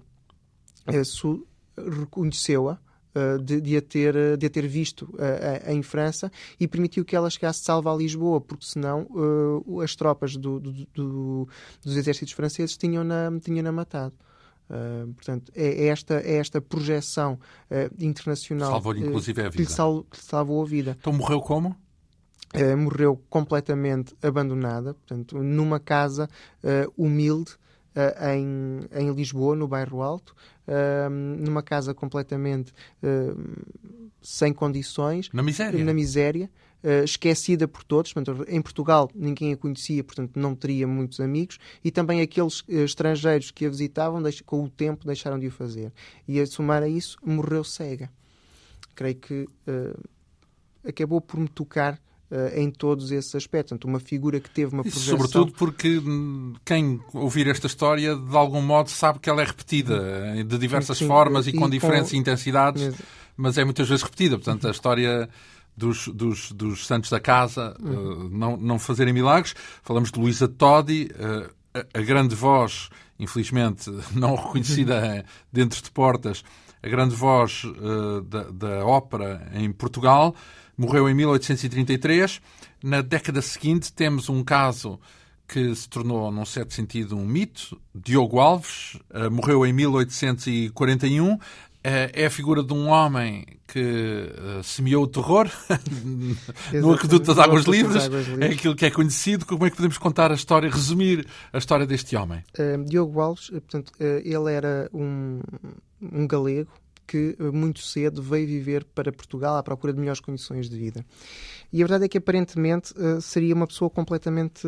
uh, 0.88 1.46
reconheceu-a 1.76 2.78
uh, 3.14 3.42
de, 3.42 3.60
de, 3.60 3.76
a 3.76 3.82
ter, 3.82 4.36
de 4.36 4.46
a 4.46 4.50
ter 4.50 4.66
visto 4.66 5.02
uh, 5.14 5.70
em 5.70 5.82
França 5.82 6.30
e 6.58 6.66
permitiu 6.66 7.04
que 7.04 7.16
ela 7.16 7.30
chegasse 7.30 7.60
salva 7.60 7.92
a 7.92 7.96
Lisboa, 7.96 8.40
porque 8.40 8.64
senão 8.66 9.06
uh, 9.10 9.80
as 9.80 9.94
tropas 9.94 10.36
do, 10.36 10.60
do, 10.60 10.72
do, 10.94 11.48
dos 11.82 11.96
exércitos 11.96 12.34
franceses 12.34 12.76
tinham-na 12.76 13.30
tinham 13.40 13.72
matado. 13.72 14.14
Uh, 14.68 15.12
portanto, 15.14 15.50
é, 15.54 15.84
é 15.84 15.86
esta, 15.88 16.20
é 16.20 16.36
esta 16.36 16.60
projeção 16.60 17.40
internacional 17.98 18.70
Salvou-lhe 18.70 19.04
inclusive 19.04 19.40
a 19.40 19.44
vida. 19.44 19.56
Que 19.56 19.62
lhe, 19.62 19.68
sal, 19.68 20.04
que 20.04 20.16
lhe 20.16 20.22
salvou 20.22 20.62
a 20.62 20.66
vida. 20.66 20.96
Então 21.00 21.12
morreu 21.12 21.40
como? 21.40 21.76
Morreu 22.78 23.16
completamente 23.28 24.12
abandonada, 24.20 24.94
portanto, 24.94 25.38
numa 25.40 25.78
casa 25.78 26.28
humilde 26.96 27.52
em, 28.20 28.80
em 28.92 29.12
Lisboa, 29.12 29.54
no 29.54 29.68
bairro 29.68 30.02
Alto, 30.02 30.34
numa 31.38 31.62
casa 31.62 31.92
completamente 31.92 32.72
sem 34.20 34.52
condições. 34.52 35.30
Na 35.32 35.42
miséria. 35.42 35.84
Na 35.84 35.94
miséria. 35.94 36.50
Uh, 36.82 37.04
esquecida 37.04 37.68
por 37.68 37.84
todos. 37.84 38.10
Portanto, 38.10 38.46
em 38.48 38.62
Portugal 38.62 39.10
ninguém 39.14 39.52
a 39.52 39.56
conhecia, 39.56 40.02
portanto 40.02 40.38
não 40.40 40.54
teria 40.54 40.86
muitos 40.86 41.20
amigos, 41.20 41.58
e 41.84 41.90
também 41.90 42.22
aqueles 42.22 42.60
uh, 42.60 42.84
estrangeiros 42.84 43.50
que 43.50 43.66
a 43.66 43.68
visitavam, 43.68 44.22
com 44.46 44.64
o 44.64 44.70
tempo, 44.70 45.04
deixaram 45.04 45.38
de 45.38 45.46
o 45.46 45.50
fazer. 45.50 45.92
E 46.26 46.40
a 46.40 46.46
somar 46.46 46.82
a 46.82 46.88
isso, 46.88 47.18
morreu 47.22 47.62
cega. 47.64 48.10
Creio 48.94 49.14
que 49.16 49.42
uh, 49.68 50.08
acabou 50.82 51.20
por 51.20 51.38
me 51.38 51.48
tocar 51.48 52.00
em 52.54 52.70
todos 52.70 53.10
esses 53.10 53.34
aspectos. 53.34 53.70
Portanto, 53.70 53.88
uma 53.88 53.98
figura 53.98 54.38
que 54.38 54.48
teve 54.48 54.72
uma 54.72 54.82
projeção... 54.82 55.16
Sobretudo 55.16 55.52
porque 55.52 56.00
quem 56.64 57.00
ouvir 57.12 57.48
esta 57.48 57.66
história, 57.66 58.14
de 58.14 58.36
algum 58.36 58.62
modo, 58.62 58.88
sabe 58.88 59.18
que 59.18 59.28
ela 59.28 59.42
é 59.42 59.44
repetida 59.44 59.96
eh, 60.36 60.44
de 60.44 60.58
diversas 60.58 60.98
Sim, 60.98 61.08
formas 61.08 61.46
e, 61.46 61.50
e 61.50 61.52
com 61.52 61.68
diferentes 61.68 62.12
com... 62.12 62.16
intensidades, 62.16 62.94
mas 63.36 63.58
é 63.58 63.64
muitas 63.64 63.88
vezes 63.88 64.04
repetida. 64.04 64.36
Portanto, 64.36 64.68
a 64.68 64.70
história... 64.70 65.28
Dos, 65.76 66.08
dos, 66.08 66.52
dos 66.52 66.86
santos 66.86 67.08
da 67.08 67.18
casa 67.18 67.74
uh, 67.80 68.28
não, 68.28 68.54
não 68.58 68.78
fazerem 68.78 69.14
milagres. 69.14 69.54
Falamos 69.82 70.12
de 70.12 70.20
Luísa 70.20 70.46
Todi, 70.46 71.08
a, 71.94 72.00
grande 72.02 72.34
voz, 72.34 72.90
infelizmente 73.18 73.90
não 74.12 74.34
reconhecida 74.34 75.24
dentro 75.50 75.82
de 75.82 75.90
portas, 75.90 76.44
a 76.82 76.88
grande 76.88 77.14
voz 77.14 77.62
da, 78.28 78.42
da 78.50 78.84
ópera 78.84 79.50
em 79.54 79.72
Portugal. 79.72 80.34
Morreu 80.80 81.10
em 81.10 81.14
1833. 81.14 82.40
Na 82.82 83.02
década 83.02 83.42
seguinte 83.42 83.92
temos 83.92 84.30
um 84.30 84.42
caso 84.42 84.98
que 85.46 85.74
se 85.74 85.86
tornou, 85.86 86.32
num 86.32 86.46
certo 86.46 86.72
sentido, 86.72 87.18
um 87.18 87.26
mito. 87.26 87.78
Diogo 87.94 88.40
Alves 88.40 88.94
uh, 89.10 89.30
morreu 89.30 89.66
em 89.66 89.74
1841. 89.74 91.34
Uh, 91.34 91.38
eh, 91.84 92.10
é 92.14 92.26
a 92.26 92.30
figura 92.30 92.62
de 92.62 92.72
um 92.72 92.88
homem 92.88 93.44
que 93.68 93.78
uh, 93.78 94.62
semeou 94.62 95.04
o 95.04 95.06
terror 95.06 95.50
no 96.72 96.94
Aqueduto 96.94 97.26
das 97.26 97.38
Águas 97.38 97.66
Livres. 97.66 98.04
É 98.40 98.46
aquilo 98.46 98.74
que 98.74 98.86
é 98.86 98.90
conhecido. 98.90 99.44
Como 99.44 99.66
é 99.66 99.70
que 99.70 99.76
podemos 99.76 99.98
contar 99.98 100.30
a 100.30 100.34
história, 100.34 100.70
resumir 100.70 101.26
a 101.52 101.58
história 101.58 101.86
deste 101.86 102.16
homem? 102.16 102.42
Diogo 102.86 103.20
Alves, 103.20 103.50
portanto, 103.50 103.92
ele 103.98 104.50
era 104.50 104.88
um, 104.94 105.42
um 106.00 106.26
galego 106.26 106.70
que 107.10 107.36
eh, 107.40 107.50
muito 107.50 107.80
cedo 107.80 108.22
veio 108.22 108.46
viver 108.46 108.84
para 108.84 109.10
Portugal 109.10 109.56
à 109.56 109.62
procura 109.64 109.92
de 109.92 109.98
melhores 109.98 110.20
condições 110.20 110.70
de 110.70 110.78
vida. 110.78 111.04
E 111.72 111.82
a 111.82 111.84
verdade 111.84 112.04
é 112.04 112.08
que 112.08 112.18
aparentemente 112.18 112.94
uh, 112.96 113.20
seria 113.20 113.52
uma 113.52 113.66
pessoa 113.66 113.90
completamente 113.90 114.62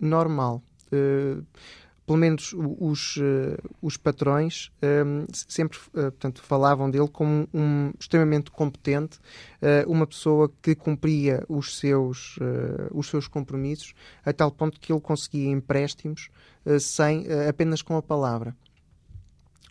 normal. 0.00 0.60
Uh, 0.92 1.46
pelo 2.04 2.18
menos 2.18 2.54
os, 2.54 3.18
os 3.80 3.96
patrões 3.96 4.70
sempre 5.32 5.78
portanto, 5.90 6.42
falavam 6.42 6.90
dele 6.90 7.08
como 7.08 7.48
um 7.54 7.92
extremamente 7.98 8.50
competente, 8.50 9.18
uma 9.86 10.06
pessoa 10.06 10.52
que 10.60 10.74
cumpria 10.74 11.42
os 11.48 11.78
seus, 11.78 12.38
os 12.92 13.06
seus 13.06 13.26
compromissos, 13.26 13.94
a 14.22 14.34
tal 14.34 14.50
ponto 14.50 14.78
que 14.78 14.92
ele 14.92 15.00
conseguia 15.00 15.48
empréstimos 15.48 16.28
sem, 16.78 17.24
apenas 17.48 17.80
com 17.80 17.96
a 17.96 18.02
palavra. 18.02 18.54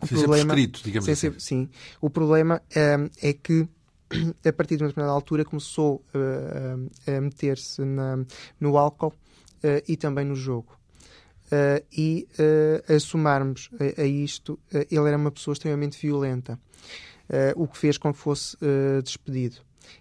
O 0.04 0.08
sem 0.08 0.18
problema, 0.18 0.54
prescrito, 0.54 0.82
digamos 0.84 1.10
assim. 1.10 1.32
Ser, 1.32 1.42
sim. 1.42 1.70
O 2.02 2.10
problema 2.10 2.62
um, 2.76 3.10
é 3.22 3.34
que 3.34 3.68
a 4.46 4.54
partir 4.54 4.78
de 4.78 4.84
uma 4.84 4.90
determinada 4.90 5.14
altura 5.14 5.46
começou 5.46 6.04
uh, 6.14 6.90
a 7.08 7.22
meter-se 7.22 7.82
no 8.60 8.78
álcool 8.78 9.14
uh, 9.64 9.84
e 9.88 9.98
também 9.98 10.26
no 10.26 10.36
jogo. 10.36 10.78
Uh, 11.46 11.86
e 11.96 12.28
uh, 12.40 12.94
a 12.94 13.00
somarmos 13.00 13.70
a, 13.80 14.02
a 14.02 14.06
isto, 14.06 14.60
ele 14.72 15.08
era 15.08 15.18
uma 15.18 15.32
pessoa 15.32 15.54
extremamente 15.54 16.00
violenta, 16.00 16.60
o 17.56 17.68
que 17.68 17.78
fez 17.78 17.98
com 17.98 18.14
que 18.14 18.20
fosse 18.20 18.58
despedido. 19.02 19.58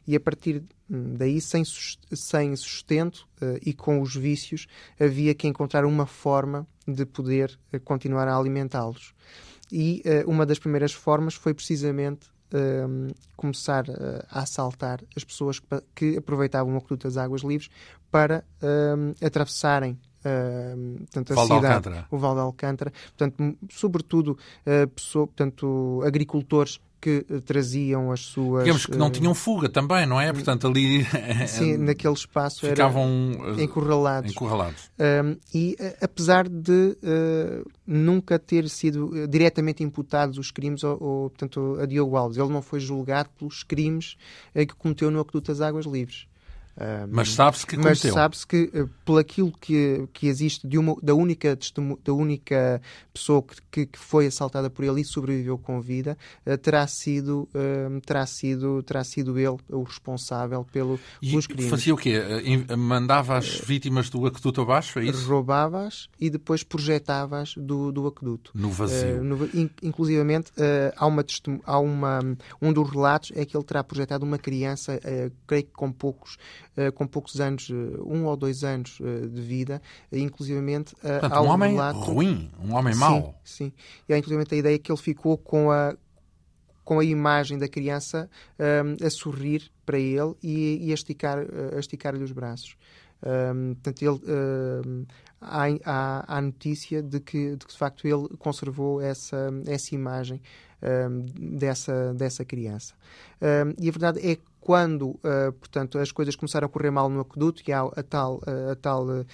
E 0.06 0.16
a 0.16 0.20
partir 0.20 0.62
daí, 0.88 1.40
sem, 1.40 1.62
sem 1.64 2.56
sustento 2.56 3.26
e 3.64 3.72
com 3.72 4.00
os 4.00 4.14
vícios, 4.14 4.66
havia 5.00 5.34
que 5.34 5.46
encontrar 5.46 5.84
uma 5.84 6.04
forma 6.04 6.66
de 6.86 7.06
poder 7.06 7.58
continuar 7.84 8.28
a 8.28 8.36
alimentá-los. 8.36 9.14
E 9.72 10.02
uh, 10.04 10.30
uma 10.30 10.44
das 10.44 10.58
primeiras 10.58 10.92
formas 10.92 11.34
foi 11.34 11.54
precisamente 11.54 12.28
uh, 12.52 13.14
começar 13.34 13.88
uh, 13.88 14.22
a 14.30 14.42
assaltar 14.42 15.00
as 15.16 15.24
pessoas 15.24 15.58
que, 15.58 15.66
que, 15.94 16.16
aproveitavam 16.18 16.74
o 16.74 16.76
aqueduto 16.76 17.08
das 17.08 17.16
águas 17.16 17.40
livres 17.40 17.70
para 18.10 18.44
atravessarem 19.24 19.98
Uh, 20.24 20.98
portanto, 20.98 21.32
a 21.32 21.34
Val 21.34 21.46
cidade, 21.46 22.06
o 22.08 22.16
Val 22.16 22.34
de 22.34 22.40
Alcântara, 22.40 22.92
portanto, 23.16 23.58
sobretudo 23.70 24.38
uh, 24.64 24.86
pessoa, 24.88 25.26
portanto, 25.26 26.00
agricultores 26.06 26.80
que 27.02 27.26
uh, 27.28 27.40
traziam 27.40 28.12
as 28.12 28.20
suas. 28.20 28.62
Digamos 28.62 28.86
que 28.86 28.96
não 28.96 29.10
tinham 29.10 29.34
fuga 29.34 29.68
também, 29.68 30.06
não 30.06 30.20
é? 30.20 30.32
Portanto, 30.32 30.68
ali. 30.68 31.04
Sim, 31.48 31.76
naquele 31.78 32.14
espaço 32.14 32.66
ficavam 32.66 33.32
encurralados. 33.58 34.30
encurralados. 34.30 34.90
e 35.52 35.76
apesar 36.00 36.48
de 36.48 36.96
nunca 37.84 38.38
ter 38.38 38.68
sido 38.68 39.26
diretamente 39.26 39.82
imputados 39.82 40.38
os 40.38 40.50
crimes 40.52 40.84
ou, 40.84 40.96
ou, 41.02 41.30
portanto, 41.30 41.76
a 41.80 41.86
Diogo 41.86 42.16
Alves, 42.16 42.38
ele 42.38 42.48
não 42.48 42.62
foi 42.62 42.78
julgado 42.78 43.28
pelos 43.36 43.64
crimes 43.64 44.16
que 44.54 44.74
cometeu 44.74 45.10
no 45.10 45.20
Aqueduto 45.20 45.50
das 45.50 45.60
Águas 45.60 45.84
Livres. 45.86 46.26
Mas 47.10 47.32
sabe-se 47.32 47.66
que 47.66 47.76
Mas 47.76 48.00
sabe-se 48.00 48.46
que, 48.46 48.70
uh, 48.74 48.88
por 49.04 49.20
aquilo 49.20 49.52
que, 49.52 50.08
que 50.12 50.26
existe 50.26 50.66
de 50.66 50.78
uma, 50.78 50.96
da, 51.02 51.14
única, 51.14 51.58
da 52.02 52.12
única 52.12 52.80
pessoa 53.12 53.44
que, 53.70 53.86
que 53.86 53.98
foi 53.98 54.26
assaltada 54.26 54.70
por 54.70 54.84
ele 54.84 55.02
e 55.02 55.04
sobreviveu 55.04 55.58
com 55.58 55.80
vida, 55.80 56.16
uh, 56.46 56.56
terá, 56.56 56.86
sido, 56.86 57.48
terá, 58.06 58.24
sido, 58.26 58.82
terá 58.82 59.04
sido 59.04 59.38
ele 59.38 59.56
o 59.68 59.82
responsável 59.82 60.64
pelo, 60.72 60.98
e 61.20 61.30
pelos 61.30 61.46
crimes. 61.46 61.70
fazia 61.70 61.94
o 61.94 61.96
quê? 61.96 62.20
Mandava 62.76 63.36
as 63.36 63.60
vítimas 63.60 64.08
do 64.08 64.26
aqueduto 64.26 64.62
abaixo, 64.62 64.98
é 64.98 65.04
isso? 65.04 65.28
Roubava-as 65.28 66.08
e 66.18 66.30
depois 66.30 66.62
projetava-as 66.62 67.54
do, 67.54 67.92
do 67.92 68.06
aqueduto. 68.06 68.50
No 68.54 68.70
vazio. 68.70 69.22
No, 69.22 69.44
in, 69.54 69.68
inclusivamente, 69.82 70.52
há, 70.96 71.06
uma, 71.06 71.24
há 71.64 71.78
uma, 71.78 72.20
um 72.60 72.72
dos 72.72 72.88
relatos 72.90 73.32
é 73.34 73.44
que 73.44 73.56
ele 73.56 73.64
terá 73.64 73.84
projetado 73.84 74.24
uma 74.24 74.38
criança, 74.38 74.98
creio 75.46 75.64
que 75.64 75.72
com 75.72 75.92
poucos 75.92 76.38
eh, 76.71 76.71
com 76.94 77.06
poucos 77.06 77.40
anos, 77.40 77.68
eh, 77.70 78.00
um 78.04 78.24
ou 78.24 78.36
dois 78.36 78.64
anos 78.64 78.98
eh, 79.00 79.26
de 79.26 79.40
vida, 79.40 79.82
inclusivamente 80.10 80.94
Portanto, 80.96 81.40
um 81.40 81.48
homem 81.48 81.72
relato... 81.72 81.98
ruim, 82.00 82.50
um 82.62 82.74
homem 82.74 82.94
mau. 82.94 83.38
Sim, 83.44 83.66
sim. 83.66 83.72
E 84.08 84.14
há 84.14 84.18
inclusivamente 84.18 84.54
a 84.54 84.58
ideia 84.58 84.78
que 84.78 84.90
ele 84.90 85.00
ficou 85.00 85.36
com 85.36 85.70
a 85.70 85.96
com 86.84 86.98
a 86.98 87.04
imagem 87.04 87.58
da 87.58 87.68
criança 87.68 88.28
um, 88.58 89.06
a 89.06 89.08
sorrir 89.08 89.70
para 89.86 90.00
ele 90.00 90.34
e, 90.42 90.88
e 90.88 90.90
a 90.90 90.94
esticar 90.94 91.38
esticar-lhe 91.78 92.24
os 92.24 92.32
braços. 92.32 92.76
Um, 93.22 93.74
portanto, 93.74 94.02
ele, 94.02 94.20
um, 94.84 95.06
há, 95.40 95.66
há, 95.84 96.24
há, 96.26 96.40
notícia 96.40 97.00
de 97.00 97.20
que, 97.20 97.52
de 97.56 97.64
que, 97.64 97.72
de 97.72 97.78
facto, 97.78 98.06
ele 98.06 98.28
conservou 98.36 99.00
essa, 99.00 99.48
essa 99.66 99.94
imagem 99.94 100.40
dessa, 101.38 102.12
dessa 102.14 102.44
criança. 102.44 102.94
e 103.78 103.88
a 103.88 103.92
verdade 103.92 104.18
é 104.18 104.36
que 104.36 104.42
quando, 104.62 105.10
uh, 105.10 105.52
portanto, 105.58 105.98
as 105.98 106.12
coisas 106.12 106.36
começaram 106.36 106.66
a 106.66 106.68
correr 106.68 106.90
mal 106.90 107.08
no 107.08 107.20
aqueduto 107.20 107.62
e 107.66 107.72
há 107.72 107.82
a 107.82 108.02
tal, 108.02 108.40
a 108.70 108.76
tal 108.76 109.04
uh, 109.08 109.24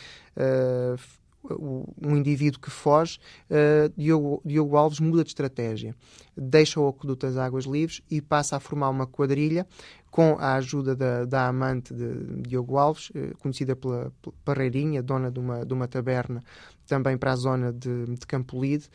um 2.02 2.16
indivíduo 2.16 2.58
que 2.58 2.70
foge, 2.70 3.18
uh, 3.50 3.92
Diogo, 3.96 4.40
Diogo, 4.44 4.76
Alves 4.76 5.00
muda 5.00 5.22
de 5.22 5.28
estratégia. 5.28 5.94
Deixa 6.34 6.80
o 6.80 6.88
aqueduto 6.88 7.26
das 7.26 7.36
águas 7.36 7.66
livres 7.66 8.00
e 8.10 8.22
passa 8.22 8.56
a 8.56 8.60
formar 8.60 8.88
uma 8.88 9.06
quadrilha 9.06 9.66
com 10.10 10.38
a 10.38 10.54
ajuda 10.54 10.96
da, 10.96 11.26
da 11.26 11.46
amante 11.46 11.92
de 11.92 12.42
Diogo 12.48 12.78
Alves, 12.78 13.10
uh, 13.10 13.36
conhecida 13.38 13.76
pela, 13.76 14.10
Parreirinha, 14.46 15.02
dona 15.02 15.30
de 15.30 15.38
uma, 15.38 15.64
de 15.64 15.74
uma 15.74 15.86
taberna 15.86 16.42
também 16.86 17.18
para 17.18 17.32
a 17.32 17.36
zona 17.36 17.70
de, 17.70 18.06
de 18.06 18.26
Campolide, 18.26 18.88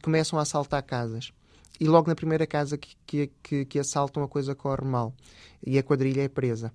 começam 0.00 0.38
a 0.38 0.42
assaltar 0.42 0.80
casas. 0.84 1.32
E 1.80 1.86
logo 1.86 2.08
na 2.08 2.14
primeira 2.14 2.46
casa 2.46 2.78
que, 2.78 2.96
que, 3.06 3.30
que, 3.42 3.64
que 3.64 3.78
assaltam, 3.78 4.22
a 4.22 4.28
coisa 4.28 4.54
corre 4.54 4.84
mal 4.84 5.12
e 5.66 5.78
a 5.78 5.82
quadrilha 5.82 6.22
é 6.22 6.28
presa. 6.28 6.72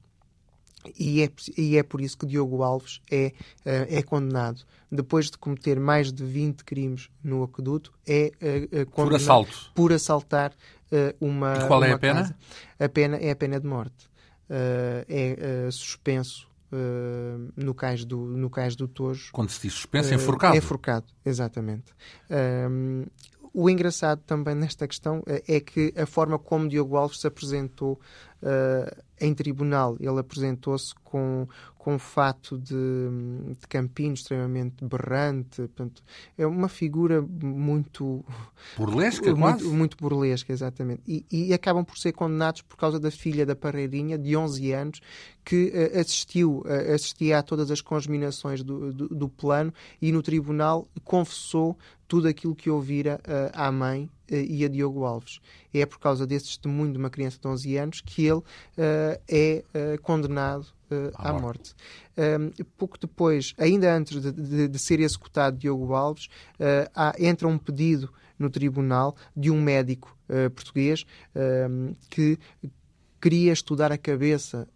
E 0.98 1.22
é, 1.22 1.30
e 1.58 1.78
é 1.78 1.84
por 1.84 2.00
isso 2.00 2.18
que 2.18 2.26
Diogo 2.26 2.64
Alves 2.64 3.02
é, 3.12 3.34
uh, 3.66 3.86
é 3.90 4.02
condenado. 4.02 4.62
Depois 4.90 5.30
de 5.30 5.38
cometer 5.38 5.80
mais 5.80 6.12
de 6.12 6.24
20 6.24 6.64
crimes 6.64 7.10
no 7.24 7.44
aqueduto, 7.44 7.92
é 8.08 8.32
uh, 8.42 8.86
condenado 8.90 9.10
por 9.10 9.16
assalto. 9.16 9.72
Por 9.76 9.94
assaltar 9.94 10.52
uh, 10.52 11.26
uma. 11.26 11.54
E 11.58 11.68
qual 11.68 11.80
uma 11.80 11.88
é 11.88 11.92
a 11.92 12.00
pena? 12.00 12.22
Casa. 12.22 12.36
A 12.80 12.90
pena 12.90 13.18
é 13.18 13.32
a 13.32 13.36
pena 13.36 13.60
de 13.60 13.68
morte. 13.68 14.10
é 14.50 15.70
suspenso 15.70 16.48
no, 17.58 17.74
cais 17.74 18.06
do, 18.06 18.18
no 18.18 18.50
cais 18.50 18.76
do 18.76 18.88
Tojo. 18.88 19.32
Quando 19.34 19.50
se 19.50 19.62
diz 19.64 19.74
suspenso, 19.74 20.12
é 20.12 20.16
enforcado. 20.16 20.56
É 20.56 20.58
enforcado, 20.58 21.06
exatamente. 21.26 21.94
O 23.54 23.70
engraçado 23.70 24.22
também 24.26 24.56
nesta 24.56 24.88
questão 24.88 25.24
é 25.26 25.60
que 25.60 25.94
a 25.98 26.06
forma 26.06 26.38
como 26.38 26.68
Diogo 26.68 26.96
Alves 26.96 27.20
se 27.20 27.28
apresentou 27.28 28.00
uh, 28.44 29.04
em 29.20 29.34
tribunal. 29.34 29.98
Ele 30.00 30.20
apresentou-se 30.20 30.94
com, 31.04 31.48
com 31.78 31.96
um 31.96 32.00
fato 32.00 32.58
de, 32.58 32.76
de 33.60 33.68
campinho 33.68 34.14
extremamente 34.14 34.84
berrante. 34.86 35.58
Portanto, 35.58 36.02
é 36.38 36.48
uma 36.48 36.70
figura 36.70 37.22
muito. 37.22 38.24
Burlesca, 38.78 39.36
muito, 39.36 39.42
quase? 39.42 39.66
Muito 39.66 39.98
burlesca, 39.98 40.54
exatamente. 40.54 41.02
E, 41.08 41.26
e, 41.32 41.54
acabam 41.54 41.84
por 41.84 41.98
ser 41.98 42.14
condenados 42.14 42.62
por 42.62 42.78
causa 42.78 43.00
da 43.00 43.12
filha 43.12 43.46
da 43.46 43.56
Parreirinha, 43.56 44.18
de 44.18 44.36
11 44.36 44.72
anos, 44.72 45.02
que 45.44 45.74
uh, 45.74 46.00
assistiu, 46.00 46.64
uh, 46.66 46.94
assistia 46.94 47.40
a 47.40 47.44
todas 47.44 47.70
as 47.72 47.82
congeminações 47.82 48.64
do, 48.64 48.94
do, 48.94 49.08
do, 49.10 49.30
plano 49.30 49.74
e 50.02 50.12
no 50.12 50.22
tribunal 50.22 50.88
confessou 51.04 51.78
tudo 52.10 52.28
aquilo 52.28 52.56
que 52.56 52.70
ouvira 52.72 53.22
uh, 53.24 53.52
à 53.54 53.72
mãe 53.72 54.10
e 54.28 54.66
a 54.66 54.68
Diogo 54.68 55.06
Alves. 55.06 55.40
É 55.74 55.86
por 55.86 56.00
causa 56.00 56.26
desse 56.26 56.48
testemunho 56.48 56.92
de 56.92 56.98
uma 56.98 57.10
criança 57.10 57.40
de 57.40 57.48
11 57.48 57.78
anos 57.78 58.02
que 58.02 58.26
ele 58.26 58.40
uh, 58.40 58.44
é 59.28 59.64
uh, 59.74 60.02
condenado 60.02 60.66
uh, 60.92 61.12
à, 61.16 61.32
morte. 61.32 61.42
morte. 61.42 61.76
Um, 62.18 62.64
pouco 62.78 62.98
depois, 63.00 63.54
ainda 63.58 63.96
antes 63.96 64.22
de, 64.22 64.32
de, 64.32 64.68
de 64.68 64.80
ser 64.80 65.00
executado 65.00 65.58
Diogo 65.58 65.94
Alves, 65.94 66.28
há, 66.94 67.14
entra 67.18 67.48
um 67.48 67.58
pedido 67.58 68.12
no 68.38 68.50
tribunal 68.50 69.16
de 69.36 69.52
um 69.52 69.62
médico 69.62 70.18
português 70.54 71.06
que 72.10 72.38
queria 73.22 73.52
estudar 73.52 73.92
a 73.92 73.98
cabeça 73.98 74.68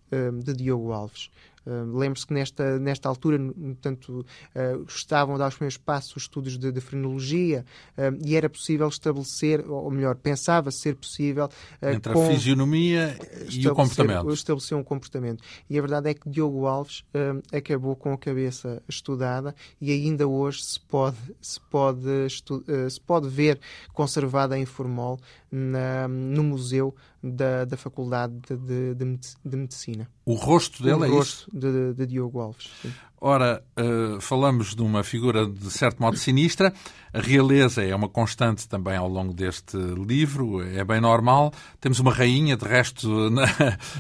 de 0.44 0.54
Diogo 0.54 0.92
Alves. 0.92 1.30
Uh, 1.66 1.98
Lembre-se 1.98 2.28
que 2.28 2.34
nesta, 2.34 2.80
nesta 2.80 3.08
altura, 3.08 3.40
portanto, 3.40 4.26
uh, 4.56 4.86
estavam 4.88 5.36
a 5.36 5.38
dar 5.38 5.48
os 5.48 5.56
primeiros 5.56 5.78
passos 5.78 6.16
os 6.16 6.24
estudos 6.24 6.58
de, 6.58 6.72
de 6.72 6.82
frenologia 6.82 7.66
uh, 7.98 8.18
e 8.26 8.36
era 8.36 8.50
possível 8.50 8.88
estabelecer, 8.88 9.70
ou 9.70 9.90
melhor, 9.90 10.16
pensava 10.16 10.72
ser 10.72 10.96
possível. 10.96 11.50
Entre 11.82 12.14
com, 12.14 12.26
a 12.26 12.30
fisionomia 12.30 13.18
e 13.50 13.68
o 13.68 13.74
comportamento. 13.74 14.34
Estabelecer 14.34 14.78
um 14.78 14.84
comportamento. 14.84 15.44
E 15.70 15.78
a 15.78 15.82
verdade 15.82 16.10
é 16.10 16.14
que 16.14 16.30
Diogo 16.30 16.66
Alves 16.66 17.04
acabou 17.52 17.96
com 17.96 18.14
a 18.14 18.18
cabeça 18.18 18.82
estudada 18.88 19.56
e 19.80 19.92
ainda 19.92 20.28
hoje 20.28 20.64
se 20.64 20.80
pode, 20.80 21.18
se 21.42 21.60
pode, 21.60 22.26
estu, 22.26 22.64
se 22.90 23.00
pode 23.00 23.30
ver 23.30 23.60
conservada 23.94 24.58
em 24.58 24.66
formol 24.66 25.20
na, 25.52 26.08
no 26.08 26.44
museu 26.44 26.96
da, 27.24 27.64
da 27.64 27.78
Faculdade 27.78 28.34
de, 28.50 28.94
de, 28.94 29.20
de 29.46 29.58
Medicina. 29.58 30.10
O 30.26 30.34
rosto 30.34 30.84
dele 30.84 30.96
o 30.98 31.06
é 31.06 31.08
rosto 31.08 31.50
isso? 31.50 31.58
De, 31.58 31.94
de 31.94 32.06
Diogo 32.06 32.42
Alves. 32.42 32.70
Sim. 32.82 32.92
Ora, 33.22 33.64
uh, 33.80 34.20
falamos 34.20 34.76
de 34.76 34.82
uma 34.82 35.02
figura 35.02 35.48
de 35.48 35.72
certo 35.72 36.02
modo 36.02 36.18
sinistra. 36.18 36.74
A 37.14 37.22
realeza 37.22 37.82
é 37.82 37.96
uma 37.96 38.10
constante 38.10 38.68
também 38.68 38.98
ao 38.98 39.08
longo 39.08 39.34
deste 39.34 39.78
livro, 39.78 40.62
é 40.62 40.84
bem 40.84 41.00
normal. 41.00 41.54
Temos 41.80 42.00
uma 42.00 42.12
rainha, 42.12 42.58
de 42.58 42.66
resto, 42.66 43.08
na, 43.32 43.46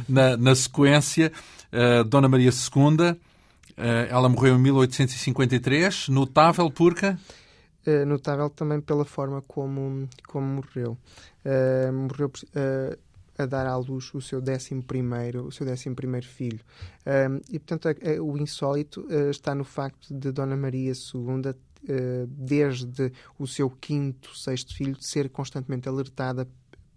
na, 0.09 0.35
na 0.35 0.55
sequência, 0.55 1.31
uh, 1.71 2.03
Dona 2.03 2.27
Maria 2.27 2.49
II. 2.49 3.11
Uh, 3.11 3.17
ela 4.09 4.27
morreu 4.27 4.55
em 4.55 4.59
1853, 4.59 6.09
notável 6.09 6.69
porque. 6.69 7.15
Notável 8.07 8.49
também 8.49 8.79
pela 8.79 9.03
forma 9.03 9.41
como, 9.41 10.07
como 10.27 10.47
morreu. 10.47 10.97
Uh, 11.45 11.91
morreu 11.91 12.27
uh, 12.27 12.97
a 13.37 13.45
dar 13.45 13.65
à 13.65 13.75
luz 13.75 14.13
o 14.13 14.21
seu 14.21 14.41
décimo 14.41 14.83
primeiro, 14.83 15.45
o 15.45 15.51
seu 15.51 15.65
décimo 15.65 15.95
primeiro 15.95 16.27
filho. 16.27 16.59
e, 17.49 17.59
portanto, 17.59 17.87
a, 17.87 17.91
a, 17.91 18.21
o 18.21 18.37
insólito 18.37 19.07
está 19.29 19.55
no 19.55 19.63
facto 19.63 20.13
de 20.13 20.31
Dona 20.31 20.55
Maria 20.55 20.91
II, 20.91 21.53
desde 22.27 23.11
o 23.37 23.45
seu 23.45 23.69
quinto, 23.69 24.37
sexto 24.37 24.75
filho, 24.75 24.95
ser 25.01 25.29
constantemente 25.29 25.89
alertada 25.89 26.47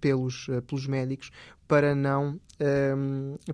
pelos, 0.01 0.47
pelos 0.67 0.87
médicos 0.87 1.31
para 1.67 1.95
não 1.95 2.39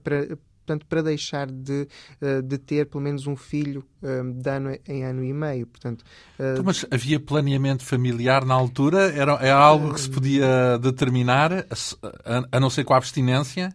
para, 0.03 0.39
portanto, 0.65 0.87
para 0.87 1.03
deixar 1.03 1.51
de, 1.51 1.89
eh, 2.21 2.41
de 2.41 2.59
ter 2.59 2.87
pelo 2.87 3.03
menos 3.03 3.27
um 3.27 3.37
filho 3.37 3.85
eh, 4.03 4.23
de 4.23 4.49
ano 4.49 4.79
em 4.87 5.05
ano 5.05 5.25
e 5.25 5.33
meio. 5.33 5.67
Portanto, 5.67 6.05
eh, 6.39 6.53
então, 6.53 6.65
mas 6.65 6.87
havia 6.91 7.21
planeamento 7.21 7.85
familiar 7.85 8.45
na 8.45 8.55
altura? 8.55 9.13
Era, 9.13 9.33
era 9.35 9.57
algo 9.57 9.93
que 9.93 10.01
se 10.01 10.11
podia 10.11 10.79
determinar, 10.79 11.53
a, 11.53 12.47
a 12.53 12.61
não 12.61 12.71
ser 12.71 12.85
com 12.85 12.95
a 12.95 12.97
abstinência? 12.97 13.75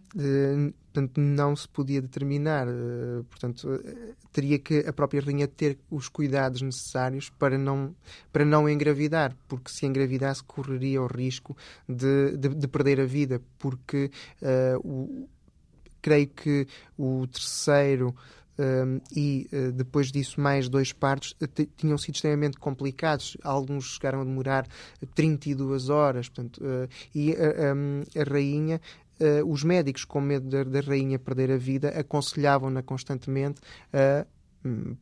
portanto, 0.92 1.20
não 1.20 1.54
se 1.54 1.68
podia 1.68 2.02
determinar. 2.02 2.66
portanto, 3.30 3.80
teria 4.32 4.58
que 4.58 4.80
a 4.80 4.92
própria 4.92 5.20
rainha 5.20 5.46
ter 5.46 5.78
os 5.88 6.08
cuidados 6.08 6.60
necessários 6.60 7.30
para 7.38 7.56
não, 7.56 7.94
para 8.32 8.44
não 8.44 8.68
engravidar, 8.68 9.36
porque 9.46 9.70
se 9.70 9.86
engravidasse 9.86 10.42
correria 10.42 11.00
o 11.00 11.06
risco 11.06 11.56
de, 11.88 12.36
de, 12.36 12.48
de 12.48 12.66
perder 12.66 13.00
a 13.00 13.04
vida, 13.04 13.40
porque 13.58 14.10
uh, 14.42 14.80
o 14.82 15.28
creio 16.00 16.28
que 16.28 16.66
o 16.96 17.26
terceiro 17.26 18.14
um, 18.58 19.00
e 19.14 19.48
uh, 19.52 19.72
depois 19.72 20.10
disso 20.10 20.40
mais 20.40 20.68
dois 20.68 20.92
partos 20.92 21.34
uh, 21.40 21.66
tinham 21.76 21.96
sido 21.96 22.16
extremamente 22.16 22.58
complicados. 22.58 23.36
Alguns 23.42 23.94
chegaram 23.94 24.20
a 24.20 24.24
demorar 24.24 24.66
32 25.14 25.88
horas. 25.88 26.28
Portanto, 26.28 26.58
uh, 26.58 26.88
e 27.14 27.32
um, 27.32 28.02
a 28.20 28.24
rainha 28.24 28.80
os 29.44 29.64
médicos, 29.64 30.04
com 30.04 30.20
medo 30.20 30.64
da, 30.64 30.80
rainha 30.80 31.18
perder 31.18 31.50
a 31.50 31.56
vida, 31.56 31.88
aconselhavam-na 31.88 32.84
constantemente 32.84 33.60
a 33.92 34.24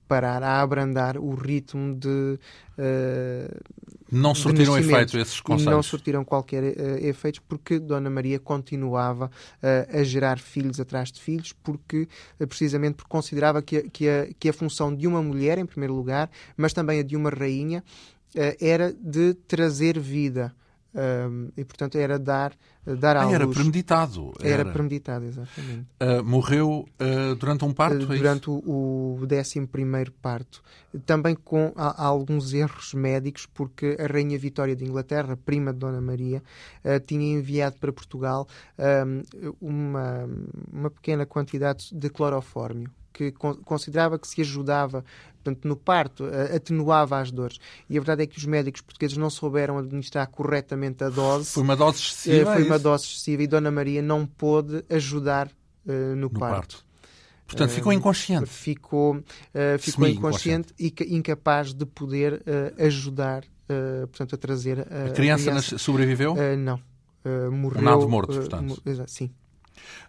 parar, 0.07 0.43
a 0.43 0.61
abrandar 0.61 1.17
o 1.19 1.35
ritmo 1.35 1.95
de. 1.95 2.39
Uh, 2.79 3.55
não 4.11 4.35
surtiram 4.35 4.79
efeito 4.79 5.19
esses 5.19 5.41
conselhos. 5.41 5.73
Não 5.73 5.83
surtiram 5.83 6.25
qualquer 6.25 6.63
uh, 6.63 7.07
efeitos 7.07 7.41
porque 7.41 7.79
Dona 7.79 8.11
Maria 8.11 8.39
continuava 8.39 9.27
uh, 9.27 9.99
a 9.99 10.05
gerar 10.05 10.39
filhos 10.39 10.79
atrás 10.79 11.11
de 11.11 11.21
filhos, 11.21 11.53
porque 11.53 12.09
precisamente 12.49 12.97
porque 12.97 13.09
considerava 13.09 13.63
que 13.63 13.77
a, 13.79 13.83
que, 13.91 14.09
a, 14.09 14.29
que 14.39 14.49
a 14.49 14.53
função 14.53 14.95
de 14.95 15.07
uma 15.07 15.23
mulher, 15.23 15.59
em 15.59 15.67
primeiro 15.67 15.95
lugar, 15.95 16.31
mas 16.57 16.73
também 16.73 17.01
a 17.01 17.03
de 17.03 17.17
uma 17.17 17.31
rainha, 17.31 17.83
era 18.61 18.93
de 18.93 19.33
trazer 19.33 19.99
vida. 19.99 20.55
Um, 20.97 21.51
e 21.55 21.63
portanto 21.63 21.99
era 21.99 22.19
dar 22.19 22.55
dar 22.87 23.19
à 23.19 23.21
ah, 23.21 23.25
luz. 23.25 23.35
era 23.35 23.47
premeditado 23.47 24.33
era, 24.41 24.63
era. 24.63 24.73
premeditado 24.73 25.27
exatamente. 25.27 25.87
Uh, 26.01 26.25
morreu 26.25 26.89
uh, 26.99 27.35
durante 27.35 27.67
um 27.67 27.73
parto 27.75 28.05
uh, 28.05 28.07
durante 28.07 28.49
o, 28.49 28.55
o 28.65 29.19
11 29.31 29.67
primeiro 29.67 30.11
parto. 30.11 30.63
Também 31.05 31.35
com 31.35 31.71
há 31.77 32.03
alguns 32.03 32.55
erros 32.55 32.95
médicos 32.95 33.45
porque 33.45 33.99
a 34.01 34.07
rainha 34.07 34.39
Vitória 34.39 34.75
de 34.75 34.87
Inglaterra 34.87 35.37
prima 35.37 35.71
de 35.71 35.81
Dona 35.81 36.01
Maria 36.01 36.43
tinha 37.05 37.35
enviado 37.35 37.77
para 37.79 37.93
Portugal 37.93 38.49
uma 39.61 40.27
uma 40.73 40.89
pequena 40.89 41.27
quantidade 41.27 41.91
de 41.93 42.09
clorofórmio 42.09 42.91
que 43.17 43.33
considerava 43.33 44.19
que 44.19 44.29
se 44.29 44.41
ajudava 44.43 45.03
portanto, 45.43 45.67
no 45.67 45.77
parto, 45.77 46.25
atenuava 46.55 47.21
as 47.21 47.31
dores. 47.31 47.59
E 47.89 47.97
a 47.97 48.01
verdade 48.01 48.25
é 48.25 48.27
que 48.27 48.37
os 48.37 48.45
médicos 48.45 48.81
portugueses 48.81 49.17
não 49.17 49.31
souberam 49.31 49.79
administrar 49.79 50.27
corretamente 50.29 51.05
a 51.05 51.09
dose. 51.09 51.51
Foi 51.51 51.63
uma 51.63 51.77
dose 51.77 51.99
excessiva. 51.99 52.51
Eh, 52.51 52.55
foi 52.55 52.63
é 52.63 52.67
uma 52.67 52.79
dose 52.79 53.05
excessiva 53.05 53.43
e 53.43 53.47
Dona 53.47 53.71
Maria 53.71 54.03
não 54.03 54.27
pôde 54.27 54.85
ajudar 54.91 55.47
uh, 55.47 55.93
no, 55.93 56.17
no, 56.17 56.31
parto. 56.31 56.77
parto. 56.77 56.87
Portanto, 57.47 57.71
ficou 57.71 57.93
inconsciente. 57.93 58.47
ficou 58.47 59.17
uh, 59.17 59.23
ficou 59.79 60.09
inconsciente 60.09 60.75
e 60.79 60.93
incapaz 61.11 61.73
de 61.73 61.87
poder 61.87 62.43
uh, 62.43 62.85
ajudar 62.85 63.45
portanto, 64.11 64.37
a 64.37 64.39
trazer 64.39 64.79
a, 64.79 65.07
a 65.07 65.11
criança. 65.11 65.51
A 65.51 65.53
criança. 65.53 65.79
sobreviveu? 65.79 66.37
não. 66.57 66.81
morreu. 67.51 67.81
Um 67.81 67.85
nado 67.85 68.09
morto, 68.09 68.33
portanto. 68.33 68.81
sim. 69.09 69.33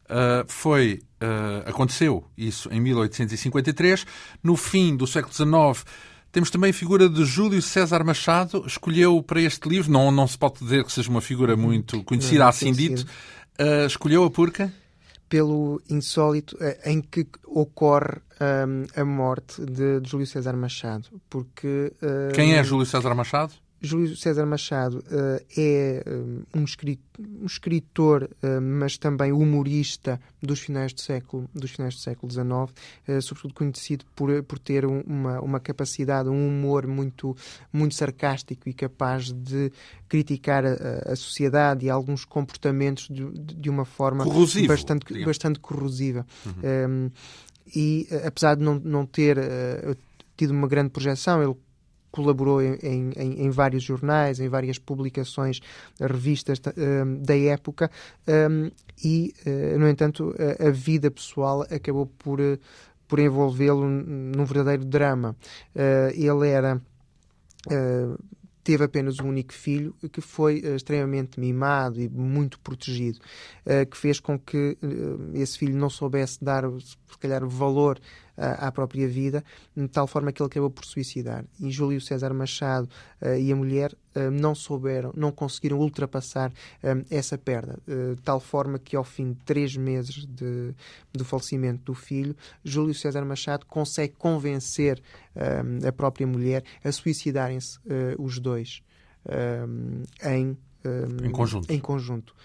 Uh, 0.06 0.46
foi, 0.48 1.02
uh, 1.22 1.70
aconteceu 1.70 2.24
isso 2.38 2.70
em 2.72 2.80
1853. 2.80 4.06
No 4.42 4.56
fim 4.56 4.96
do 4.96 5.06
século 5.06 5.34
XIX, 5.34 5.86
temos 6.32 6.50
também 6.50 6.72
a 6.72 6.74
figura 6.74 7.10
de 7.10 7.26
Júlio 7.26 7.62
César 7.62 8.04
Machado. 8.04 8.64
Escolheu 8.66 9.22
para 9.22 9.42
este 9.42 9.68
livro, 9.68 9.92
não, 9.92 10.12
não 10.12 10.28
se 10.28 10.38
pode 10.38 10.60
dizer 10.60 10.84
que 10.84 10.92
seja 10.92 11.10
uma 11.10 11.22
figura 11.22 11.56
muito 11.56 12.04
conhecida, 12.04 12.44
não, 12.44 12.50
assim 12.50 12.72
dito. 12.72 13.06
Uh, 13.60 13.86
escolheu 13.86 14.24
a 14.24 14.32
porca? 14.32 14.72
Pelo 15.28 15.82
insólito 15.90 16.58
em 16.86 17.02
que 17.02 17.28
ocorre 17.46 18.22
um, 18.40 18.86
a 18.96 19.04
morte 19.04 19.62
de, 19.66 20.00
de, 20.00 20.10
Júlio 20.10 20.26
César 20.26 20.56
Machado. 20.56 21.10
Porque, 21.30 21.92
Quem 22.34 22.54
é 22.54 22.64
Júlio 22.64 22.86
César 22.86 23.14
Machado? 23.14 23.54
Júlio 23.80 24.16
César 24.16 24.46
Machado 24.46 25.00
uh, 25.00 25.46
é 25.56 26.04
um, 26.56 26.64
escritor, 26.64 27.26
um 27.42 27.46
escritor 27.46 28.24
uh, 28.24 28.62
mas 28.62 28.98
também 28.98 29.32
humorista 29.32 30.20
dos 30.42 30.60
finais 30.60 30.94
do 30.94 31.02
século, 31.02 31.48
dos 31.54 31.72
finais 31.72 31.94
do 31.96 32.02
século 32.02 32.32
XIX, 32.32 32.48
uh, 32.48 33.22
sobretudo 33.22 33.54
conhecido 33.54 34.06
por, 34.16 34.42
por 34.44 34.58
ter 34.58 34.86
uma, 34.86 35.40
uma 35.42 35.60
capacidade, 35.60 36.28
um 36.28 36.48
humor 36.48 36.88
muito, 36.88 37.38
muito 37.72 37.94
sarcástico 37.94 38.68
e 38.68 38.74
capaz 38.74 39.32
de 39.32 39.72
criticar 40.10 40.66
a, 40.66 41.12
a 41.12 41.16
sociedade 41.16 41.86
e 41.86 41.90
alguns 41.90 42.26
comportamentos 42.26 43.08
de, 43.10 43.30
de 43.32 43.70
uma 43.70 43.86
forma 43.86 44.24
Corrosivo, 44.24 44.68
bastante, 44.68 45.24
bastante 45.24 45.60
corrosiva. 45.60 46.26
Uhum. 46.46 46.90
Um, 46.90 47.12
e 47.76 48.08
apesar 48.26 48.56
de 48.56 48.64
não, 48.64 48.76
não 48.80 49.06
ter 49.06 49.38
tido 50.38 50.52
uma 50.52 50.68
grande 50.68 50.90
projeção, 50.90 51.44
ele 51.44 51.54
colaborou 52.18 52.60
em, 52.60 52.76
em, 52.82 53.46
em, 53.46 53.50
vários 53.52 53.84
jornais, 53.84 54.40
em 54.40 54.50
várias 54.50 54.80
publicações, 54.80 55.60
revistas 56.00 56.60
um, 56.76 57.22
da 57.22 57.38
época, 57.38 57.92
um, 58.28 58.72
e, 59.04 59.32
uh, 59.46 59.78
no 59.78 59.88
entanto, 59.88 60.34
a, 60.60 60.68
a, 60.68 60.72
vida 60.72 61.12
pessoal 61.12 61.62
acabou 61.70 62.08
por, 62.08 62.42
uh, 62.42 62.58
por 63.08 63.20
envolvê-lo 63.20 63.88
num 63.88 64.46
verdadeiro 64.46 64.84
drama. 64.84 65.36
Uh, 65.76 66.10
ele 66.16 66.50
era 66.50 66.82
teve 68.68 68.84
apenas 68.84 69.18
um 69.22 69.30
único 69.30 69.54
filho 69.54 69.96
que 70.12 70.20
foi 70.20 70.60
uh, 70.60 70.76
extremamente 70.76 71.40
mimado 71.40 72.02
e 72.02 72.10
muito 72.10 72.60
protegido, 72.60 73.18
uh, 73.66 73.90
que 73.90 73.96
fez 73.96 74.20
com 74.20 74.38
que 74.38 74.78
uh, 74.84 75.32
esse 75.36 75.58
filho 75.58 75.78
não 75.78 75.90
soubesse 75.90 76.44
dar, 76.44 76.64
se 76.82 77.18
calhar, 77.18 77.48
valor 77.48 77.98
à 78.38 78.72
própria 78.72 79.08
vida, 79.08 79.44
de 79.76 79.88
tal 79.88 80.06
forma 80.06 80.32
que 80.32 80.42
ele 80.42 80.48
acabou 80.48 80.70
por 80.70 80.86
suicidar. 80.86 81.44
E 81.60 81.72
Júlio 81.72 82.00
César 82.00 82.34
Machado 82.34 82.88
e 83.40 83.52
a 83.52 83.56
mulher 83.56 83.96
não 84.32 84.54
souberam, 84.54 85.12
não 85.16 85.32
conseguiram 85.32 85.80
ultrapassar 85.80 86.52
essa 87.10 87.38
perda, 87.38 87.80
de 87.88 88.22
tal 88.22 88.40
forma 88.40 88.78
que 88.78 88.96
ao 88.96 89.04
fim 89.04 89.34
de 89.34 89.40
três 89.44 89.76
meses 89.76 90.26
de, 90.26 90.74
do 91.12 91.26
falecimento 91.26 91.84
do 91.84 91.94
filho, 91.94 92.36
Júlio 92.64 92.94
César 92.94 93.26
Machado 93.26 93.66
consegue 93.66 94.14
convencer 94.18 95.02
a 95.86 95.92
própria 95.92 96.28
mulher 96.28 96.64
a 96.84 96.92
suicidarem-se 96.92 97.80
os 98.20 98.40
dois 98.40 98.82
em, 100.24 100.58
em 101.24 101.32
conjunto. 101.32 101.72
Em 101.72 101.80
conjunto. 101.80 102.36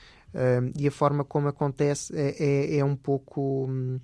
e 0.77 0.87
a 0.87 0.91
forma 0.91 1.25
como 1.25 1.49
acontece 1.49 2.15
é, 2.17 2.37
é, 2.39 2.77
é 2.79 2.85
um 2.85 2.97
pouco 2.97 3.67
hum, 3.69 4.01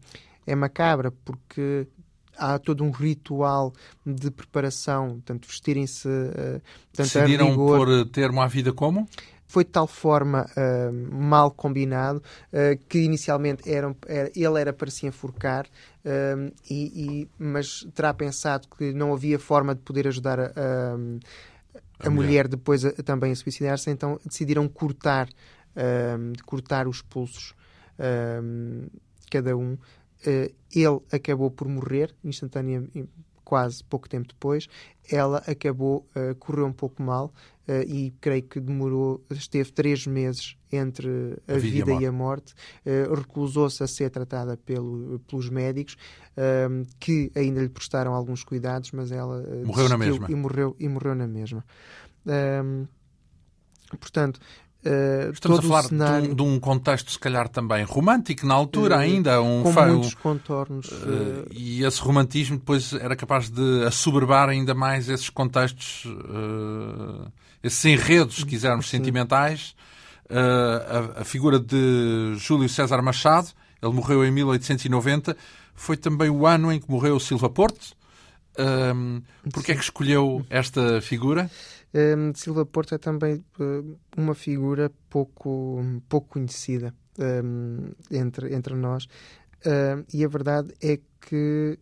é 0.48 0.54
macabra, 0.54 1.12
porque 1.24 1.86
há 2.36 2.58
todo 2.58 2.82
um 2.82 2.90
ritual 2.90 3.72
de 4.06 4.30
preparação, 4.30 5.20
tanto 5.24 5.46
vestirem-se. 5.46 6.08
Uh, 6.08 6.62
Decidiram 6.96 7.54
por 7.54 8.06
termo 8.06 8.40
à 8.40 8.46
vida 8.46 8.72
como? 8.72 9.06
Foi 9.46 9.64
de 9.64 9.70
tal 9.70 9.86
forma 9.86 10.44
uh, 10.44 11.14
mal 11.14 11.50
combinado 11.50 12.22
uh, 12.52 12.78
que 12.88 12.98
inicialmente 12.98 13.70
era, 13.70 13.94
era, 14.06 14.30
ele 14.34 14.60
era 14.60 14.72
para 14.72 14.90
se 14.90 15.06
enforcar, 15.06 15.66
uh, 15.66 16.52
e, 16.70 17.22
e, 17.22 17.28
mas 17.38 17.86
terá 17.94 18.12
pensado 18.12 18.68
que 18.68 18.92
não 18.92 19.12
havia 19.12 19.38
forma 19.38 19.74
de 19.74 19.80
poder 19.80 20.06
ajudar 20.06 20.38
a, 20.38 20.44
a, 20.44 20.94
a, 22.06 22.10
mulher. 22.10 22.10
mulher. 22.10 22.48
depois 22.48 22.84
a, 22.84 22.92
também 23.02 23.32
a 23.32 23.36
suicidar-se, 23.36 23.90
então 23.90 24.18
decidiram 24.24 24.68
cortar, 24.68 25.28
cortar 26.44 26.88
os 26.88 27.00
pulsos 27.00 27.54
cada 29.30 29.56
um 29.56 29.76
ele 30.24 31.00
acabou 31.12 31.50
por 31.50 31.68
morrer 31.68 32.14
instantaneamente, 32.24 33.08
quase 33.48 33.82
pouco 33.82 34.06
tempo 34.06 34.28
depois. 34.28 34.68
Ela 35.10 35.38
acabou, 35.46 36.06
uh, 36.14 36.34
correu 36.34 36.66
um 36.66 36.72
pouco 36.72 37.02
mal 37.02 37.32
uh, 37.66 37.82
e 37.86 38.10
creio 38.20 38.42
que 38.42 38.60
demorou, 38.60 39.24
esteve 39.30 39.72
três 39.72 40.06
meses 40.06 40.54
entre 40.70 41.08
a, 41.48 41.54
a 41.54 41.58
vida, 41.58 41.94
e 41.94 42.04
a 42.04 42.12
morte. 42.12 42.52
Uh, 42.84 43.14
Recusou-se 43.14 43.82
a 43.82 43.86
ser 43.86 44.10
tratada 44.10 44.54
pelo, 44.58 45.18
pelos 45.20 45.48
médicos, 45.48 45.96
que 47.00 47.32
ainda 47.34 47.62
lhe 47.62 47.70
prestaram 47.70 48.12
alguns 48.14 48.44
cuidados, 48.44 48.92
mas 48.92 49.10
ela 49.10 49.42
morreu 49.64 49.88
na 49.88 49.96
mesma. 49.98 50.30
E 50.30 50.34
morreu, 50.34 50.76
e 50.78 50.88
morreu 50.88 51.14
na 51.14 51.26
mesma. 51.26 51.64
portanto, 53.98 54.38
Uh, 54.84 55.32
Estamos 55.32 55.58
a 55.58 55.62
falar 55.62 55.82
cenário... 55.84 56.26
de, 56.26 56.30
um, 56.30 56.34
de, 56.34 56.42
um, 56.42 56.60
contexto, 56.60 57.10
se 57.10 57.18
calhar, 57.18 57.48
também 57.48 57.82
romântico, 57.82 58.46
na 58.46 58.54
altura 58.54 58.96
uh, 58.96 59.00
ainda. 59.00 59.42
Um 59.42 59.62
com 59.64 59.72
muitos 59.72 60.14
contornos. 60.14 60.86
Uh, 60.86 61.46
e 61.50 61.82
esse 61.84 62.00
romantismo 62.00 62.58
depois 62.58 62.92
era 62.92 63.16
capaz 63.16 63.50
de 63.50 63.84
assoberbar 63.84 64.48
ainda 64.48 64.74
mais 64.74 65.08
esses 65.08 65.28
contextos, 65.30 66.06
esses 67.62 67.84
enredos, 67.84 68.36
se 68.36 68.46
quisermos, 68.46 68.88
Sim. 68.88 68.98
sentimentais. 68.98 69.74
A, 70.30 71.22
a, 71.22 71.24
figura 71.24 71.58
de 71.58 72.34
Júlio 72.36 72.68
César 72.68 73.00
Machado, 73.00 73.48
ele 73.82 73.92
morreu 73.92 74.24
em 74.24 74.30
1890, 74.30 75.34
foi 75.74 75.96
também 75.96 76.28
o 76.28 76.46
ano 76.46 76.70
em 76.70 76.78
que 76.78 76.90
morreu 76.90 77.18
Silva 77.18 77.48
Porto. 77.48 77.96
Um, 78.58 79.22
Porquê 79.52 79.72
é 79.72 79.74
que 79.74 79.82
escolheu 79.82 80.44
esta 80.50 81.00
figura? 81.00 81.50
Um, 81.98 82.32
Silva 82.34 82.64
Porto 82.64 82.94
é 82.94 82.98
também 82.98 83.44
uh, 83.58 83.98
uma 84.16 84.34
figura 84.34 84.92
pouco, 85.10 85.82
pouco 86.08 86.28
conhecida 86.28 86.94
um, 87.18 87.90
entre, 88.10 88.54
entre 88.54 88.74
nós. 88.74 89.06
Uh, 89.66 90.04
e 90.14 90.24
a 90.24 90.28
verdade 90.28 90.72
é 90.80 91.00
que 91.20 91.76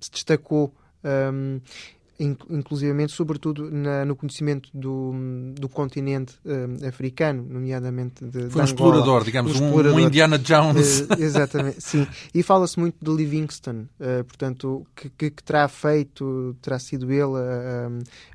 se 0.00 0.10
destacou 0.10 0.74
um, 1.32 1.60
inclusivamente, 2.20 3.12
sobretudo 3.12 3.70
na, 3.70 4.04
no 4.04 4.14
conhecimento 4.14 4.68
do, 4.74 5.12
do 5.54 5.68
continente 5.68 6.34
uh, 6.44 6.86
africano, 6.86 7.42
nomeadamente 7.48 8.24
de, 8.24 8.50
Foi 8.50 8.60
um 8.60 8.64
explorador, 8.64 9.24
digamos, 9.24 9.58
um, 9.58 9.66
explorador. 9.66 9.98
um, 9.98 10.00
Indiana 10.00 10.38
Jones. 10.38 11.00
Uh, 11.00 11.06
exatamente, 11.18 11.80
sim. 11.80 12.06
E 12.34 12.42
fala-se 12.42 12.78
muito 12.78 12.96
de 13.02 13.10
Livingston, 13.10 13.86
uh, 13.98 14.24
portanto, 14.24 14.86
que, 14.94 15.08
que, 15.10 15.30
que, 15.30 15.42
terá 15.42 15.66
feito, 15.66 16.54
terá 16.60 16.78
sido 16.78 17.10
ele 17.10 17.38
a, 17.38 17.88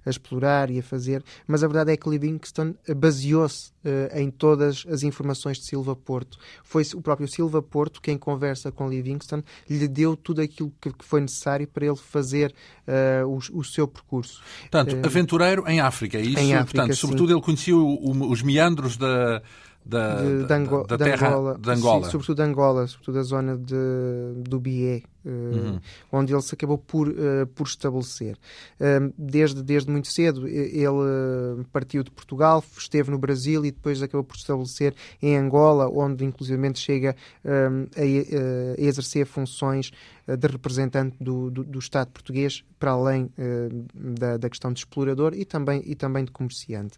a, 0.06 0.10
explorar 0.10 0.72
e 0.72 0.80
a 0.80 0.84
fazer, 0.84 1.24
mas 1.48 1.64
a 1.64 1.68
verdade 1.68 1.92
é 1.92 1.98
que 1.98 2.10
Livingston 2.10 2.74
baseou-se 2.98 3.75
uh, 3.86 4.18
em 4.18 4.30
todas 4.30 4.86
as 4.90 5.04
informações 5.04 5.58
de 5.58 5.66
Silva 5.66 5.96
Porto. 5.96 6.38
Foi 6.64 6.84
o 6.94 7.02
próprio 7.02 7.28
Silva 7.28 7.62
Porto 7.62 8.02
quem 8.02 8.18
conversa 8.18 8.72
com 8.72 8.90
Livingston, 8.90 9.42
lhe 9.70 9.88
deu 9.88 10.16
tudo 10.16 10.42
aquilo 10.42 10.74
que, 10.82 10.92
que 10.92 11.06
foi 11.06 11.22
necessário 11.22 11.68
para 11.68 11.86
ele 11.86 11.96
fazer 11.96 12.54
uh, 12.88 13.28
o, 13.28 13.60
o, 13.60 13.64
seu 13.64 13.88
percurso. 13.88 14.42
Portanto, 14.62 15.06
aventureiro 15.06 15.68
em 15.68 15.80
África, 15.80 16.18
é 16.18 16.22
isso? 16.22 16.40
Em 16.40 16.54
África, 16.54 16.80
Portanto, 16.80 16.96
sobretudo 16.96 17.32
ele 17.32 17.42
conhecia 17.42 17.76
o, 17.76 17.82
o, 17.82 18.32
os 18.32 18.42
meandros 18.42 18.98
da 18.98 19.42
da, 19.86 20.16
de, 20.16 20.46
de, 20.46 20.54
Ango 20.54 20.84
da, 20.88 20.98
da 20.98 21.06
terra 21.06 21.28
Angola, 21.28 21.58
de 21.60 21.70
Angola. 21.70 22.06
Sim, 22.06 22.12
sobretudo 22.12 22.36
de 22.38 22.42
Angola, 22.42 22.88
sobretudo 22.88 23.20
a 23.20 23.24
zona 23.24 23.56
de, 23.56 23.76
do 24.50 24.60
Bié, 24.60 25.04
uh, 25.24 25.30
uhum. 25.30 25.80
onde 26.12 26.34
ele 26.34 26.42
se 26.42 26.56
acabou 26.56 26.80
por, 26.80 27.08
uh, 27.08 27.46
por 27.54 27.68
estabelecer. 27.68 28.36
Uh, 28.80 29.14
desde, 29.16 29.62
desde 29.62 29.92
muito 29.92 30.08
cedo, 30.08 30.48
ele 30.48 31.64
partiu 31.72 32.04
de 32.04 32.10
Portugal, 32.10 32.64
esteve 32.76 33.12
no 33.12 33.20
Brasil 33.20 33.64
e 33.64 33.72
depois 33.72 34.02
acabou 34.02 34.24
por 34.24 34.36
estabelecer 34.36 34.96
em 35.22 35.38
Angola, 35.38 35.88
onde 35.88 36.26
inclusivamente 36.26 36.80
chega 36.80 37.16
a, 37.46 38.02
a, 38.02 38.06
exercer 38.82 39.28
funções 39.28 39.92
de 40.28 40.48
representante 40.48 41.16
do, 41.22 41.52
do, 41.52 41.64
do, 41.64 41.78
Estado 41.78 42.10
português, 42.10 42.64
para 42.80 42.92
além 42.92 43.30
da, 43.94 44.38
da 44.38 44.50
questão 44.50 44.74
de 44.74 44.80
explorador 44.80 45.36
e 45.36 45.46
também, 45.46 45.84
e 45.86 45.94
também 45.94 46.26
de 46.26 46.32
comerciante. 46.32 46.98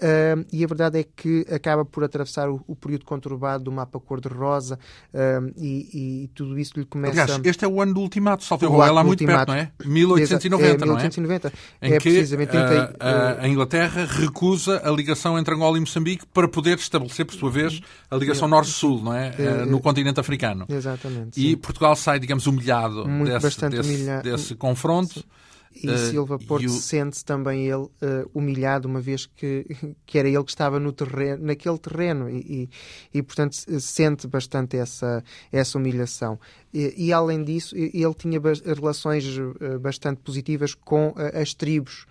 Uh, 0.00 0.46
e 0.50 0.64
a 0.64 0.66
verdade 0.66 0.98
é 0.98 1.04
que 1.04 1.46
acaba 1.52 1.84
por 1.84 2.02
atravessar 2.02 2.48
o, 2.48 2.62
o 2.66 2.74
período 2.74 3.04
conturbado 3.04 3.64
do 3.64 3.72
mapa 3.72 4.00
cor-de-rosa 4.00 4.78
uh, 5.12 5.52
e, 5.58 6.24
e, 6.24 6.28
tudo 6.28 6.58
isso 6.58 6.78
lhe 6.78 6.86
começa... 6.86 7.22
Aliás, 7.22 7.40
este 7.44 7.66
é 7.66 7.68
o 7.68 7.82
ano 7.82 7.92
do 7.92 8.00
ultimato, 8.00 8.42
salve 8.42 8.64
o 8.64 8.82
é 8.82 8.90
lá 8.90 9.04
muito 9.04 9.24
perto, 9.26 9.48
não 9.48 9.54
é? 9.54 9.70
1890, 9.84 10.72
é, 10.72 10.86
1890. 10.86 11.48
não 11.48 11.52
é? 11.82 11.88
Em 11.88 11.92
é 11.92 11.98
que 11.98 12.10
precisamente 12.10 12.56
uh, 12.56 12.60
a, 12.98 13.42
a 13.42 13.48
Inglaterra 13.48 14.06
recusa 14.06 14.80
a 14.82 14.90
ligação 14.90 15.38
entre 15.38 15.54
Angola 15.54 15.76
e 15.76 15.80
Moçambique 15.80 16.24
para 16.32 16.48
poder 16.48 16.78
estabelecer, 16.78 17.26
por 17.26 17.34
sua 17.34 17.50
vez, 17.50 17.82
a 18.10 18.16
ligação 18.16 18.48
norte-sul, 18.48 19.02
não 19.02 19.14
é? 19.14 19.34
é 19.38 19.64
no 19.66 19.80
continente 19.80 20.18
africano. 20.18 20.64
Exatamente. 20.66 21.38
E 21.38 21.50
sim. 21.50 21.56
Portugal 21.56 21.94
sai, 21.94 22.18
digamos, 22.18 22.46
humilhado 22.46 23.06
muito, 23.06 23.38
desse, 23.38 23.68
desse, 23.68 23.94
humilha... 23.94 24.22
desse 24.22 24.54
confronto. 24.54 25.20
Sim. 25.20 25.24
E 25.72 25.88
uh, 25.88 25.96
Silva 25.96 26.38
Porto 26.38 26.66
o... 26.66 26.68
sente 26.68 27.24
também 27.24 27.66
ele 27.66 27.84
uh, 27.84 27.90
humilhado, 28.34 28.88
uma 28.88 29.00
vez 29.00 29.26
que, 29.26 29.64
que 30.04 30.18
era 30.18 30.28
ele 30.28 30.42
que 30.42 30.50
estava 30.50 30.80
no 30.80 30.92
terreno, 30.92 31.46
naquele 31.46 31.78
terreno, 31.78 32.28
e, 32.28 32.68
e, 33.12 33.18
e 33.18 33.22
portanto 33.22 33.54
sente 33.80 34.26
bastante 34.26 34.76
essa, 34.76 35.22
essa 35.52 35.78
humilhação. 35.78 36.38
E, 36.72 37.06
e, 37.06 37.12
além 37.12 37.42
disso, 37.42 37.76
ele 37.76 38.14
tinha 38.14 38.40
relações 38.64 39.24
uh, 39.38 39.78
bastante 39.80 40.20
positivas 40.22 40.74
com 40.74 41.14
as 41.34 41.54
tribos 41.54 42.06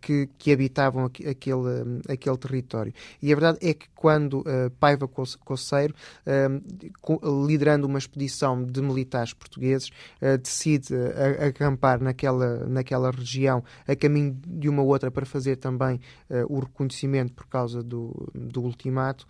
que, 0.00 0.28
que, 0.38 0.52
habitavam 0.52 1.04
aquele, 1.04 2.00
aquele 2.08 2.36
território. 2.36 2.92
E 3.22 3.32
a 3.32 3.36
verdade 3.36 3.58
é 3.62 3.74
que 3.74 3.86
quando 3.94 4.40
uh, 4.40 4.70
Paiva 4.78 5.08
Coceiro, 5.08 5.94
uh, 6.26 7.46
liderando 7.46 7.86
uma 7.86 7.98
expedição 7.98 8.62
de 8.62 8.82
militares 8.82 9.32
portugueses, 9.32 9.90
decide 10.42 10.94
acampar 11.46 12.00
naquela, 12.00 12.66
naquela 12.66 13.10
região 13.10 13.62
a 13.86 13.96
caminho 13.96 14.38
de 14.46 14.68
uma 14.68 14.82
outra 14.82 15.10
para 15.10 15.24
fazer 15.24 15.56
também 15.56 16.00
o 16.48 16.58
reconhecimento 16.60 17.32
por 17.32 17.46
causa 17.46 17.82
do, 17.82 18.30
do 18.34 18.62
ultimato, 18.62 19.26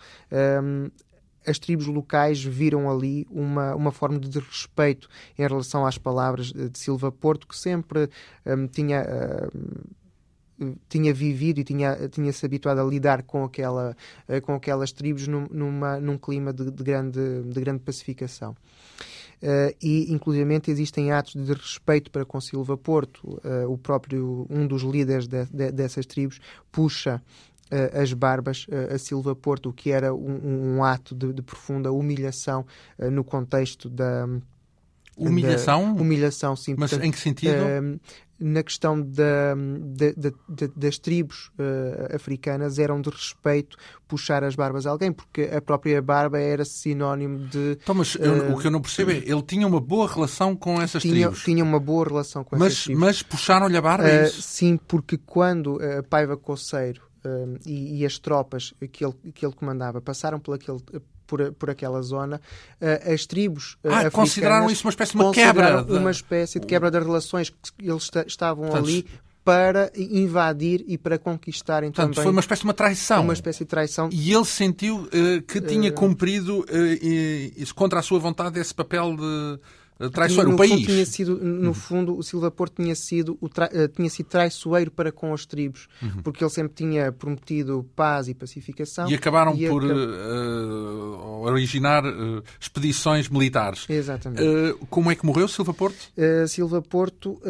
as 1.46 1.58
tribos 1.58 1.86
locais 1.86 2.42
viram 2.42 2.90
ali 2.90 3.26
uma, 3.30 3.74
uma 3.74 3.92
forma 3.92 4.18
de 4.18 4.38
respeito 4.38 5.08
em 5.38 5.42
relação 5.42 5.84
às 5.86 5.98
palavras 5.98 6.52
de 6.52 6.78
Silva 6.78 7.12
Porto, 7.12 7.46
que 7.46 7.56
sempre 7.56 8.08
um, 8.46 8.66
tinha. 8.66 9.04
Tinha 10.88 11.12
vivido 11.12 11.60
e 11.60 11.64
tinha, 11.64 12.08
tinha 12.08 12.32
se 12.32 12.44
habituado 12.46 12.80
a 12.80 12.84
lidar 12.84 13.22
com, 13.22 13.44
aquela, 13.44 13.96
eh, 14.28 14.40
com 14.40 14.54
aquelas 14.54 14.92
tribos 14.92 15.26
num, 15.26 15.46
numa, 15.50 15.98
num 16.00 16.16
clima 16.16 16.52
de, 16.52 16.70
de, 16.70 16.84
grande, 16.84 17.42
de 17.42 17.60
grande 17.60 17.80
pacificação. 17.80 18.56
Uh, 19.42 19.76
e, 19.82 20.10
inclusivamente, 20.10 20.70
existem 20.70 21.12
atos 21.12 21.34
de 21.34 21.52
respeito 21.52 22.10
para 22.10 22.24
com 22.24 22.40
Silva 22.40 22.78
Porto. 22.78 23.38
Uh, 23.44 23.70
o 23.70 23.76
próprio, 23.76 24.46
um 24.48 24.66
dos 24.66 24.82
líderes 24.82 25.26
de, 25.26 25.44
de, 25.44 25.70
dessas 25.70 26.06
tribos, 26.06 26.40
puxa 26.72 27.20
uh, 27.70 28.00
as 28.00 28.12
barbas 28.14 28.66
a 28.90 28.96
Silva 28.96 29.36
Porto, 29.36 29.68
o 29.68 29.72
que 29.72 29.90
era 29.90 30.14
um, 30.14 30.76
um 30.76 30.84
ato 30.84 31.14
de, 31.14 31.30
de, 31.32 31.42
profunda 31.42 31.92
humilhação 31.92 32.64
no 33.12 33.22
contexto 33.22 33.90
da. 33.90 34.26
Humilhação? 35.16 35.94
Da, 35.94 36.00
humilhação, 36.00 36.56
sim. 36.56 36.74
Mas 36.78 36.90
Portanto, 36.90 37.06
em 37.06 37.10
que 37.10 37.18
sentido? 37.18 38.00
Na 38.38 38.62
questão 38.62 39.00
da, 39.00 39.54
da, 39.54 40.30
da, 40.48 40.66
das 40.74 40.98
tribos 40.98 41.50
uh, 41.58 42.14
africanas 42.14 42.78
eram 42.78 43.00
de 43.00 43.10
respeito 43.10 43.76
puxar 44.08 44.42
as 44.44 44.54
barbas 44.54 44.86
a 44.86 44.90
alguém, 44.90 45.12
porque 45.12 45.42
a 45.42 45.60
própria 45.60 46.00
barba 46.02 46.38
era 46.38 46.64
sinónimo 46.64 47.38
de. 47.48 47.78
Então, 47.82 47.94
mas 47.94 48.14
uh, 48.16 48.52
o 48.52 48.58
que 48.58 48.66
eu 48.66 48.70
não 48.70 48.80
percebo 48.80 49.12
é, 49.12 49.16
ele 49.16 49.42
tinha 49.42 49.66
uma 49.66 49.80
boa 49.80 50.08
relação 50.08 50.56
com 50.56 50.80
essas 50.80 51.02
tinha, 51.02 51.14
tribos. 51.14 51.44
Tinha 51.44 51.64
uma 51.64 51.80
boa 51.80 52.06
relação 52.06 52.44
com 52.44 52.56
mas, 52.56 52.72
essas 52.72 52.84
tribos. 52.84 53.00
Mas 53.00 53.22
puxaram-lhe 53.22 53.76
a 53.76 53.82
barba? 53.82 54.08
É 54.08 54.24
uh, 54.24 54.30
sim, 54.30 54.76
porque 54.76 55.16
quando 55.16 55.78
Paiva 56.08 56.36
Coceiro 56.36 57.13
e, 57.64 58.00
e, 58.00 58.06
as 58.06 58.18
tropas 58.18 58.74
que 58.92 59.04
ele, 59.04 59.14
que 59.34 59.44
ele 59.44 59.54
comandava 59.54 60.00
passaram 60.00 60.38
por 60.38 60.54
aquele, 60.54 60.78
por, 61.26 61.52
por 61.52 61.70
aquela 61.70 62.00
zona, 62.02 62.40
uh, 62.80 63.12
as 63.12 63.26
tribos 63.26 63.76
uh, 63.84 63.88
ah, 63.90 64.10
consideraram 64.10 64.70
isso 64.70 64.86
uma 64.86 64.90
espécie 64.90 65.12
de 65.12 65.18
uma 65.18 65.32
quebra. 65.32 65.82
De... 65.82 65.92
Uma 65.92 66.10
espécie 66.10 66.60
de 66.60 66.66
quebra 66.66 66.90
das 66.90 67.04
relações 67.04 67.50
que 67.50 67.88
eles 67.88 68.10
estavam 68.26 68.66
Portanto, 68.66 68.84
ali 68.84 69.06
para 69.44 69.92
invadir 69.94 70.82
e 70.88 70.96
para 70.96 71.18
conquistarem 71.18 71.90
Portanto, 71.90 72.14
também. 72.14 72.22
foi 72.22 72.32
uma 72.32 72.40
espécie 72.40 72.62
de 72.62 72.66
uma 72.66 72.74
traição. 72.74 73.22
Uma 73.22 73.34
espécie 73.34 73.58
de 73.58 73.66
traição. 73.66 74.08
E 74.10 74.32
ele 74.32 74.44
sentiu 74.44 75.02
uh, 75.02 75.42
que 75.46 75.60
tinha 75.60 75.92
cumprido, 75.92 76.60
uh, 76.60 77.74
contra 77.74 78.00
a 78.00 78.02
sua 78.02 78.18
vontade, 78.18 78.58
esse 78.58 78.74
papel 78.74 79.14
de 79.16 79.60
traiçoeiro, 80.12 80.50
no 80.50 80.54
o 80.54 80.58
país. 80.58 80.86
Tinha 80.86 81.06
sido, 81.06 81.38
no 81.38 81.68
uhum. 81.68 81.74
fundo, 81.74 82.16
o 82.16 82.22
Silva 82.22 82.50
Porto 82.50 82.82
tinha 82.82 82.94
sido, 82.94 83.38
o 83.40 83.48
tra... 83.48 83.70
Eh, 83.72 83.88
tinha 83.88 84.10
sido 84.10 84.26
traiçoeiro 84.26 84.90
para 84.90 85.12
com 85.12 85.32
as 85.32 85.46
tribos, 85.46 85.88
uhum. 86.02 86.22
porque 86.22 86.42
ele 86.42 86.50
sempre 86.50 86.74
tinha 86.74 87.12
prometido 87.12 87.88
paz 87.94 88.28
e 88.28 88.34
pacificação. 88.34 89.08
E 89.08 89.14
acabaram 89.14 89.54
e 89.56 89.68
por 89.68 89.84
uh, 89.84 91.42
originar 91.42 92.04
uh, 92.04 92.42
expedições 92.58 93.28
militares. 93.28 93.86
Exatamente. 93.88 94.42
Uh, 94.42 94.86
como 94.86 95.10
é 95.10 95.14
que 95.14 95.24
morreu 95.24 95.46
Silva 95.46 95.72
Porto? 95.72 95.96
Silva 96.48 96.82
Porto, 96.82 97.40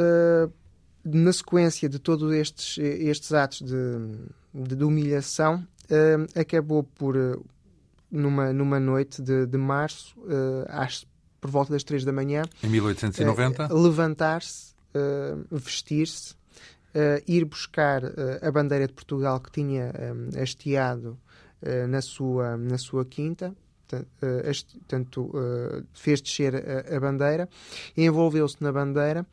na 1.04 1.32
sequência 1.32 1.88
de 1.88 1.98
todos 1.98 2.32
estes, 2.32 2.78
estes 2.78 3.32
atos 3.32 3.62
de, 3.62 4.76
de, 4.76 4.84
humilhação, 4.84 5.66
acabou 6.34 6.82
por, 6.82 7.14
numa, 8.10 8.52
numa 8.52 8.80
noite 8.80 9.22
de, 9.22 9.46
de 9.46 9.58
março, 9.58 10.14
às 10.68 11.06
por 11.44 11.50
volta 11.50 11.74
das 11.74 11.84
3 11.84 12.06
da 12.06 12.12
manhã. 12.12 12.42
Em 12.62 12.70
1890? 12.70 13.66
Uh, 13.66 13.78
Levantar-se, 13.78 14.72
uh, 14.94 15.44
vestir-se, 15.58 16.32
uh, 16.32 17.22
ir 17.28 17.44
buscar 17.44 18.02
a 18.40 18.50
bandeira 18.50 18.86
de 18.86 18.94
Portugal 18.94 19.38
que 19.40 19.50
tinha 19.50 19.92
hasteado 20.40 21.18
na, 21.86 22.00
sua, 22.00 22.56
na 22.56 22.78
sua 22.78 23.04
quinta. 23.04 23.54
Portanto, 23.86 25.30
fez 25.92 26.22
descer 26.22 26.54
a, 26.90 26.98
bandeira, 26.98 27.46
envolveu-se 27.94 28.56
na 28.60 28.72
bandeira 28.72 29.26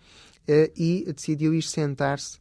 e 0.76 1.06
decidiu 1.16 1.54
ir 1.54 1.62
sentar-se 1.62 2.40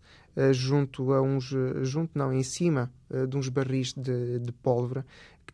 junto 0.52 1.12
a 1.12 1.22
uns 1.22 1.54
junto 1.82 2.18
não 2.18 2.32
em 2.32 2.42
cima 2.42 2.90
de 3.28 3.36
uns 3.36 3.48
barris 3.48 3.94
de, 3.94 4.40
de 4.40 4.52
pólvora 4.52 5.06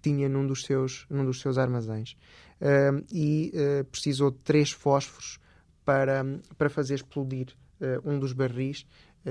tinha 0.06 0.28
num 0.28 0.46
dos 0.46 0.62
seus 0.62 1.04
num 1.10 1.24
dos 1.24 1.40
seus 1.40 1.58
armazéns 1.58 2.16
uh, 2.60 3.04
e 3.12 3.52
uh, 3.54 3.84
precisou 3.86 4.30
de 4.30 4.38
três 4.38 4.70
fósforos 4.70 5.40
para, 5.84 6.24
para 6.56 6.70
fazer 6.70 6.94
explodir 6.94 7.48
uh, 7.80 8.08
um 8.08 8.16
dos 8.18 8.32
barris 8.32 8.86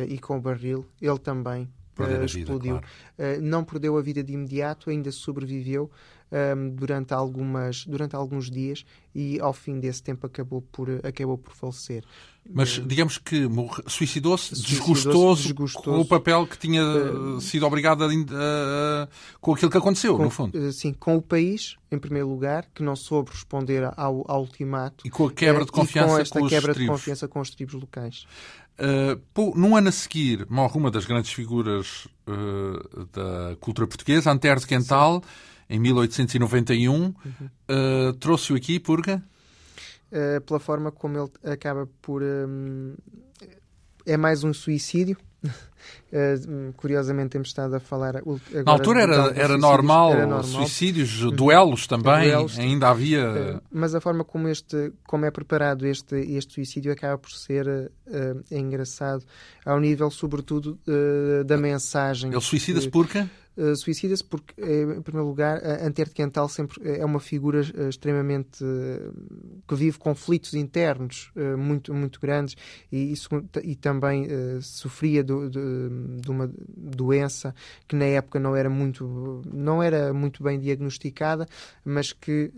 e 0.10 0.20
com 0.20 0.38
o 0.38 0.42
barril 0.42 0.86
ele 1.02 1.18
também 1.20 1.70
explodiu. 2.26 2.76
Vida, 2.76 2.88
claro. 3.16 3.42
não 3.42 3.64
perdeu 3.64 3.98
a 3.98 4.02
vida 4.02 4.22
de 4.22 4.34
imediato, 4.34 4.90
ainda 4.90 5.10
sobreviveu 5.10 5.90
um, 6.32 6.70
durante, 6.70 7.14
algumas, 7.14 7.86
durante 7.86 8.16
alguns 8.16 8.50
dias 8.50 8.86
e 9.14 9.40
ao 9.40 9.54
fim 9.54 9.80
desse 9.80 10.04
tempo 10.04 10.26
acabou 10.26 10.62
por, 10.62 10.90
acabou 11.06 11.38
por 11.38 11.54
falecer. 11.54 12.04
Mas 12.48 12.80
digamos 12.86 13.18
que 13.18 13.48
suicidou-se, 13.88 14.54
desgostou-se 14.54 15.52
com 15.54 16.00
o 16.00 16.06
papel 16.06 16.46
que 16.46 16.58
tinha 16.60 16.84
uh, 16.84 17.42
sido 17.42 17.66
obrigado 17.66 18.04
a, 18.04 18.08
uh, 18.08 19.10
com 19.42 19.54
aquilo 19.54 19.72
que 19.72 19.78
aconteceu, 19.78 20.16
com, 20.16 20.24
no 20.24 20.30
fundo. 20.30 20.56
Uh, 20.56 20.72
sim, 20.72 20.94
com 20.94 21.16
o 21.16 21.22
país, 21.22 21.76
em 21.92 21.98
primeiro 21.98 22.28
lugar, 22.28 22.68
que 22.74 22.84
não 22.84 22.96
soube 22.96 23.32
responder 23.32 23.84
ao, 23.98 24.24
ao 24.28 24.42
ultimato. 24.42 25.08
E 25.08 25.10
com 25.10 25.26
a 25.26 25.32
quebra 25.32 25.66
de 25.66 25.72
confiança 25.72 26.14
com 26.14 26.20
esta 26.20 26.40
com 26.40 26.48
quebra 26.48 26.74
de 26.76 26.86
confiança 26.86 27.28
com 27.28 27.40
os 27.40 27.50
tribos 27.50 27.74
locais. 27.74 28.28
Uh, 28.78 29.58
num 29.58 29.76
ano 29.76 29.90
a 29.90 29.92
seguir, 29.92 30.46
morre 30.48 30.78
uma 30.78 30.92
das 30.92 31.06
grandes 31.06 31.32
figuras 31.32 32.08
da 33.14 33.56
cultura 33.60 33.88
portuguesa, 33.88 34.32
Antero 34.32 34.60
de 34.60 34.68
Quental, 34.68 35.22
Sim. 35.24 35.30
Em 35.70 35.80
1891. 35.80 36.94
Uhum. 36.94 37.14
Uh, 37.70 38.14
Trouxe-o 38.14 38.56
aqui, 38.56 38.80
purga? 38.80 39.24
uh, 40.12 40.42
pela 40.42 40.60
forma 40.60 40.92
como 40.92 41.18
ele 41.18 41.54
acaba 41.54 41.88
por. 42.02 42.22
Um, 42.24 42.96
é 44.06 44.18
mais 44.18 44.44
um 44.44 44.54
suicídio, 44.54 45.18
Uh, 46.12 46.74
curiosamente 46.74 47.30
temos 47.30 47.50
estado 47.50 47.76
a 47.76 47.80
falar 47.80 48.18
agora 48.18 48.40
na 48.66 48.72
altura 48.72 49.02
era, 49.04 49.34
era, 49.36 49.56
normal, 49.56 50.14
era 50.14 50.26
normal 50.26 50.44
suicídios, 50.44 51.22
uhum. 51.22 51.30
duelos 51.30 51.86
também 51.86 52.30
duelos, 52.30 52.58
ainda 52.58 52.90
havia 52.90 53.58
uh, 53.58 53.62
mas 53.72 53.94
a 53.94 54.02
forma 54.02 54.24
como 54.24 54.48
este 54.48 54.94
como 55.06 55.26
é 55.26 55.32
preparado 55.32 55.86
este 55.86 56.16
este 56.16 56.56
suicídio 56.56 56.92
acaba 56.92 57.20
por 57.20 57.32
ser 57.32 57.68
uh, 57.68 58.44
engraçado 58.50 59.24
ao 59.64 59.80
nível 59.80 60.10
sobretudo 60.10 60.80
da 61.46 61.58
mensagem 61.58 62.32
ele 62.32 62.42
suicida-se 62.42 62.90
porque 62.90 63.24
Uh, 63.58 63.76
suicida-se 63.76 64.24
porque, 64.24 64.54
em 64.62 65.02
primeiro 65.02 65.28
lugar, 65.28 65.62
Antero 65.82 66.10
de 66.10 66.16
Quental 66.16 66.50
sempre 66.50 66.78
é 66.84 67.06
uma 67.06 67.20
figura 67.20 67.62
extremamente 67.90 68.64
que 69.68 69.76
vive 69.76 69.98
conflitos 69.98 70.54
internos 70.54 71.32
muito, 71.58 71.94
muito 71.94 72.20
grandes 72.20 72.56
e, 72.92 73.12
isso, 73.12 73.30
e 73.64 73.76
também 73.76 74.28
sofria 74.62 75.24
do, 75.24 75.50
de, 75.50 75.60
de, 76.22 76.30
uma 76.30 76.52
doença 76.76 77.56
que 77.88 77.96
na 77.96 78.06
época 78.06 78.40
não 78.40 78.56
era 78.56 78.70
muito, 78.70 79.42
não 79.46 79.82
era 79.82 80.14
muito 80.14 80.44
bem 80.44 80.60
diagnosticada, 80.60 81.48
mas 81.84 82.12
que 82.12 82.52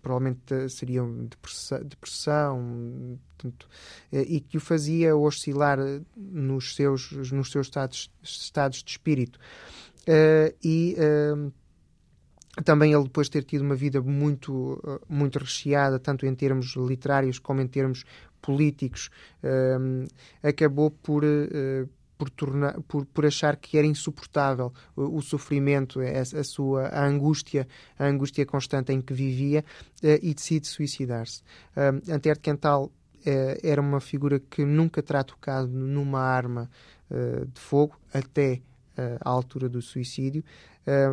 provavelmente 0.00 0.68
seria 0.68 1.02
depressão, 1.02 1.82
depressão 1.82 3.18
portanto, 3.42 3.68
e 4.12 4.40
que 4.40 4.56
o 4.56 4.60
fazia 4.60 5.16
oscilar 5.16 5.78
nos 6.16 6.76
seus, 6.76 7.10
nos 7.32 7.50
seus 7.50 7.66
estados, 7.66 8.10
estados 8.22 8.82
de 8.82 8.90
espírito. 8.90 9.38
Uh, 10.02 10.54
e 10.62 10.96
uh, 10.98 11.52
também 12.64 12.92
ele 12.92 13.04
depois 13.04 13.28
de 13.28 13.32
ter 13.32 13.44
tido 13.44 13.62
uma 13.62 13.74
vida 13.74 14.00
muito, 14.00 14.52
uh, 14.52 15.00
muito 15.08 15.38
recheada, 15.38 15.98
tanto 15.98 16.26
em 16.26 16.34
termos 16.34 16.74
literários 16.76 17.38
como 17.38 17.60
em 17.60 17.66
termos 17.66 18.04
políticos, 18.40 19.08
acabou 20.42 20.90
por, 20.90 21.22
por, 22.18 22.28
tornar, 22.28 22.80
por, 22.88 23.06
por 23.06 23.24
achar 23.24 23.56
que 23.56 23.78
era 23.78 23.86
insuportável 23.86 24.72
o, 24.96 25.18
o 25.18 25.22
sofrimento, 25.22 26.00
a, 26.00 26.40
a, 26.40 26.42
sua 26.42 26.88
a 26.88 27.06
angústia, 27.06 27.68
a 27.96 28.04
angústia 28.04 28.44
constante 28.44 28.92
em 28.92 29.00
que 29.00 29.14
vivia 29.14 29.64
e 30.02 30.34
decide 30.34 30.66
suicidar-se. 30.66 31.42
Uh, 31.76 32.12
Antero 32.12 32.34
de 32.34 32.40
Quental 32.40 32.90
era 33.62 33.80
uma 33.80 34.00
figura 34.00 34.40
que 34.40 34.64
nunca 34.64 35.02
terá 35.02 35.22
tocado 35.22 35.68
numa 35.68 36.20
arma 36.20 36.70
de 37.52 37.60
fogo, 37.60 37.96
até 38.12 38.60
uh, 38.96 39.18
à 39.20 39.30
altura 39.30 39.68
do 39.68 39.80
suicídio. 39.80 40.44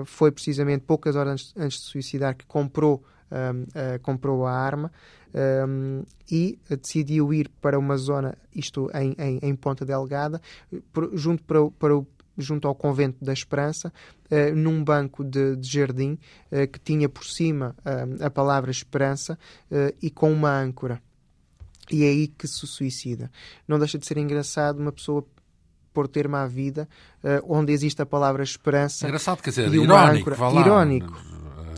Foi 0.05 0.31
precisamente 0.31 0.83
poucas 0.85 1.15
horas 1.15 1.53
antes, 1.55 1.79
de 1.79 1.85
suicidar 1.85 2.35
que 2.35 2.45
comprou, 2.45 3.03
uh, 3.31 3.99
comprou 4.01 4.47
a 4.47 4.51
arma 4.51 4.91
um, 5.67 6.03
e 6.31 6.57
decidiu 6.67 7.31
ir 7.31 7.49
para 7.61 7.77
uma 7.77 7.95
zona, 7.95 8.35
isto 8.55 8.89
em, 8.95 9.15
em, 9.19 9.39
em 9.43 9.55
Ponta 9.55 9.85
Delgada, 9.85 10.41
junto, 11.13 11.43
para, 11.43 11.69
para 11.69 11.95
o, 11.95 12.07
junto 12.35 12.67
ao 12.67 12.73
Convento 12.73 13.23
da 13.23 13.31
Esperança, 13.31 13.93
num 14.55 14.83
banco 14.83 15.23
de, 15.23 15.55
de 15.55 15.67
jardim 15.67 16.17
que 16.71 16.79
tinha 16.79 17.07
por 17.07 17.25
cima 17.25 17.75
uh, 17.79 18.25
a 18.25 18.29
palavra 18.29 18.71
Esperança 18.71 19.37
e 20.01 20.09
com 20.09 20.31
uma 20.31 20.51
âncora. 20.51 20.99
E 21.91 22.03
é 22.03 22.07
aí 22.07 22.27
que 22.27 22.47
se 22.47 22.65
suicida. 22.67 23.31
Não 23.67 23.79
deixa 23.79 23.97
de 23.97 24.05
ser 24.05 24.17
engraçado 24.17 24.79
uma 24.79 24.91
pessoa 24.91 25.25
por 25.93 26.07
termo 26.07 26.35
à 26.35 26.47
vida, 26.47 26.87
uh, 27.23 27.43
onde 27.47 27.73
existe 27.73 28.01
a 28.01 28.05
palavra 28.05 28.43
esperança. 28.43 29.05
Engraçado, 29.07 29.41
quer 29.41 29.49
dizer, 29.49 29.73
irónico. 29.73 30.29
Âncora, 30.29 30.61
irónico. 30.61 31.13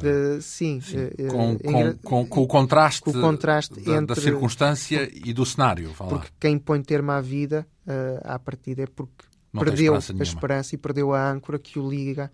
Uh, 0.02 0.42
sim, 0.42 0.82
sim. 0.82 0.98
Uh, 0.98 1.28
com, 1.30 1.58
com, 1.58 1.94
com, 1.94 2.26
com, 2.26 2.42
o 2.42 2.48
contraste, 2.48 3.10
o 3.10 3.14
contraste 3.14 3.80
da, 3.80 3.94
entre, 3.94 4.16
da 4.16 4.22
circunstância 4.22 5.10
e 5.14 5.32
do 5.32 5.46
cenário. 5.46 5.92
Porque 5.98 6.28
quem 6.40 6.58
põe 6.58 6.82
termo 6.82 7.12
à 7.12 7.22
vida, 7.22 7.68
uh, 7.88 8.22
à 8.24 8.40
partida, 8.40 8.84
é 8.84 8.88
porque 8.88 9.26
Não 9.54 9.64
perdeu 9.64 9.96
a 9.96 10.24
esperança 10.24 10.76
e 10.76 10.78
perdeu 10.78 11.14
a 11.14 11.32
âncora 11.32 11.60
que 11.60 11.78
o 11.80 11.88
liga 11.88 12.32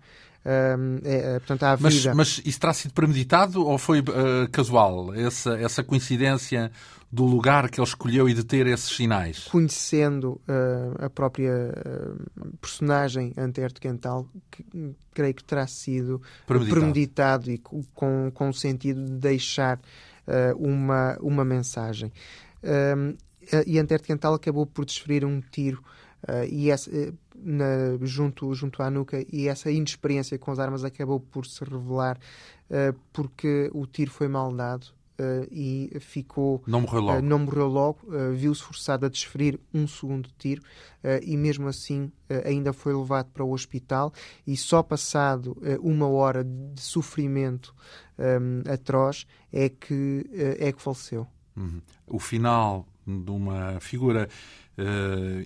é, 1.04 1.38
portanto, 1.40 1.62
à 1.64 1.76
vida. 1.76 2.14
Mas, 2.14 2.38
mas 2.38 2.42
isso 2.44 2.60
terá 2.60 2.72
sido 2.72 2.92
premeditado 2.94 3.66
ou 3.66 3.76
foi 3.76 4.00
uh, 4.00 4.48
casual? 4.50 5.14
Essa, 5.14 5.58
essa 5.58 5.84
coincidência 5.84 6.70
do 7.10 7.24
lugar 7.24 7.70
que 7.70 7.80
ele 7.80 7.86
escolheu 7.86 8.28
e 8.28 8.34
de 8.34 8.44
ter 8.44 8.66
esses 8.66 8.94
sinais? 8.94 9.44
Conhecendo 9.44 10.40
uh, 10.48 11.04
a 11.04 11.10
própria 11.10 11.52
uh, 11.52 12.56
personagem 12.60 13.32
Antero 13.36 13.74
Quental, 13.74 14.28
que, 14.50 14.64
creio 15.14 15.34
que 15.34 15.44
terá 15.44 15.66
sido 15.66 16.20
premeditado, 16.46 16.80
premeditado 16.80 17.50
e 17.50 17.58
com, 17.58 18.30
com 18.32 18.48
o 18.48 18.54
sentido 18.54 19.04
de 19.04 19.12
deixar 19.12 19.78
uh, 19.78 20.56
uma, 20.58 21.16
uma 21.20 21.44
mensagem. 21.44 22.12
e 23.66 23.78
Antero 23.78 24.02
Quental 24.02 24.34
acabou 24.34 24.66
por 24.66 24.84
desferir 24.84 25.24
um 25.24 25.40
tiro 25.40 25.82
e 26.50 26.70
essa, 26.70 26.90
na, 27.42 27.98
junto, 28.02 28.52
junto 28.54 28.82
à 28.82 28.90
nuca 28.90 29.24
e 29.32 29.48
essa 29.48 29.70
inexperiência 29.70 30.38
com 30.38 30.50
as 30.50 30.58
armas 30.58 30.84
acabou 30.84 31.20
por 31.20 31.46
se 31.46 31.64
revelar 31.64 32.18
porque 33.14 33.70
o 33.72 33.86
tiro 33.86 34.10
foi 34.10 34.28
mal 34.28 34.52
dado 34.54 34.88
Uh, 35.20 35.48
e 35.50 35.98
ficou. 35.98 36.62
Não 36.64 36.82
morreu 36.82 37.00
logo. 37.00 37.18
Uh, 37.18 37.22
não 37.22 37.40
morreu 37.40 37.66
logo, 37.66 37.98
uh, 38.04 38.32
viu-se 38.32 38.62
forçado 38.62 39.04
a 39.04 39.08
desferir 39.08 39.58
um 39.74 39.84
segundo 39.88 40.30
tiro 40.38 40.62
e, 41.22 41.36
mesmo 41.36 41.66
assim, 41.66 42.12
ainda 42.44 42.72
foi 42.72 42.94
levado 42.94 43.28
para 43.32 43.42
o 43.42 43.52
hospital. 43.52 44.12
E 44.46 44.56
só 44.56 44.80
passado 44.80 45.56
uma 45.80 46.06
hora 46.06 46.44
de 46.44 46.80
sofrimento 46.80 47.74
um, 48.16 48.70
atroz 48.70 49.26
é 49.52 49.68
que, 49.68 50.24
é 50.58 50.70
que 50.70 50.80
faleceu. 50.80 51.26
Uhum. 51.56 51.80
O 52.06 52.18
final 52.18 52.86
de 53.06 53.30
uma 53.30 53.80
figura 53.80 54.28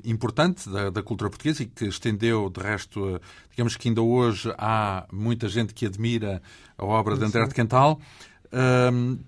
importante 0.04 0.68
da, 0.68 0.90
da, 0.90 1.02
cultura 1.02 1.30
portuguesa 1.30 1.62
e 1.62 1.66
que 1.66 1.86
estendeu, 1.86 2.50
de 2.50 2.60
resto, 2.60 3.20
digamos 3.50 3.76
que 3.76 3.88
ainda 3.88 4.02
hoje 4.02 4.52
há 4.58 5.06
muita 5.12 5.48
gente 5.48 5.72
que 5.72 5.86
admira 5.86 6.42
a 6.76 6.84
obra 6.84 7.16
de 7.16 7.24
André 7.24 7.46
de 7.46 7.54
Quental 7.54 7.98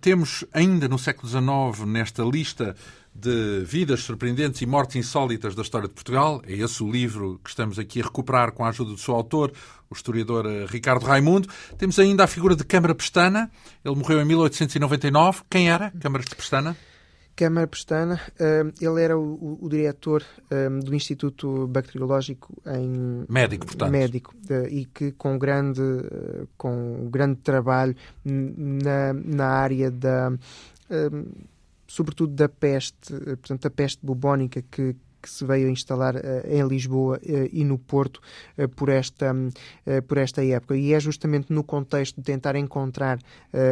temos 0.00 0.44
ainda 0.52 0.88
no 0.88 0.98
século 0.98 1.28
XIX, 1.28 1.86
nesta 1.86 2.22
lista 2.22 2.76
de 3.14 3.64
vidas 3.64 4.00
surpreendentes 4.00 4.60
e 4.60 4.66
mortes 4.66 4.96
insólitas 4.96 5.54
da 5.54 5.62
história 5.62 5.88
de 5.88 5.94
Portugal, 5.94 6.42
é 6.46 6.52
esse 6.54 6.82
o 6.82 6.90
livro 6.90 7.40
que 7.42 7.48
estamos 7.48 7.78
aqui 7.78 8.00
a 8.00 8.04
recuperar 8.04 8.52
com 8.52 8.64
a 8.64 8.68
ajuda 8.68 8.90
do 8.90 8.98
seu 8.98 9.14
autor, 9.14 9.52
o 9.88 9.94
historiador 9.94 10.46
eh, 10.46 10.66
Ricardo 10.68 11.06
Raimundo. 11.06 11.48
Temos 11.78 11.96
ainda 12.00 12.24
a 12.24 12.26
figura 12.26 12.56
de 12.56 12.64
Câmara 12.64 12.92
Pestana, 12.94 13.50
ele 13.84 13.94
morreu 13.94 14.20
em 14.20 14.24
1899. 14.24 15.42
Quem 15.48 15.70
era 15.70 15.92
Câmara 15.92 16.24
de 16.24 16.34
Pestana? 16.34 16.76
Câmara 17.36 17.66
Pestana, 17.66 18.20
ele 18.80 19.02
era 19.02 19.18
o, 19.18 19.58
o 19.60 19.68
diretor 19.68 20.24
um, 20.50 20.80
do 20.80 20.94
Instituto 20.94 21.66
Bacteriológico 21.66 22.54
em 22.66 23.24
médico, 23.28 23.66
portanto, 23.66 23.90
médico 23.90 24.34
e 24.70 24.84
que 24.84 25.12
com 25.12 25.38
grande 25.38 25.82
com 26.56 27.08
grande 27.10 27.40
trabalho 27.40 27.96
na, 28.24 29.12
na 29.12 29.46
área 29.46 29.90
da 29.90 30.32
sobretudo 31.86 32.34
da 32.34 32.48
peste, 32.48 33.12
portanto 33.12 33.62
da 33.62 33.70
peste 33.70 34.04
bubónica 34.04 34.62
que 34.70 34.94
que 35.24 35.30
se 35.30 35.42
veio 35.46 35.70
instalar 35.70 36.16
uh, 36.16 36.20
em 36.46 36.62
Lisboa 36.68 37.18
uh, 37.18 37.48
e 37.50 37.64
no 37.64 37.78
Porto 37.78 38.20
uh, 38.58 38.68
por, 38.68 38.90
esta, 38.90 39.34
por 40.06 40.18
esta 40.18 40.44
época. 40.44 40.76
E 40.76 40.92
é 40.92 41.00
justamente 41.00 41.50
no 41.50 41.64
contexto 41.64 42.16
de 42.16 42.22
tentar 42.22 42.56
encontrar 42.56 43.18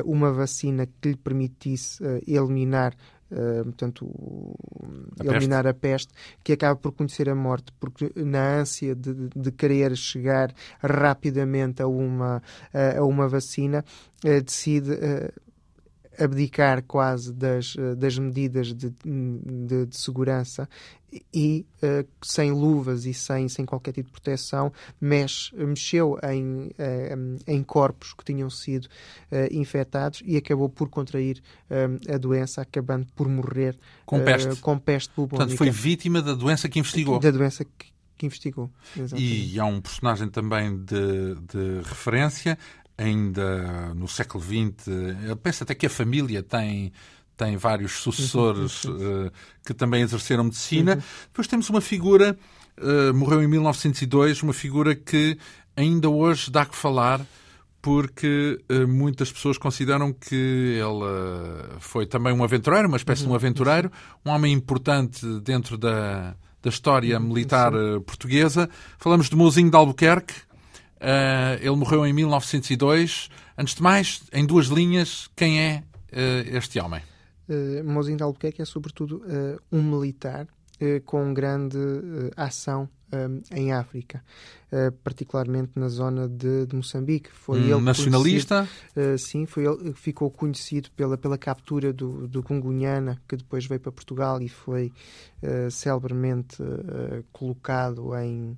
uma 0.04 0.32
vacina 0.32 0.86
que 0.86 1.10
lhe 1.10 1.16
permitisse 1.16 2.02
eliminar 2.26 2.94
Uh, 3.32 3.64
portanto, 3.64 4.06
a 5.18 5.24
eliminar 5.24 5.64
peste. 5.64 5.68
a 5.68 5.74
peste, 5.74 6.12
que 6.44 6.52
acaba 6.52 6.76
por 6.76 6.92
conhecer 6.92 7.30
a 7.30 7.34
morte, 7.34 7.72
porque 7.80 8.12
na 8.14 8.60
ânsia 8.60 8.94
de, 8.94 9.30
de 9.34 9.50
querer 9.52 9.96
chegar 9.96 10.54
rapidamente 10.82 11.80
a 11.80 11.86
uma, 11.86 12.42
a 12.74 13.02
uma 13.02 13.26
vacina, 13.26 13.82
uh, 14.22 14.42
decide 14.42 14.92
uh, 14.92 15.32
abdicar 16.22 16.82
quase 16.84 17.32
das, 17.32 17.74
eh, 17.78 17.94
das 17.94 18.18
medidas 18.18 18.72
de, 18.72 18.90
de, 18.90 19.86
de 19.86 19.96
segurança 19.96 20.68
e 21.32 21.66
uh, 21.82 22.08
sem 22.22 22.50
luvas 22.52 23.04
e 23.04 23.12
sem, 23.12 23.46
sem 23.48 23.66
qualquer 23.66 23.92
tipo 23.92 24.06
de 24.06 24.12
proteção 24.12 24.72
mexe, 24.98 25.54
mexeu 25.54 26.18
em, 26.22 26.68
uh, 26.68 27.38
em 27.46 27.62
corpos 27.62 28.14
que 28.14 28.24
tinham 28.24 28.48
sido 28.48 28.86
uh, 28.86 29.52
infectados 29.52 30.22
e 30.24 30.36
acabou 30.36 30.68
por 30.68 30.88
contrair 30.88 31.42
a 32.12 32.18
doença, 32.18 32.60
acabando 32.60 33.06
por 33.14 33.28
morrer 33.28 33.78
com 34.04 34.20
peste, 34.20 34.56
com 34.56 34.78
peste 34.78 35.10
bubónica. 35.14 35.36
Portanto, 35.38 35.56
foi 35.56 35.70
vítima 35.70 36.20
da 36.20 36.34
doença 36.34 36.68
que 36.68 36.78
investigou. 36.78 37.18
Da 37.18 37.30
doença 37.30 37.64
que, 37.64 37.86
que 38.16 38.26
investigou. 38.26 38.70
Exatamente. 38.96 39.54
E 39.54 39.58
há 39.58 39.64
um 39.64 39.80
personagem 39.80 40.28
também 40.28 40.76
de, 40.76 41.34
de 41.34 41.80
referência 41.82 42.58
ainda 42.96 43.94
no 43.94 44.06
século 44.06 44.42
XX. 44.42 44.88
Eu 45.26 45.36
penso 45.36 45.62
até 45.62 45.74
que 45.74 45.86
a 45.86 45.90
família 45.90 46.42
tem 46.42 46.92
tem 47.36 47.56
vários 47.56 47.92
sucessores 47.92 48.84
uh, 48.84 49.30
que 49.66 49.74
também 49.74 50.02
exerceram 50.02 50.44
medicina. 50.44 50.94
Uhum. 50.94 51.02
Depois 51.26 51.46
temos 51.46 51.68
uma 51.70 51.80
figura, 51.80 52.38
uh, 52.78 53.14
morreu 53.14 53.42
em 53.42 53.48
1902, 53.48 54.42
uma 54.42 54.52
figura 54.52 54.94
que 54.94 55.36
ainda 55.76 56.08
hoje 56.08 56.50
dá 56.50 56.64
que 56.64 56.76
falar, 56.76 57.20
porque 57.80 58.60
uh, 58.70 58.86
muitas 58.86 59.32
pessoas 59.32 59.58
consideram 59.58 60.12
que 60.12 60.78
ele 60.78 61.78
foi 61.80 62.06
também 62.06 62.32
um 62.32 62.44
aventureiro, 62.44 62.86
uma 62.86 62.96
espécie 62.96 63.22
uhum. 63.22 63.26
de 63.26 63.30
um 63.30 63.32
uhum. 63.32 63.36
aventureiro, 63.36 63.92
um 64.24 64.30
homem 64.30 64.52
importante 64.52 65.26
dentro 65.40 65.76
da, 65.76 66.36
da 66.62 66.70
história 66.70 67.18
militar 67.18 67.72
portuguesa. 68.06 68.68
Falamos 68.98 69.28
de 69.28 69.34
Mozinho 69.34 69.70
de 69.70 69.76
Albuquerque. 69.76 70.34
Ele 71.60 71.76
morreu 71.76 72.06
em 72.06 72.12
1902. 72.12 73.28
Antes 73.56 73.74
de 73.74 73.82
mais, 73.82 74.22
em 74.32 74.46
duas 74.46 74.66
linhas, 74.66 75.28
quem 75.36 75.60
é 75.60 75.82
este 76.46 76.78
homem? 76.80 77.02
Uh, 77.48 77.84
Mozinho 77.84 78.16
de 78.16 78.22
Albuquerque 78.22 78.62
é, 78.62 78.64
sobretudo, 78.64 79.22
um 79.70 79.82
militar 79.82 80.46
com 81.04 81.32
grande 81.32 81.78
ação 82.36 82.88
em 83.50 83.72
África, 83.72 84.24
uh, 84.72 84.90
particularmente 85.04 85.72
na 85.76 85.88
zona 85.88 86.28
de, 86.28 86.66
de 86.66 86.74
Moçambique. 86.74 87.30
Foi 87.30 87.60
um 87.60 87.76
ele 87.76 87.80
nacionalista? 87.80 88.68
Uh, 88.96 89.18
sim, 89.18 89.46
foi 89.46 89.64
ele 89.66 89.92
ficou 89.92 90.30
conhecido 90.30 90.90
pela, 90.96 91.18
pela 91.18 91.36
captura 91.36 91.92
do, 91.92 92.26
do 92.26 92.42
Gungunhana, 92.42 93.20
que 93.28 93.36
depois 93.36 93.66
veio 93.66 93.80
para 93.80 93.92
Portugal 93.92 94.40
e 94.40 94.48
foi 94.48 94.92
uh, 95.42 95.70
celebermente 95.70 96.56
colocado 97.32 98.16
em 98.16 98.56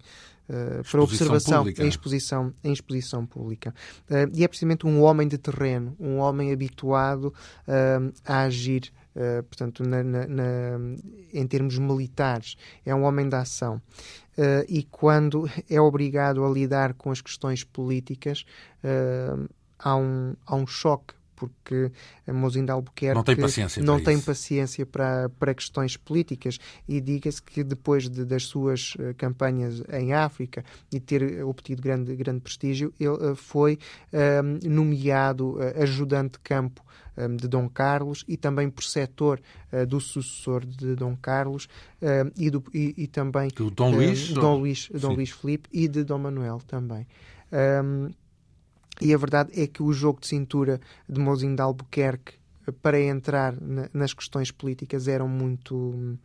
Uh, 0.49 0.85
para 0.91 1.03
observação 1.03 1.59
pública. 1.61 1.83
em 1.83 1.89
exposição, 1.89 2.53
em 2.63 2.71
exposição 2.71 3.25
pública. 3.25 3.75
Uh, 4.11 4.31
e 4.35 4.45
é 4.45 4.49
precisamente 4.49 4.87
um 4.87 5.03
homem 5.03 5.27
de 5.27 5.39
terreno, 5.39 5.97
um 5.99 6.19
homem 6.19 6.53
habituado 6.53 7.33
uh, 7.67 8.13
a 8.25 8.43
agir. 8.43 8.93
portanto, 9.49 9.85
na, 9.85 10.03
na, 10.03 10.27
na, 10.27 10.45
em 11.33 11.47
termos 11.47 11.79
militares, 11.79 12.57
é 12.85 12.93
um 12.93 13.05
homem 13.05 13.29
da 13.29 13.41
ação. 13.43 13.81
e 14.69 14.83
quando 14.83 15.49
é 15.71 15.81
obrigado 15.81 16.45
a 16.45 16.51
lidar 16.51 16.95
com 16.95 17.13
as 17.13 17.21
questões 17.23 17.63
políticas, 17.63 18.45
há, 19.79 19.97
um, 19.97 20.35
há 20.45 20.57
um 20.57 20.67
choque 20.67 21.15
porque 21.49 21.91
Mozinho 22.33 22.67
de 22.67 22.73
Albuquerque 22.73 23.15
não 23.15 23.25
tem 23.25 23.37
paciência, 23.37 23.83
não 23.83 23.97
para, 23.97 24.05
tem 24.05 24.21
paciência 24.21 24.87
para, 24.87 25.29
para 25.29 25.55
questões 25.55 25.97
políticas. 25.97 26.59
E 26.89 27.01
diga-se 27.01 27.43
que 27.43 27.63
depois 27.63 28.09
de, 28.09 28.25
das 28.25 28.45
suas 28.45 28.95
uh, 28.95 29.15
campanhas 29.17 29.83
em 29.93 30.13
África 30.13 30.65
e 30.93 31.01
ter 31.01 31.45
obtido 31.45 31.83
grande, 31.83 32.15
grande 32.17 32.41
prestígio, 32.41 32.93
ele 32.99 33.11
uh, 33.11 33.35
foi 33.35 33.79
uh, 34.13 34.69
nomeado 34.69 35.59
ajudante 35.77 36.33
de 36.33 36.39
campo 36.41 36.83
de 37.39 37.47
Dom 37.47 37.69
Carlos 37.69 38.25
e 38.27 38.37
também 38.37 38.69
preceptor 38.69 39.41
do 39.89 40.01
sucessor 40.01 40.67
de 40.67 40.97
Dom 40.97 41.17
Carlos 41.17 41.69
e, 42.37 42.51
do, 42.51 42.65
e, 42.75 42.93
e 42.97 43.07
também 43.07 43.51
do 43.55 43.71
Dom 43.71 43.93
Luís, 43.93 44.33
Dom 44.33 44.59
Luís, 44.59 44.91
Dom 44.93 45.15
Luís 45.15 45.31
Filipe 45.31 45.69
e 45.73 45.87
de 45.87 46.03
Dom 46.03 46.19
Manuel 46.19 46.61
também. 46.67 47.07
Um, 47.53 48.11
e 49.01 49.13
a 49.13 49.17
verdade 49.17 49.51
é 49.61 49.67
que 49.67 49.83
o 49.83 49.93
jogo 49.93 50.21
de 50.21 50.29
cintura 50.29 50.81
de 51.09 51.21
Mozinho 51.21 51.57
de 51.57 51.63
Albuquerque 51.63 52.35
eh, 52.67 52.73
para 52.83 53.01
entrar 53.01 53.55
na, 53.61 53.89
nas 53.93 54.13
questões 54.13 54.51
políticas 54.51 55.09
eram 55.09 55.29
muito 55.29 56.19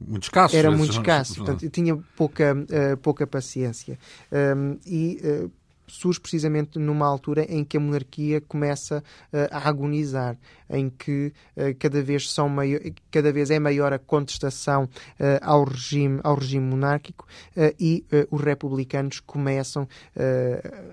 muito 0.00 0.24
escassos. 0.24 0.56
Era 0.56 0.70
muito 0.70 0.92
escasso, 0.92 1.34
portanto, 1.36 1.68
tinha 1.70 1.96
pouca, 2.16 2.54
uh, 2.54 2.96
pouca 2.98 3.26
paciência. 3.26 3.98
Um, 4.30 4.78
e 4.86 5.20
uh, 5.24 5.50
surge 5.88 6.20
precisamente 6.20 6.78
numa 6.78 7.06
altura 7.06 7.44
em 7.48 7.64
que 7.64 7.76
a 7.76 7.80
monarquia 7.80 8.40
começa 8.40 9.02
uh, 9.32 9.36
a 9.50 9.68
agonizar, 9.68 10.36
em 10.70 10.90
que 10.90 11.32
uh, 11.56 11.74
cada, 11.78 12.02
vez 12.02 12.30
são 12.30 12.48
maior, 12.48 12.80
cada 13.10 13.32
vez 13.32 13.50
é 13.50 13.58
maior 13.58 13.92
a 13.92 13.98
contestação 13.98 14.84
uh, 14.84 14.88
ao, 15.42 15.64
regime, 15.64 16.20
ao 16.22 16.34
regime 16.34 16.64
monárquico 16.64 17.26
e 17.78 18.04
os 18.30 18.40
republicanos 18.40 19.20
começam 19.20 19.88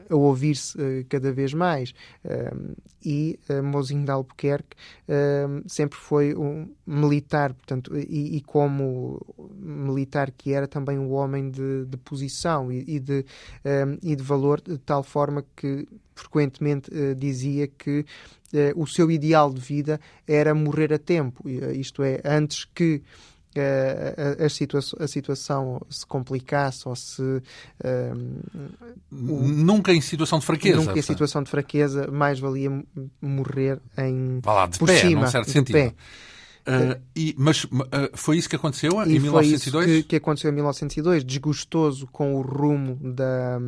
a 0.09 0.15
ouvir-se 0.15 1.05
cada 1.09 1.31
vez 1.31 1.53
mais. 1.53 1.93
e 3.03 3.39
Mozinho 3.63 4.03
de 4.03 4.11
Albuquerque 4.11 4.75
sempre 5.67 5.97
foi 5.97 6.35
um 6.35 6.67
militar, 6.85 7.53
portanto, 7.53 7.95
e, 7.97 8.37
e, 8.37 8.41
como 8.41 9.21
militar 9.55 10.31
que 10.31 10.53
era 10.53 10.67
também 10.67 10.97
um 10.97 11.11
homem 11.13 11.49
de, 11.49 11.85
de 11.85 11.97
posição 11.97 12.71
e, 12.71 12.83
e 12.95 12.99
de, 12.99 13.25
e 14.01 14.15
de 14.15 14.23
valor 14.23 14.61
tal 14.85 15.03
forma 15.03 15.43
que 15.55 15.87
frequentemente 16.15 16.89
uh, 16.91 17.15
dizia 17.15 17.67
que 17.67 17.99
uh, 18.53 18.81
o 18.81 18.87
seu 18.87 19.11
ideal 19.11 19.51
de 19.51 19.59
vida 19.59 19.99
era 20.27 20.53
morrer 20.53 20.93
a 20.93 20.97
tempo, 20.97 21.43
uh, 21.45 21.71
isto 21.71 22.03
é, 22.03 22.21
antes 22.23 22.65
que 22.65 23.01
a, 24.43 24.49
situa 24.49 24.81
a, 24.99 25.07
situação 25.07 25.81
se 25.89 26.05
complicasse 26.05 26.89
ou 26.89 26.93
se. 26.93 27.41
nunca 29.09 29.93
em 29.93 30.01
situação 30.01 30.39
de 30.39 30.45
fraqueza. 30.45 30.75
Nunca 30.75 30.99
em 30.99 31.01
situação 31.01 31.41
de 31.41 31.49
fraqueza, 31.49 32.11
mais 32.11 32.37
valia 32.37 32.69
morrer 33.21 33.79
em. 33.97 34.41
Vá 34.43 34.53
lá, 34.53 34.67
de 34.67 34.77
por 34.77 34.87
pé, 34.87 34.99
cima, 34.99 35.21
num 35.21 35.27
certo 35.27 35.49
sentido. 35.49 35.73
Pé. 35.73 35.93
Uh, 36.67 36.99
e, 37.15 37.35
mas 37.37 37.63
uh, 37.65 37.69
foi 38.15 38.37
isso 38.37 38.49
que 38.49 38.55
aconteceu 38.55 38.99
e 39.05 39.15
em 39.15 39.19
1902? 39.19 39.85
Foi 39.85 39.93
isso 39.93 40.03
que, 40.03 40.09
que 40.09 40.15
aconteceu 40.15 40.49
em 40.49 40.53
1902, 40.55 41.23
desgostoso 41.23 42.07
com 42.07 42.35
o 42.35 42.41
rumo 42.41 42.95
da 43.13 43.59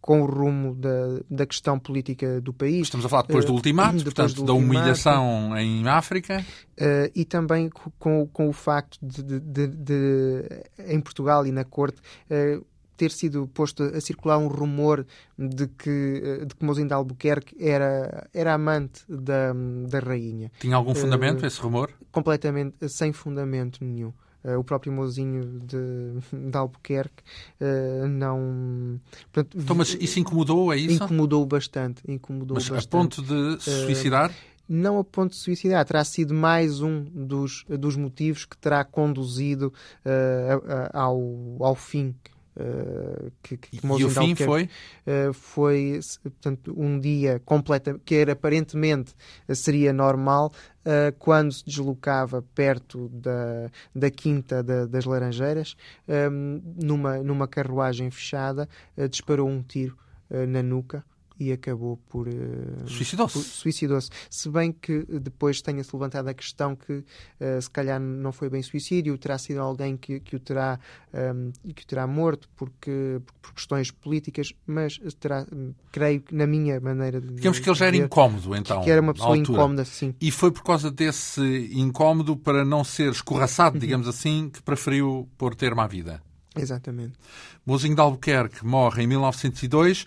com 0.00 0.22
o 0.22 0.26
rumo 0.26 0.74
da, 0.74 1.20
da 1.30 1.46
questão 1.46 1.78
política 1.78 2.40
do 2.40 2.52
país. 2.52 2.82
Estamos 2.82 3.04
a 3.04 3.08
falar 3.08 3.22
depois 3.22 3.44
do 3.44 3.52
eh, 3.52 3.54
ultimato, 3.54 3.96
uh, 3.96 3.98
depois 3.98 4.14
portanto, 4.14 4.36
do 4.36 4.44
da 4.44 4.52
humilhação 4.54 5.56
em 5.56 5.86
África. 5.86 6.44
Uh, 6.80 7.10
e 7.14 7.24
também 7.24 7.68
com, 7.98 8.26
com 8.26 8.48
o 8.48 8.52
facto 8.52 8.98
de, 9.02 9.22
de, 9.22 9.40
de, 9.40 9.66
de 9.68 10.44
em 10.88 11.00
Portugal 11.00 11.46
e 11.46 11.52
na 11.52 11.64
corte, 11.64 12.00
uh, 12.30 12.64
ter 12.96 13.10
sido 13.10 13.46
posto 13.46 13.82
a 13.82 14.00
circular 14.00 14.36
um 14.36 14.46
rumor 14.46 15.06
de 15.38 15.66
que, 15.68 16.44
de 16.46 16.54
que 16.54 16.64
Mozinho 16.64 16.88
de 16.88 16.92
Albuquerque 16.92 17.56
era, 17.58 18.28
era 18.32 18.52
amante 18.52 19.02
da, 19.08 19.54
da 19.88 20.00
rainha. 20.00 20.52
Tinha 20.60 20.76
algum 20.76 20.94
fundamento 20.94 21.46
esse 21.46 21.58
rumor? 21.60 21.90
Completamente 22.12 22.88
sem 22.90 23.10
fundamento 23.10 23.82
nenhum. 23.82 24.12
Uh, 24.42 24.58
o 24.58 24.64
próprio 24.64 24.90
mozinho 24.90 25.60
de, 25.60 26.48
de 26.50 26.56
Albuquerque 26.56 27.22
uh, 27.60 28.08
não. 28.08 28.98
Portanto, 29.30 29.58
então, 29.58 29.76
mas 29.76 29.94
isso 30.00 30.18
incomodou, 30.18 30.72
é 30.72 30.78
isso? 30.78 31.04
Incomodou 31.04 31.44
bastante. 31.44 32.02
Incomodou 32.08 32.54
mas 32.54 32.68
bastante. 32.68 32.86
a 32.86 32.90
ponto 32.90 33.22
de 33.22 33.62
se 33.62 33.84
suicidar? 33.84 34.30
Uh, 34.30 34.34
não 34.66 34.98
a 34.98 35.04
ponto 35.04 35.32
de 35.32 35.36
suicidar, 35.36 35.84
terá 35.84 36.02
sido 36.04 36.32
mais 36.32 36.80
um 36.80 37.02
dos, 37.02 37.64
dos 37.68 37.96
motivos 37.96 38.44
que 38.44 38.56
terá 38.56 38.84
conduzido 38.84 39.72
ao, 40.92 41.20
ao 41.58 41.74
fim 41.74 42.14
Uh, 42.56 43.30
que, 43.42 43.56
que 43.56 43.78
e 43.82 44.04
o 44.04 44.10
fim 44.10 44.34
foi? 44.34 44.68
Uh, 45.06 45.32
foi 45.32 46.00
portanto, 46.22 46.74
um 46.76 46.98
dia 46.98 47.40
completo, 47.44 48.00
que 48.04 48.16
era 48.16 48.32
aparentemente 48.32 49.14
seria 49.54 49.92
normal, 49.92 50.52
uh, 50.84 51.16
quando 51.18 51.52
se 51.52 51.64
deslocava 51.64 52.42
perto 52.54 53.08
da, 53.08 53.70
da 53.94 54.10
Quinta 54.10 54.62
da, 54.62 54.84
das 54.84 55.04
Laranjeiras, 55.04 55.76
um, 56.08 56.60
numa, 56.76 57.18
numa 57.18 57.46
carruagem 57.46 58.10
fechada, 58.10 58.68
disparou 59.08 59.48
um 59.48 59.62
tiro 59.62 59.96
na 60.48 60.62
nuca 60.62 61.04
e 61.40 61.50
acabou 61.50 61.96
por. 62.08 62.28
Uh, 62.28 62.86
Suicidou-se. 62.86 63.42
Suicidou-se. 63.42 64.10
Se 64.28 64.50
bem 64.50 64.70
que 64.70 65.04
depois 65.18 65.62
tenha-se 65.62 65.90
levantado 65.94 66.28
a 66.28 66.34
questão 66.34 66.76
que 66.76 66.92
uh, 66.92 67.04
se 67.60 67.70
calhar 67.70 67.98
não 67.98 68.30
foi 68.30 68.50
bem 68.50 68.62
suicídio, 68.62 69.16
terá 69.16 69.38
sido 69.38 69.60
alguém 69.60 69.96
que, 69.96 70.20
que, 70.20 70.36
o, 70.36 70.38
terá, 70.38 70.78
um, 71.14 71.50
que 71.72 71.82
o 71.82 71.86
terá 71.86 72.06
morto 72.06 72.46
porque, 72.54 73.22
por 73.40 73.54
questões 73.54 73.90
políticas, 73.90 74.52
mas 74.66 75.00
terá, 75.18 75.46
creio 75.90 76.20
que 76.20 76.34
na 76.34 76.46
minha 76.46 76.78
maneira 76.78 77.20
de. 77.20 77.32
Digamos 77.32 77.58
que 77.58 77.68
ele 77.70 77.78
já 77.78 77.86
era 77.86 77.96
incómodo, 77.96 78.54
então. 78.54 78.82
Que 78.82 78.90
era 78.90 79.00
uma 79.00 79.14
pessoa 79.14 79.38
incómoda, 79.38 79.84
sim. 79.86 80.14
E 80.20 80.30
foi 80.30 80.50
por 80.50 80.62
causa 80.62 80.90
desse 80.90 81.70
incómodo, 81.72 82.36
para 82.36 82.66
não 82.66 82.84
ser 82.84 83.10
escorraçado, 83.10 83.76
uhum. 83.76 83.80
digamos 83.80 84.06
assim, 84.06 84.50
que 84.50 84.62
preferiu 84.62 85.26
pôr 85.38 85.54
termo 85.54 85.80
à 85.80 85.86
vida. 85.86 86.20
Exatamente. 86.56 87.12
Mozinho 87.64 87.94
de 87.94 88.00
Albuquerque 88.00 88.66
morre 88.66 89.04
em 89.04 89.06
1902 89.06 90.06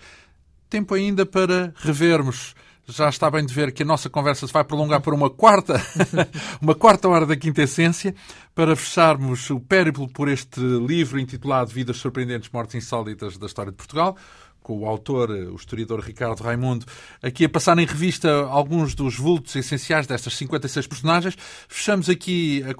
tempo 0.73 0.95
ainda 0.95 1.23
para 1.23 1.71
revermos. 1.75 2.55
Já 2.87 3.07
está 3.07 3.29
bem 3.29 3.45
de 3.45 3.53
ver 3.53 3.71
que 3.71 3.83
a 3.83 3.85
nossa 3.85 4.09
conversa 4.09 4.47
se 4.47 4.51
vai 4.51 4.63
prolongar 4.63 5.01
por 5.01 5.13
uma 5.13 5.29
quarta, 5.29 5.79
uma 6.59 6.73
quarta 6.73 7.07
hora 7.07 7.27
da 7.27 7.35
quinta 7.35 7.61
essência, 7.61 8.15
para 8.55 8.75
fecharmos 8.75 9.51
o 9.51 9.59
périplo 9.59 10.09
por 10.09 10.27
este 10.27 10.59
livro 10.59 11.19
intitulado 11.19 11.69
Vidas 11.69 11.97
Surpreendentes, 11.97 12.49
Mortes 12.51 12.73
Insólitas 12.73 13.37
da 13.37 13.45
História 13.45 13.71
de 13.71 13.77
Portugal, 13.77 14.17
com 14.63 14.79
o 14.79 14.85
autor, 14.87 15.29
o 15.29 15.55
historiador 15.55 15.99
Ricardo 15.99 16.41
Raimundo, 16.41 16.87
aqui 17.21 17.45
a 17.45 17.49
passar 17.49 17.77
em 17.77 17.85
revista 17.85 18.45
alguns 18.45 18.95
dos 18.95 19.15
vultos 19.15 19.55
essenciais 19.55 20.07
destas 20.07 20.33
56 20.35 20.87
personagens. 20.87 21.37
Fechamos 21.67 22.09
aqui 22.09 22.63
a, 22.63 22.71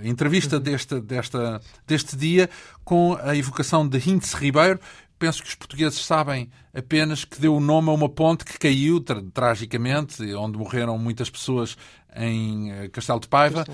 a 0.00 0.06
entrevista 0.06 0.60
desta, 0.60 1.00
desta, 1.00 1.60
deste 1.84 2.16
dia 2.16 2.48
com 2.84 3.18
a 3.20 3.34
evocação 3.34 3.86
de 3.86 3.98
Hintz 3.98 4.34
Ribeiro, 4.34 4.78
penso 5.18 5.42
que 5.42 5.48
os 5.48 5.54
portugueses 5.54 6.04
sabem 6.04 6.50
apenas 6.74 7.24
que 7.24 7.40
deu 7.40 7.54
o 7.56 7.60
nome 7.60 7.90
a 7.90 7.92
uma 7.92 8.08
ponte 8.08 8.44
que 8.44 8.58
caiu 8.58 9.00
tra 9.00 9.22
tragicamente, 9.32 10.22
onde 10.34 10.58
morreram 10.58 10.96
muitas 10.98 11.28
pessoas 11.28 11.76
em 12.14 12.72
eh, 12.72 12.88
Castelo 12.88 13.20
de 13.20 13.28
Paiva. 13.28 13.64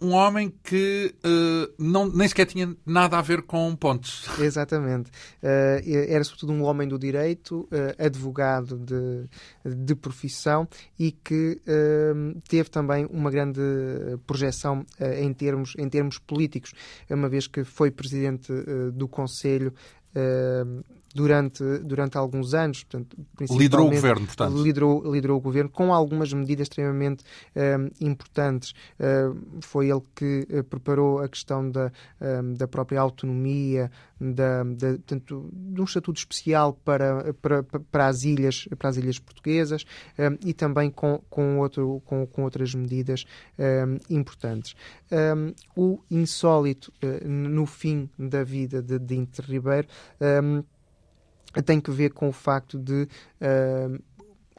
um 0.00 0.12
homem 0.12 0.52
que 0.64 1.14
uh, 1.22 1.74
não, 1.78 2.08
nem 2.08 2.26
sequer 2.26 2.46
tinha 2.46 2.74
nada 2.86 3.18
a 3.18 3.22
ver 3.22 3.42
com 3.42 3.76
pontes. 3.76 4.26
Exatamente. 4.40 5.10
Uh, 5.42 6.08
era 6.08 6.24
sobretudo 6.24 6.52
um 6.52 6.62
homem 6.64 6.88
do 6.88 6.98
direito, 6.98 7.68
uh, 7.70 8.04
advogado 8.04 8.78
de, 8.78 9.28
de 9.64 9.94
profissão 9.94 10.66
e 10.98 11.12
que 11.12 11.60
teve 12.48 12.70
também 12.70 13.06
uma 13.10 13.30
grande 13.30 13.60
projeção 14.26 14.84
em, 15.00 15.32
termos, 15.32 15.74
em 15.76 15.88
termos 15.88 16.18
políticos, 16.18 16.72
uma 17.10 17.28
vez 17.28 17.46
que 17.46 17.64
foi 17.64 17.90
presidente 17.90 18.52
do 18.94 19.06
Conselho 19.06 19.74
Uh, 20.14 20.82
durante, 21.14 21.62
durante 21.78 22.16
alguns 22.16 22.54
anos. 22.54 22.84
Portanto, 22.84 23.16
liderou 23.50 23.86
o 23.86 23.90
governo, 23.90 24.26
portanto. 24.26 24.62
Liderou, 24.62 25.12
liderou 25.12 25.38
o 25.38 25.40
governo 25.40 25.70
com 25.70 25.92
algumas 25.92 26.32
medidas 26.32 26.66
extremamente 26.66 27.24
um, 27.56 28.06
importantes. 28.06 28.72
Uh, 28.98 29.60
foi 29.60 29.90
ele 29.90 30.02
que 30.14 30.46
uh, 30.50 30.64
preparou 30.64 31.20
a 31.20 31.28
questão 31.28 31.68
da, 31.70 31.92
um, 32.20 32.54
da 32.54 32.66
própria 32.66 33.00
autonomia, 33.00 33.90
da, 34.20 34.62
da, 34.62 34.88
portanto, 34.88 35.50
de 35.52 35.80
um 35.80 35.84
estatuto 35.84 36.18
especial 36.18 36.72
para, 36.84 37.34
para, 37.34 37.62
para, 37.62 38.06
as, 38.06 38.22
ilhas, 38.22 38.68
para 38.78 38.90
as 38.90 38.96
ilhas 38.96 39.18
portuguesas 39.18 39.84
um, 40.18 40.38
e 40.46 40.54
também 40.54 40.90
com, 40.90 41.20
com, 41.28 41.58
outro, 41.58 42.00
com, 42.04 42.26
com 42.26 42.44
outras 42.44 42.74
medidas 42.74 43.24
importantes. 44.08 44.74
o 45.76 46.00
insólito 46.10 46.92
uh, 47.02 47.28
no 47.28 47.66
fim 47.66 48.08
da 48.18 48.44
vida 48.44 48.80
de, 48.82 49.12
Inter 49.14 49.44
Ribeiro 49.44 49.88
tem 51.60 51.80
que 51.80 51.90
ver 51.90 52.12
com 52.12 52.28
o 52.28 52.32
facto 52.32 52.78
de, 52.78 53.08
uh, 53.40 54.02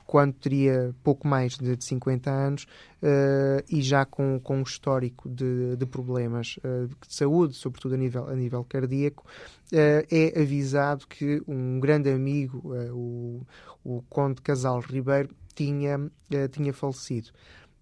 quando 0.06 0.34
teria 0.34 0.94
pouco 1.02 1.28
mais 1.28 1.58
de 1.58 1.76
50 1.84 2.30
anos 2.30 2.64
uh, 3.02 3.64
e 3.68 3.82
já 3.82 4.06
com, 4.06 4.40
com 4.40 4.58
um 4.58 4.62
histórico 4.62 5.28
de, 5.30 5.76
de 5.76 5.86
problemas 5.86 6.58
uh, 6.58 6.88
de 6.88 7.16
saúde, 7.16 7.56
sobretudo 7.56 7.96
a 7.96 7.98
nível, 7.98 8.28
a 8.28 8.36
nível 8.36 8.64
cardíaco, 8.64 9.26
é 9.72 10.40
avisado 10.40 11.08
que 11.08 11.42
um 11.48 11.80
grande 11.80 12.12
amigo, 12.12 12.76
o, 12.92 13.42
o 13.84 14.04
Conde 14.08 14.40
Casal 14.40 14.80
Ribeiro, 14.82 15.30
tinha, 15.56 16.12
tinha 16.52 16.72
falecido 16.72 17.30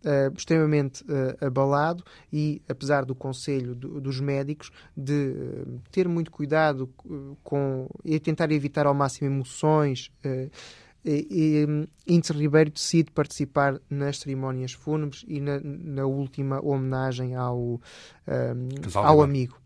uh, 0.05 0.33
extremamente 0.35 1.03
uh, 1.03 1.45
abalado 1.45 2.03
e, 2.31 2.61
apesar 2.67 3.05
do 3.05 3.15
conselho 3.15 3.75
do, 3.75 3.99
dos 4.01 4.19
médicos 4.19 4.71
de 4.95 5.31
uh, 5.31 5.81
ter 5.91 6.07
muito 6.07 6.31
cuidado 6.31 6.89
com 7.43 7.87
e 8.03 8.19
tentar 8.19 8.51
evitar 8.51 8.85
ao 8.85 8.93
máximo 8.93 9.29
emoções, 9.29 10.11
e, 11.03 11.65
Índice 12.07 12.33
Ribeiro 12.33 12.69
decide 12.69 13.11
participar 13.11 13.79
nas 13.89 14.19
cerimónias 14.19 14.73
fúnebres 14.73 15.25
e 15.27 15.39
na, 15.39 15.59
na 15.59 16.05
última 16.05 16.63
homenagem 16.63 17.35
ao, 17.35 17.81
ao 18.93 19.21
amigo. 19.23 19.61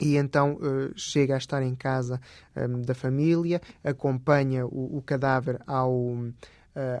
E 0.00 0.16
então 0.16 0.54
uh, 0.54 0.92
chega 0.94 1.34
a 1.34 1.38
estar 1.38 1.62
em 1.62 1.74
casa 1.74 2.20
um, 2.54 2.82
da 2.82 2.94
família, 2.94 3.60
acompanha 3.82 4.66
o, 4.66 4.98
o 4.98 5.02
cadáver 5.02 5.60
ao, 5.66 6.18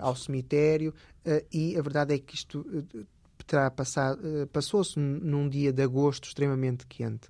ao 0.00 0.16
cemitério 0.16 0.94
uh, 1.26 1.46
e 1.52 1.76
a 1.76 1.82
verdade 1.82 2.14
é 2.14 2.18
que 2.18 2.34
isto 2.34 2.60
uh, 2.60 3.06
terá 3.46 3.70
passado, 3.70 4.18
passou-se 4.52 4.98
num 4.98 5.48
dia 5.48 5.72
de 5.72 5.80
agosto 5.80 6.24
extremamente 6.24 6.84
quente, 6.84 7.28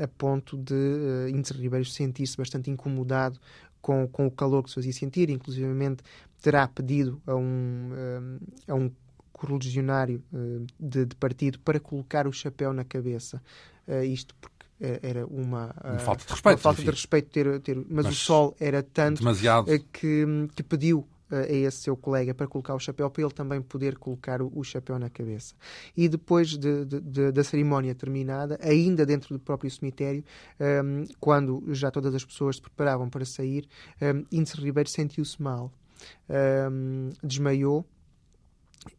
a 0.00 0.06
ponto 0.06 0.56
de 0.56 0.74
uh, 0.74 1.28
Índice 1.28 1.54
Ribeiro 1.54 1.84
sentir-se 1.84 2.36
bastante 2.36 2.70
incomodado 2.70 3.36
com, 3.82 4.06
com 4.06 4.28
o 4.28 4.30
calor 4.30 4.62
que 4.62 4.68
se 4.68 4.76
fazia 4.76 4.92
sentir, 4.92 5.28
inclusivamente 5.28 6.04
terá 6.40 6.68
pedido 6.68 7.20
a 7.26 7.34
um, 7.34 8.38
a 8.68 8.74
um 8.76 8.92
correligionário 9.32 10.22
de, 10.78 11.06
de, 11.06 11.16
partido 11.16 11.58
para 11.60 11.80
colocar 11.80 12.28
o 12.28 12.32
chapéu 12.32 12.72
na 12.72 12.84
cabeça. 12.84 13.42
isto 14.04 14.36
porque 14.40 14.66
era 15.02 15.26
uma, 15.26 15.74
uma 15.82 15.98
falta 15.98 16.24
de 16.24 16.30
respeito, 16.30 16.58
falta 16.60 16.82
de 16.82 16.90
respeito 16.90 17.30
ter, 17.30 17.60
ter 17.60 17.76
mas, 17.76 18.06
mas, 18.06 18.06
o 18.06 18.14
sol 18.14 18.56
era 18.60 18.84
tanto 18.84 19.18
demasiado... 19.18 19.66
que, 19.92 20.24
que 20.54 20.62
pediu 20.62 21.08
a 21.30 21.52
esse 21.52 21.78
seu 21.78 21.96
colega 21.96 22.34
para 22.34 22.46
colocar 22.46 22.74
o 22.74 22.78
chapéu, 22.78 23.10
para 23.10 23.22
ele 23.22 23.32
também 23.32 23.60
poder 23.60 23.98
colocar 23.98 24.40
o, 24.40 24.50
o 24.54 24.64
chapéu 24.64 24.98
na 24.98 25.10
cabeça. 25.10 25.54
E 25.96 26.08
depois 26.08 26.50
de, 26.50 26.84
de, 26.84 27.00
de, 27.00 27.32
da 27.32 27.44
cerimónia 27.44 27.94
terminada, 27.94 28.58
ainda 28.62 29.04
dentro 29.04 29.34
do 29.34 29.40
próprio 29.40 29.70
cemitério, 29.70 30.24
um, 30.60 31.04
quando 31.20 31.62
já 31.74 31.90
todas 31.90 32.14
as 32.14 32.24
pessoas 32.24 32.56
se 32.56 32.62
preparavam 32.62 33.08
para 33.08 33.24
sair, 33.24 33.68
um, 34.00 34.24
Índice 34.32 34.56
Ribeiro 34.60 34.88
sentiu-se 34.88 35.40
mal, 35.42 35.72
um, 36.70 37.10
desmaiou 37.22 37.84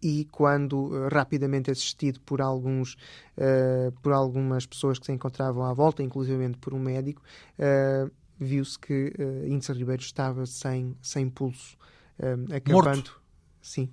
e 0.02 0.26
quando 0.32 0.88
uh, 0.88 1.08
rapidamente 1.12 1.72
assistido 1.72 2.20
por 2.22 2.42
alguns 2.42 2.96
uh, 3.38 3.92
por 4.02 4.12
algumas 4.12 4.66
pessoas 4.66 5.00
que 5.00 5.06
se 5.06 5.12
encontravam 5.12 5.64
à 5.64 5.74
volta, 5.74 6.04
inclusive 6.04 6.48
por 6.58 6.74
um 6.74 6.80
médico, 6.80 7.22
uh, 7.58 8.12
viu-se 8.40 8.78
que 8.78 9.14
uh, 9.18 9.48
Índice 9.48 9.74
Ribeiro 9.74 10.02
estava 10.02 10.46
sem, 10.46 10.96
sem 11.02 11.30
pulso 11.30 11.78
um, 12.22 12.56
acabando. 12.56 12.86
Morto. 12.88 13.22
Sim, 13.62 13.90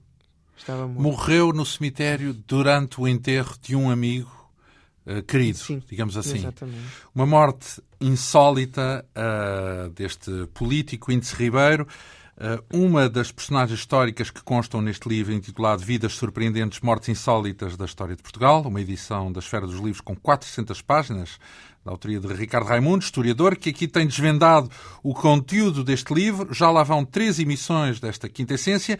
estava 0.56 0.86
morto. 0.86 1.02
Morreu 1.02 1.52
no 1.52 1.64
cemitério 1.64 2.32
durante 2.32 3.00
o 3.00 3.06
enterro 3.06 3.54
de 3.60 3.76
um 3.76 3.90
amigo 3.90 4.30
uh, 5.06 5.22
querido, 5.22 5.58
Sim, 5.58 5.82
digamos 5.88 6.16
assim. 6.16 6.38
Exatamente. 6.38 6.92
Uma 7.14 7.26
morte 7.26 7.82
insólita 8.00 9.04
uh, 9.14 9.90
deste 9.90 10.46
político 10.54 11.12
Índice 11.12 11.34
Ribeiro. 11.34 11.86
Uh, 12.36 12.62
uma 12.70 13.08
das 13.08 13.32
personagens 13.32 13.78
históricas 13.78 14.28
que 14.28 14.42
constam 14.42 14.82
neste 14.82 15.08
livro 15.08 15.32
intitulado 15.32 15.82
Vidas 15.82 16.12
Surpreendentes, 16.12 16.80
Mortes 16.80 17.08
Insólitas 17.08 17.78
da 17.78 17.86
História 17.86 18.14
de 18.14 18.22
Portugal, 18.22 18.60
uma 18.60 18.78
edição 18.78 19.32
da 19.32 19.38
Esfera 19.38 19.66
dos 19.66 19.76
Livros 19.76 20.02
com 20.02 20.14
400 20.14 20.82
páginas, 20.82 21.38
da 21.82 21.92
autoria 21.92 22.20
de 22.20 22.26
Ricardo 22.34 22.66
Raimundo, 22.66 23.02
historiador, 23.02 23.56
que 23.56 23.70
aqui 23.70 23.88
tem 23.88 24.06
desvendado 24.06 24.70
o 25.02 25.14
conteúdo 25.14 25.82
deste 25.82 26.12
livro. 26.12 26.52
Já 26.52 26.70
lá 26.70 26.82
vão 26.82 27.06
três 27.06 27.38
emissões 27.38 28.00
desta 28.00 28.28
quinta 28.28 28.52
essência. 28.52 28.98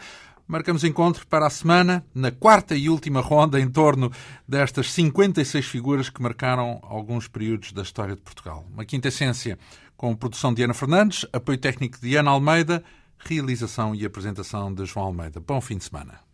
Marcamos 0.49 0.83
encontro 0.83 1.27
para 1.27 1.47
a 1.47 1.51
semana, 1.51 2.07
na 2.15 2.31
quarta 2.31 2.75
e 2.75 2.89
última 2.89 3.21
ronda, 3.21 3.61
em 3.61 3.69
torno 3.69 4.11
destas 4.49 4.93
56 4.93 5.67
figuras 5.67 6.09
que 6.09 6.23
marcaram 6.23 6.79
alguns 6.83 7.29
períodos 7.29 7.73
da 7.73 7.83
história 7.83 8.15
de 8.15 8.23
Portugal. 8.23 8.65
Uma 8.73 8.85
quinta 8.85 9.09
essência 9.09 9.59
com 9.95 10.15
produção 10.15 10.55
de 10.55 10.63
Ana 10.63 10.73
Fernandes, 10.73 11.27
apoio 11.33 11.59
técnico 11.59 11.99
de 12.01 12.17
Ana 12.17 12.31
Almeida, 12.31 12.83
realização 13.19 13.95
e 13.95 14.05
apresentação 14.05 14.73
de 14.73 14.85
João 14.85 15.07
Almeida. 15.07 15.41
Bom 15.41 15.61
fim 15.61 15.79
de 15.79 15.85
semana. 15.85 16.26